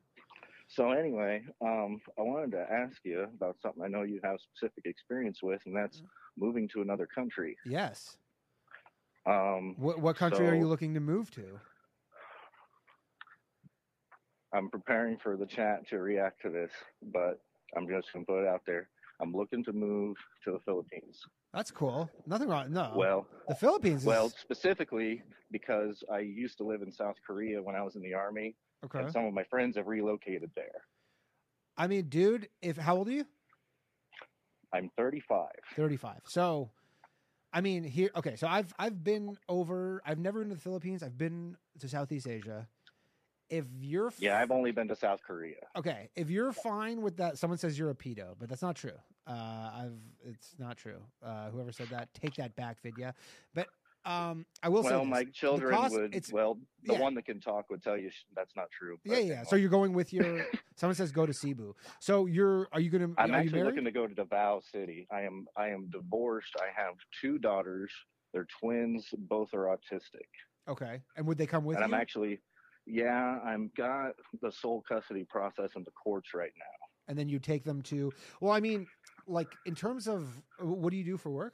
[0.69, 4.85] So anyway, um, I wanted to ask you about something I know you have specific
[4.85, 6.01] experience with, and that's
[6.37, 7.57] moving to another country.
[7.65, 8.17] Yes.
[9.25, 11.59] Um, What what country are you looking to move to?
[14.53, 16.71] I'm preparing for the chat to react to this,
[17.01, 17.39] but
[17.75, 18.89] I'm just gonna put it out there.
[19.21, 21.19] I'm looking to move to the Philippines.
[21.53, 22.09] That's cool.
[22.25, 22.71] Nothing wrong.
[22.73, 22.93] No.
[22.95, 24.01] Well, the Philippines.
[24.01, 25.21] Is, Well, specifically
[25.51, 28.99] because I used to live in South Korea when I was in the army, Okay.
[28.99, 30.81] and some of my friends have relocated there.
[31.77, 33.25] I mean, dude, if how old are you?
[34.73, 35.47] I'm 35.
[35.75, 36.21] 35.
[36.25, 36.71] So,
[37.53, 38.09] I mean, here.
[38.15, 40.01] Okay, so I've I've been over.
[40.05, 41.03] I've never been to the Philippines.
[41.03, 42.67] I've been to Southeast Asia.
[43.53, 45.57] If you're f- Yeah, I've only been to South Korea.
[45.75, 48.97] okay, if you're fine with that, someone says you're a pedo, but that's not true.
[49.27, 49.31] Uh,
[49.75, 50.99] I've it's not true.
[51.23, 53.13] Uh, whoever said that, take that back, Vidya.
[53.53, 53.67] But
[54.05, 56.15] um, I will say well, my children cost- would.
[56.15, 56.99] It's Well, the yeah.
[56.99, 58.97] one that can talk would tell you sh- that's not true.
[59.05, 59.43] yeah, yeah.
[59.43, 60.47] So you're going with your.
[60.75, 61.75] someone says go to Cebu.
[61.99, 62.67] So you're.
[62.71, 63.11] Are you gonna?
[63.19, 65.07] I'm are you actually looking to go to Davao City.
[65.11, 65.45] I am.
[65.55, 66.55] I am divorced.
[66.59, 67.91] I have two daughters.
[68.33, 69.05] They're twins.
[69.15, 70.27] Both are autistic.
[70.67, 71.93] Okay, and would they come with and you?
[71.93, 72.41] I'm actually,
[72.85, 74.11] yeah, I'm got
[74.41, 76.87] the sole custody process in the courts right now.
[77.07, 78.87] and then you take them to well i mean
[79.27, 80.25] like in terms of
[80.59, 81.53] what do you do for work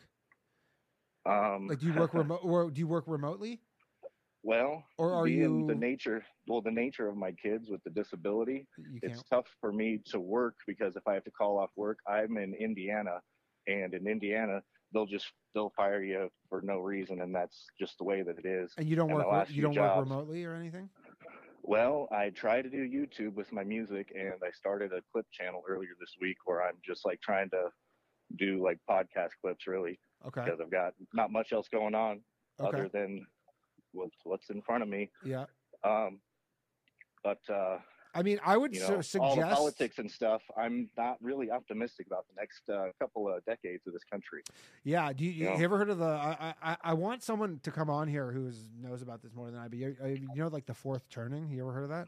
[1.25, 3.61] Um, like do you work remote or do you work remotely
[4.43, 6.23] Well, Or are you- the nature?
[6.47, 8.67] Well, the nature of my kids with the disability,
[9.03, 12.37] it's tough for me to work because if I have to call off work, I'm
[12.37, 13.15] in Indiana,
[13.67, 14.61] and in Indiana
[14.93, 18.45] they'll just they'll fire you for no reason, and that's just the way that it
[18.45, 18.73] is.
[18.77, 20.89] and you don't the work you don't jobs- work remotely or anything
[21.69, 25.61] Well, I try to do YouTube with my music, and I started a clip channel
[25.69, 27.69] earlier this week where I'm just like trying to
[28.37, 29.99] do like podcast clips, really.
[30.25, 30.41] Okay.
[30.43, 32.21] Because I've got not much else going on
[32.59, 32.75] Okay.
[32.75, 33.23] other than
[33.91, 35.11] what's what's in front of me.
[35.23, 35.45] yeah
[35.83, 36.19] Um,
[37.23, 37.77] but uh,
[38.13, 40.41] i mean i would you su- suggest all the politics and stuff.
[40.57, 44.43] I'm not really optimistic about the next uh, couple of decades of this country.
[44.83, 47.71] yeah do you, you, you ever heard of the I, I i want someone to
[47.71, 50.65] come on here who knows about this more than i but you, you know like
[50.65, 52.07] the fourth turning you ever heard of that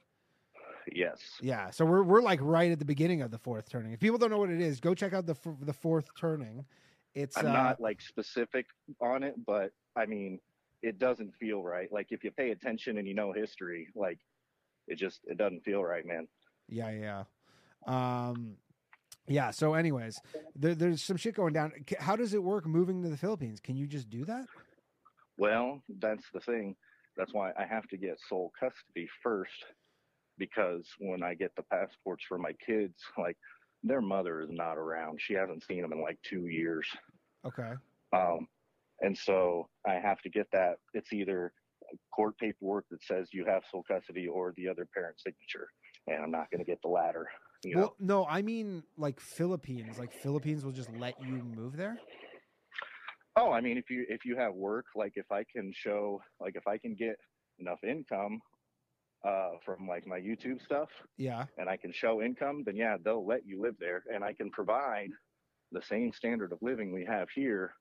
[0.92, 1.20] Yes.
[1.42, 3.94] Yeah, so we're we're like right at the beginning of the fourth turning.
[3.94, 6.66] If people don't know what it is, go check out the the fourth turning.
[7.14, 8.66] It's I'm uh, not like specific
[9.02, 10.40] on it, but I mean,
[10.82, 11.92] it doesn't feel right.
[11.92, 14.20] Like if you pay attention and you know history, like
[14.88, 16.28] it just it doesn't feel right, man.
[16.68, 17.24] Yeah, yeah.
[17.86, 18.56] Um,
[19.28, 19.52] yeah.
[19.52, 20.20] So, anyways,
[20.56, 21.74] there, there's some shit going down.
[22.00, 23.60] How does it work moving to the Philippines?
[23.60, 24.46] Can you just do that?
[25.38, 26.76] Well, that's the thing.
[27.18, 29.66] That's why I have to get sole custody first,
[30.38, 33.38] because when I get the passports for my kids, like
[33.84, 35.20] their mother is not around.
[35.22, 36.88] She hasn't seen them in like two years.
[37.46, 37.72] Okay.
[38.14, 38.48] Um,
[39.02, 40.76] and so I have to get that.
[40.94, 41.54] It's either
[42.16, 45.68] court paperwork that says you have sole custody or the other parent's signature.
[46.08, 47.28] And I'm not going to get the latter.
[47.64, 47.82] You know?
[47.82, 50.00] Well, no, I mean like Philippines.
[50.00, 51.98] Like Philippines will just let you move there.
[53.38, 56.56] Oh, I mean, if you if you have work, like if I can show, like
[56.56, 57.16] if I can get
[57.60, 58.42] enough income
[59.26, 61.46] uh, from like my YouTube stuff, Yeah.
[61.58, 64.50] and I can show income, then yeah, they'll let you live there, and I can
[64.50, 65.10] provide
[65.72, 67.74] the same standard of living we have here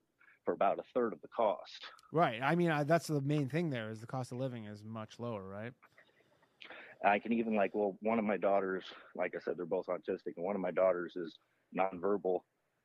[0.50, 1.86] for about a third of the cost.
[2.12, 2.40] Right.
[2.42, 3.70] I mean, I, that's the main thing.
[3.70, 5.72] There is the cost of living is much lower, right?
[7.04, 10.34] I can even like, well, one of my daughters, like I said, they're both autistic,
[10.36, 11.38] and one of my daughters is
[11.76, 12.40] nonverbal,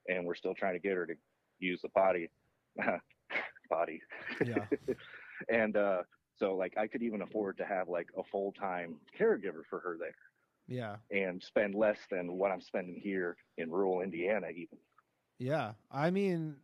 [0.07, 1.15] and we're still trying to get her to
[1.59, 2.29] use the potty,
[3.69, 4.01] potty.
[4.45, 4.65] Yeah.
[5.49, 6.03] and uh,
[6.37, 9.97] so like, I could even afford to have like a full time caregiver for her
[9.99, 10.15] there,
[10.67, 10.97] Yeah.
[11.11, 14.77] and spend less than what I'm spending here in rural Indiana, even.
[15.39, 15.71] Yeah.
[15.91, 16.55] I mean,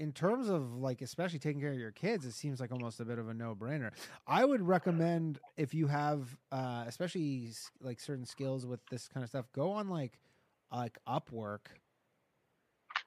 [0.00, 3.04] in terms of like, especially taking care of your kids, it seems like almost a
[3.04, 3.90] bit of a no brainer.
[4.26, 7.50] I would recommend if you have, uh, especially
[7.82, 10.18] like certain skills with this kind of stuff, go on like,
[10.72, 11.66] like Upwork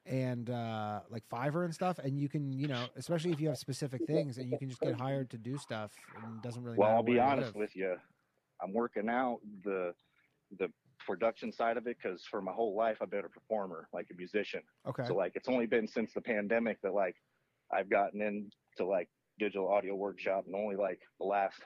[0.05, 3.57] and uh like Fiverr and stuff and you can you know especially if you have
[3.57, 6.77] specific things and you can just get hired to do stuff and it doesn't really
[6.77, 7.95] Well, matter I'll be honest with you.
[8.61, 9.93] I'm working out the
[10.59, 10.69] the
[11.05, 14.15] production side of it because for my whole life I've been a performer, like a
[14.15, 14.61] musician.
[14.87, 15.05] Okay.
[15.07, 17.15] So like it's only been since the pandemic that like
[17.71, 19.09] I've gotten into like
[19.39, 21.61] digital audio workshop, and only like the last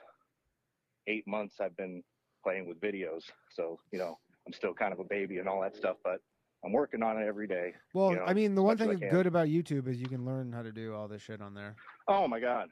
[1.06, 2.02] eight months I've been
[2.42, 3.24] playing with videos.
[3.50, 6.20] So you know I'm still kind of a baby and all that stuff, but
[6.64, 7.74] I'm working on it every day.
[7.94, 9.10] Well, you know, I mean, the one thing I that's can.
[9.10, 11.76] good about YouTube is you can learn how to do all this shit on there.
[12.08, 12.68] Oh my God.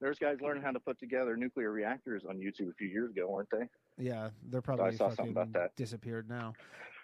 [0.00, 3.28] There's guys learning how to put together nuclear reactors on YouTube a few years ago,
[3.28, 3.66] weren't they?
[3.98, 5.34] Yeah, they're probably saw fucking
[5.76, 6.54] disappeared now.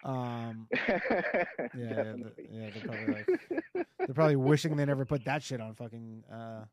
[0.03, 0.99] Um, yeah,
[1.75, 5.73] yeah, the- yeah, they're probably like they're probably wishing they never put that shit on
[5.73, 6.65] fucking uh,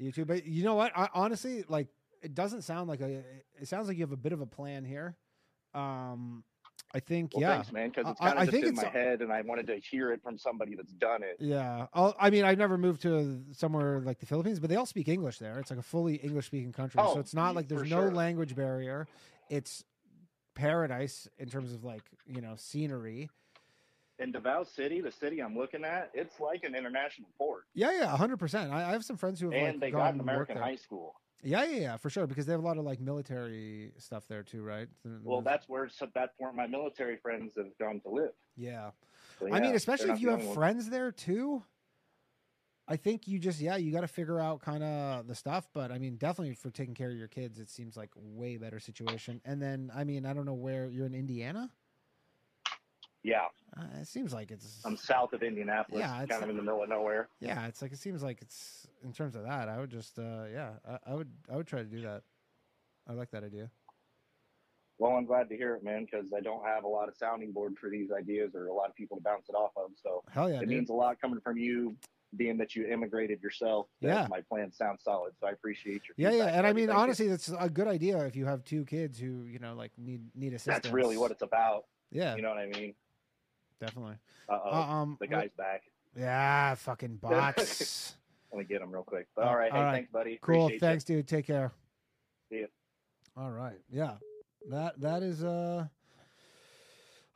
[0.00, 0.26] YouTube.
[0.26, 0.92] But you know what?
[0.96, 1.88] I, honestly, like,
[2.22, 3.22] it doesn't sound like a.
[3.60, 5.16] It sounds like you have a bit of a plan here.
[5.74, 6.44] Um,
[6.94, 7.54] I think, Well, yeah.
[7.56, 9.76] thanks, man, because it's kind of just think in my head, and I wanted to
[9.76, 11.36] hear it from somebody that's done it.
[11.38, 14.86] Yeah, I'll, I mean, I've never moved to somewhere like the Philippines, but they all
[14.86, 15.58] speak English there.
[15.58, 18.10] It's like a fully English-speaking country, so Oh, it's not like there's no sure.
[18.12, 19.06] language barrier.
[19.48, 19.84] It's
[20.54, 23.30] paradise in terms of like you know scenery.
[24.18, 28.16] In Davao City, the city I'm looking at, it's like an international port, Yeah, yeah,
[28.16, 28.72] hundred percent.
[28.72, 30.74] I, I have some friends who have and like they gone got an American high
[30.74, 31.14] school.
[31.44, 34.42] Yeah, yeah, yeah, for sure, because they have a lot of like military stuff there
[34.42, 34.88] too, right?
[35.22, 38.32] Well, that's where so that's where my military friends have gone to live.
[38.56, 38.90] yeah.
[39.38, 41.62] So, I mean, especially if you have friends there too.
[42.90, 45.92] I think you just yeah, you got to figure out kind of the stuff, but
[45.92, 49.42] I mean, definitely for taking care of your kids, it seems like way better situation.
[49.44, 51.70] And then I mean, I don't know where you're in Indiana.
[53.24, 53.46] Yeah,
[53.76, 56.62] Uh, it seems like it's I'm south of Indianapolis, Yeah, it's- kind of in the
[56.62, 57.28] middle of nowhere.
[57.40, 59.68] yeah, it's like it seems like it's in terms of that.
[59.68, 62.22] I would just uh yeah, I, I would I would try to do that.
[63.06, 63.70] I like that idea.
[64.98, 67.52] Well, I'm glad to hear it, man, because I don't have a lot of sounding
[67.52, 69.90] board for these ideas or a lot of people to bounce it off of.
[70.02, 70.68] So Hell yeah, it dude.
[70.70, 71.96] means a lot coming from you,
[72.36, 73.86] being that you immigrated yourself.
[74.00, 74.26] Yeah.
[74.28, 75.32] my plan sounds solid.
[75.40, 77.02] So I appreciate your Yeah, yeah, and I mean Thank you.
[77.02, 80.20] honestly, that's a good idea if you have two kids who you know like need
[80.34, 80.82] need assistance.
[80.84, 81.84] that's really what it's about.
[82.10, 82.36] Yeah.
[82.36, 82.94] you know what I mean.
[83.80, 84.16] definitely.
[84.48, 85.82] Uh oh, Uh, um, the guy's back.
[86.16, 88.14] Yeah, fucking bots.
[88.52, 89.26] Let me get him real quick.
[89.36, 90.38] But all right, hey, thanks, buddy.
[90.40, 90.66] Cool.
[90.66, 91.28] Appreciate Thanks, dude.
[91.28, 91.70] Take care.
[92.50, 92.56] You.
[92.56, 92.66] See ya.
[93.42, 93.78] All right.
[93.90, 94.14] Yeah.
[94.70, 95.86] That that is uh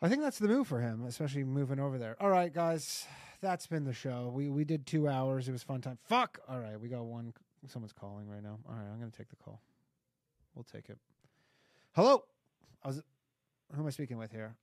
[0.01, 2.16] I think that's the move for him, especially moving over there.
[2.20, 3.06] All right, guys.
[3.43, 4.31] That's been the show.
[4.32, 5.48] We we did 2 hours.
[5.48, 5.98] It was fun time.
[6.05, 6.39] Fuck.
[6.48, 7.35] All right, we got one
[7.66, 8.59] someone's calling right now.
[8.69, 9.60] All right, I'm going to take the call.
[10.55, 10.98] We'll take it.
[11.94, 12.23] Hello.
[12.85, 13.02] I was
[13.74, 14.55] who am I speaking with here?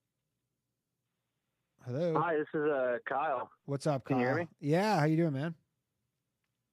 [1.85, 2.19] Hello.
[2.19, 3.49] Hi, this is uh Kyle.
[3.65, 4.15] What's up, Kyle?
[4.17, 4.47] Can you hear me?
[4.61, 5.55] Yeah, how you doing, man?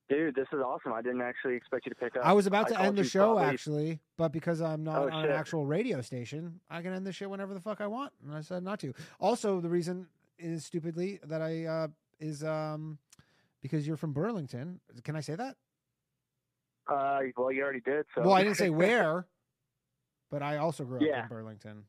[0.08, 0.92] Dude, this is awesome.
[0.92, 2.24] I didn't actually expect you to pick up.
[2.24, 5.22] I was about to end the show probably- actually, but because I'm not Oh, on
[5.24, 5.30] shit.
[5.32, 8.32] an actual radio station, I can end the shit whenever the fuck I want, and
[8.32, 8.94] I said not to.
[9.18, 10.06] Also, the reason
[10.38, 11.88] is stupidly that I uh,
[12.20, 12.98] is um
[13.62, 14.80] because you're from Burlington.
[15.04, 15.56] Can I say that?
[16.88, 18.06] Uh, well, you already did.
[18.14, 18.22] So.
[18.22, 19.26] Well, I didn't say where.
[20.30, 21.22] but I also grew up Yeah.
[21.22, 21.84] in Burlington.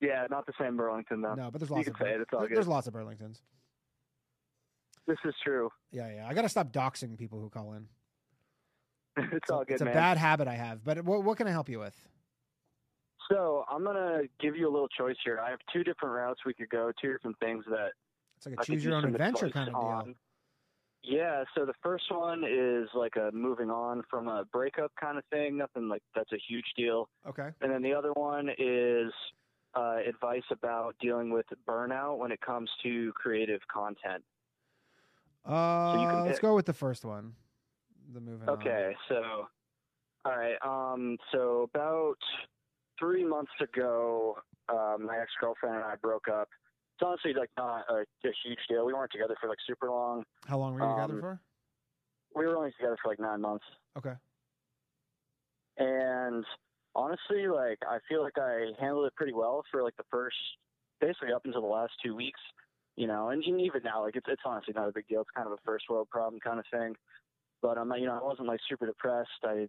[0.00, 1.34] Yeah, not the same Burlington though.
[1.34, 2.20] No, but there's you lots can of say it.
[2.22, 2.56] It's all there- good.
[2.56, 3.40] there's lots of Burlingtons.
[5.06, 5.70] This is true.
[5.90, 6.26] Yeah, yeah.
[6.28, 7.86] I got to stop doxing people who call in.
[9.32, 9.94] it's all good, It's a man.
[9.94, 10.82] bad habit I have.
[10.84, 11.94] But what what can I help you with?
[13.30, 15.40] So I'm gonna give you a little choice here.
[15.40, 17.92] I have two different routes we could go, two different things that
[18.36, 19.82] It's like a choose your own adventure kind of deal.
[19.82, 20.14] on.
[21.04, 25.24] Yeah, so the first one is like a moving on from a breakup kind of
[25.32, 25.56] thing.
[25.56, 27.08] Nothing like that's a huge deal.
[27.26, 27.48] Okay.
[27.60, 29.12] And then the other one is
[29.74, 34.22] uh, advice about dealing with burnout when it comes to creative content.
[35.44, 37.32] Uh, you let's go with the first one.
[38.12, 38.54] The moving on.
[38.60, 39.48] Okay, so
[40.24, 40.56] all right.
[40.64, 42.18] Um, so about
[43.02, 44.36] three months ago,
[44.68, 46.48] um, my ex girlfriend and I broke up.
[46.94, 48.86] It's honestly like not a, a huge deal.
[48.86, 50.22] We weren't together for like super long.
[50.46, 51.40] How long were you together Um, for?
[52.36, 53.64] We were only together for like nine months.
[53.98, 54.14] Okay.
[55.78, 56.44] And
[56.94, 60.36] honestly, like I feel like I handled it pretty well for like the first,
[61.00, 62.40] basically up until the last two weeks.
[62.96, 65.22] You know, and, and even now, like it's it's honestly not a big deal.
[65.22, 66.94] It's kind of a first world problem kind of thing.
[67.62, 69.30] But I'm, you know, I wasn't like super depressed.
[69.44, 69.66] I,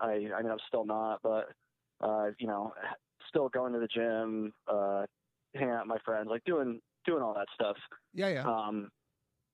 [0.00, 1.50] I, I mean, I'm still not, but
[2.04, 2.72] uh, you know,
[3.28, 5.06] still going to the gym, uh,
[5.54, 7.76] hanging out with my friends, like doing doing all that stuff.
[8.12, 8.44] Yeah, yeah.
[8.44, 8.90] Um,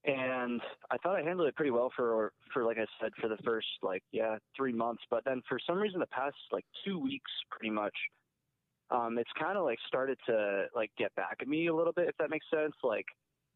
[0.03, 3.37] and I thought I handled it pretty well for for like I said for the
[3.43, 7.31] first like yeah three months, but then for some reason the past like two weeks
[7.49, 7.95] pretty much,
[8.89, 12.07] um, it's kind of like started to like get back at me a little bit
[12.09, 12.73] if that makes sense.
[12.83, 13.05] Like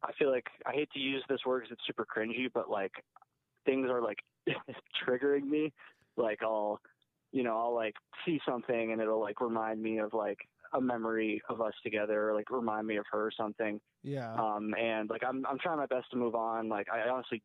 [0.02, 2.92] I feel like I hate to use this word because it's super cringy, but like
[3.64, 4.18] things are like
[5.06, 5.72] triggering me.
[6.16, 6.80] Like I'll
[7.36, 7.94] you know I'll like
[8.24, 10.38] see something and it'll like remind me of like
[10.72, 13.80] a memory of us together, or like remind me of her or something.
[14.02, 14.32] Yeah.
[14.34, 16.68] Um, and like I'm I'm trying my best to move on.
[16.68, 17.42] Like I honestly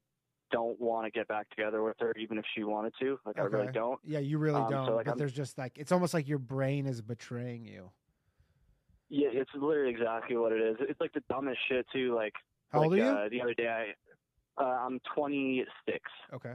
[0.52, 3.20] don't want to get back together with her, even if she wanted to.
[3.26, 4.00] Like I really don't.
[4.04, 4.86] Yeah, you really Um, don't.
[4.88, 7.92] So, like, but I'm- there's just like it's almost like your brain is betraying you.
[9.10, 10.78] Yeah, it's literally exactly what it is.
[10.80, 12.16] It's like the dumbest shit too.
[12.16, 12.34] Like
[12.70, 13.04] How like, old are you?
[13.04, 13.68] Uh, the other day,
[14.58, 16.00] I, uh, I'm 26.
[16.34, 16.54] Okay.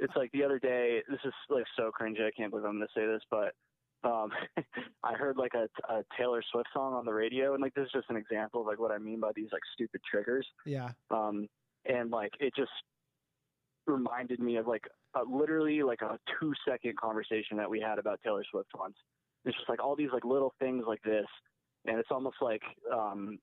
[0.00, 1.02] It's like the other day.
[1.08, 2.26] This is like so cringy.
[2.26, 3.54] I can't believe I'm gonna say this, but
[4.02, 4.30] um,
[5.04, 7.92] I heard like a, a Taylor Swift song on the radio, and like this is
[7.92, 10.46] just an example of like what I mean by these like stupid triggers.
[10.66, 10.90] Yeah.
[11.10, 11.46] um,
[11.86, 12.70] and like it just
[13.86, 18.20] reminded me of like a, literally like a two second conversation that we had about
[18.24, 18.94] Taylor Swift once.
[19.44, 21.26] It's just like all these like little things like this,
[21.86, 22.62] and it's almost like
[22.92, 23.38] um,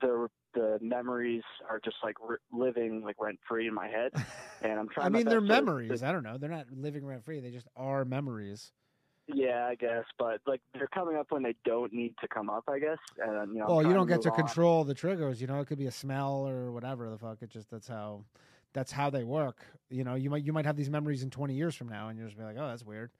[0.00, 4.12] the the memories are just like r- living like rent free in my head,
[4.62, 5.06] and I'm trying.
[5.06, 6.02] I mean, they're best to- memories.
[6.02, 6.38] I don't know.
[6.38, 7.40] They're not living rent free.
[7.40, 8.72] They just are memories.
[9.28, 12.64] yeah, I guess, but like they're coming up when they don't need to come up.
[12.68, 13.66] I guess, and you know.
[13.68, 14.36] Well, you don't get to on.
[14.36, 15.40] control the triggers.
[15.40, 17.38] You know, it could be a smell or whatever the fuck.
[17.42, 18.24] It just that's how
[18.72, 19.64] that's how they work.
[19.90, 22.18] You know, you might you might have these memories in twenty years from now, and
[22.18, 23.10] you'll just be like, oh, that's weird.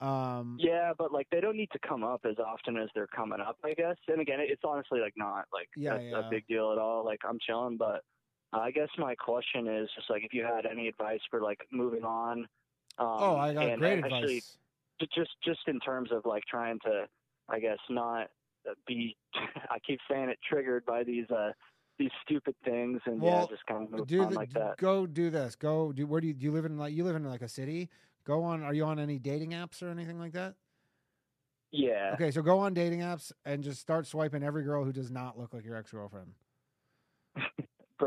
[0.00, 3.38] Um, Yeah, but like they don't need to come up as often as they're coming
[3.40, 3.94] up, I guess.
[4.08, 6.26] And again, it's honestly like not like Yeah, a, yeah.
[6.26, 7.04] a big deal at all.
[7.04, 7.98] Like I'm chilling, but uh,
[8.52, 12.04] I guess my question is just like if you had any advice for like moving
[12.04, 12.40] on.
[12.98, 14.56] Um, oh, I got great actually, advice.
[15.14, 17.06] Just just in terms of like trying to,
[17.48, 18.28] I guess not
[18.86, 19.16] be.
[19.70, 21.52] I keep saying it triggered by these uh
[21.98, 24.76] these stupid things and yeah, just kind of move do on the, like that.
[24.76, 25.56] Go do this.
[25.56, 26.06] Go do.
[26.06, 26.44] Where do you do?
[26.44, 27.88] You live in like you live in like a city.
[28.24, 28.62] Go on.
[28.62, 30.54] Are you on any dating apps or anything like that?
[31.70, 32.10] Yeah.
[32.14, 35.38] Okay, so go on dating apps and just start swiping every girl who does not
[35.38, 36.32] look like your ex girlfriend.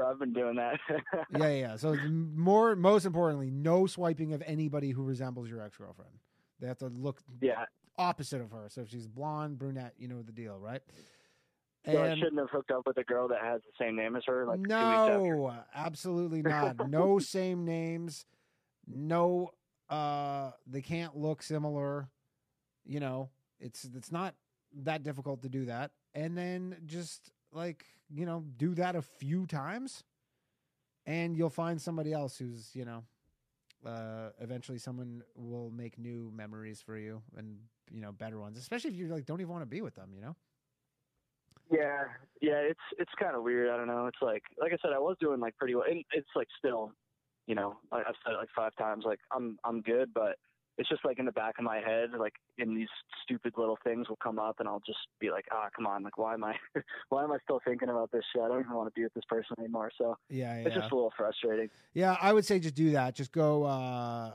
[0.04, 0.80] I've been doing that.
[1.38, 1.76] yeah, yeah.
[1.76, 6.12] So more, most importantly, no swiping of anybody who resembles your ex girlfriend.
[6.60, 7.66] They have to look Yeah.
[7.98, 8.66] opposite of her.
[8.70, 10.82] So if she's blonde, brunette, you know the deal, right?
[11.86, 14.24] So I shouldn't have hooked up with a girl that has the same name as
[14.26, 14.46] her.
[14.48, 15.20] Like two weeks after.
[15.20, 16.76] no, absolutely not.
[16.90, 18.26] no same names.
[18.88, 19.52] No,
[19.90, 22.10] uh, they can't look similar.
[22.86, 24.34] You know, it's it's not
[24.78, 25.92] that difficult to do that.
[26.16, 30.04] And then just like you know, do that a few times,
[31.06, 33.04] and you'll find somebody else who's you know,
[33.86, 37.58] uh, eventually someone will make new memories for you and
[37.92, 38.58] you know better ones.
[38.58, 40.12] Especially if you like don't even want to be with them.
[40.14, 40.36] You know.
[41.72, 42.04] Yeah,
[42.42, 43.70] yeah, it's it's kind of weird.
[43.70, 44.06] I don't know.
[44.08, 46.92] It's like like I said, I was doing like pretty well, and it's like still,
[47.48, 49.04] you know, I, I've said it like five times.
[49.06, 50.36] Like I'm I'm good, but
[50.78, 52.90] it's just like in the back of my head, like in these
[53.24, 56.18] stupid little things will come up, and I'll just be like, ah, come on, like
[56.18, 56.56] why am I
[57.10, 58.42] why am I still thinking about this shit?
[58.42, 59.92] I don't even want to be with this person anymore.
[59.98, 61.70] So Yeah, it's just a little frustrating.
[61.94, 63.16] Yeah, I would say just do that.
[63.16, 63.64] Just go.
[63.64, 64.32] uh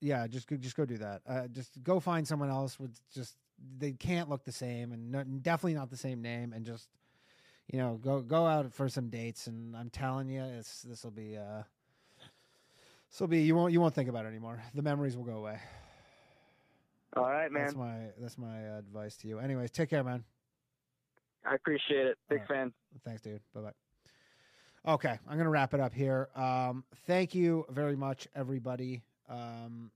[0.00, 1.22] Yeah, just go, just go do that.
[1.26, 3.36] Uh, just go find someone else with just
[3.78, 6.88] they can't look the same and no, definitely not the same name, and just
[7.72, 9.48] you know go go out for some dates.
[9.48, 11.62] And I'm telling you, it's this will be uh
[13.20, 14.62] will be you won't you won't think about it anymore.
[14.74, 15.58] The memories will go away.
[17.16, 17.64] All right, man.
[17.64, 19.38] That's my that's my advice to you.
[19.38, 20.24] Anyways, take care, man.
[21.44, 22.18] I appreciate it.
[22.28, 22.48] Big right.
[22.48, 22.72] fan.
[23.04, 23.40] Thanks, dude.
[23.54, 24.92] Bye bye.
[24.92, 26.28] Okay, I'm gonna wrap it up here.
[26.36, 29.90] Um, thank you very much, everybody, um,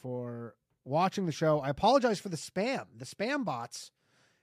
[0.00, 1.60] for watching the show.
[1.60, 2.86] I apologize for the spam.
[2.96, 3.90] The spam bots.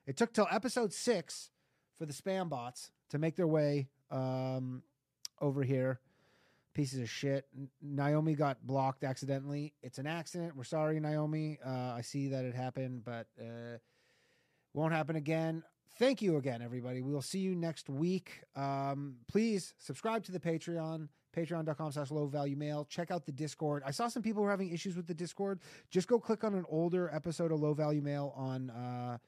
[0.06, 1.50] It took till episode six
[1.98, 4.82] for the spam bots to make their way um,
[5.40, 6.00] over here.
[6.80, 7.44] Pieces of shit.
[7.82, 9.74] Naomi got blocked accidentally.
[9.82, 10.56] It's an accident.
[10.56, 11.58] We're sorry, Naomi.
[11.62, 13.76] Uh, I see that it happened, but uh,
[14.72, 15.62] won't happen again.
[15.98, 17.02] Thank you again, everybody.
[17.02, 18.44] We will see you next week.
[18.56, 22.86] Um, please subscribe to the Patreon, patreon.com slash low value mail.
[22.88, 23.82] Check out the Discord.
[23.84, 25.60] I saw some people were having issues with the Discord.
[25.90, 29.18] Just go click on an older episode of low value mail on uh,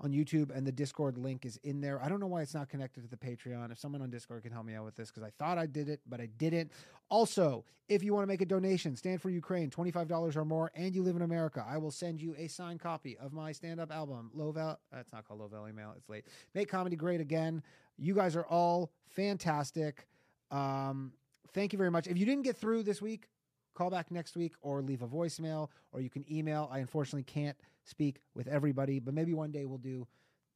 [0.00, 2.02] on YouTube, and the Discord link is in there.
[2.02, 3.70] I don't know why it's not connected to the Patreon.
[3.70, 5.88] If someone on Discord can help me out with this, because I thought I did
[5.88, 6.72] it, but I didn't.
[7.10, 10.94] Also, if you want to make a donation, Stand for Ukraine, $25 or more, and
[10.94, 13.92] you live in America, I will send you a signed copy of my stand up
[13.92, 14.78] album, Low Val.
[14.92, 15.92] That's not called Low Value Mail.
[15.96, 16.24] It's late.
[16.54, 17.62] Make comedy great again.
[17.98, 20.06] You guys are all fantastic.
[20.50, 21.12] Um,
[21.52, 22.06] thank you very much.
[22.06, 23.28] If you didn't get through this week,
[23.74, 26.68] call back next week or leave a voicemail or you can email.
[26.72, 30.06] I unfortunately can't speak with everybody, but maybe one day we'll do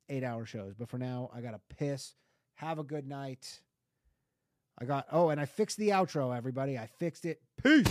[0.09, 0.75] eight hour shows.
[0.75, 2.15] But for now, I got to piss.
[2.57, 3.61] Have a good night.
[4.79, 6.79] I got, oh, and I fixed the outro, everybody.
[6.79, 7.41] I fixed it.
[7.63, 7.87] Peace.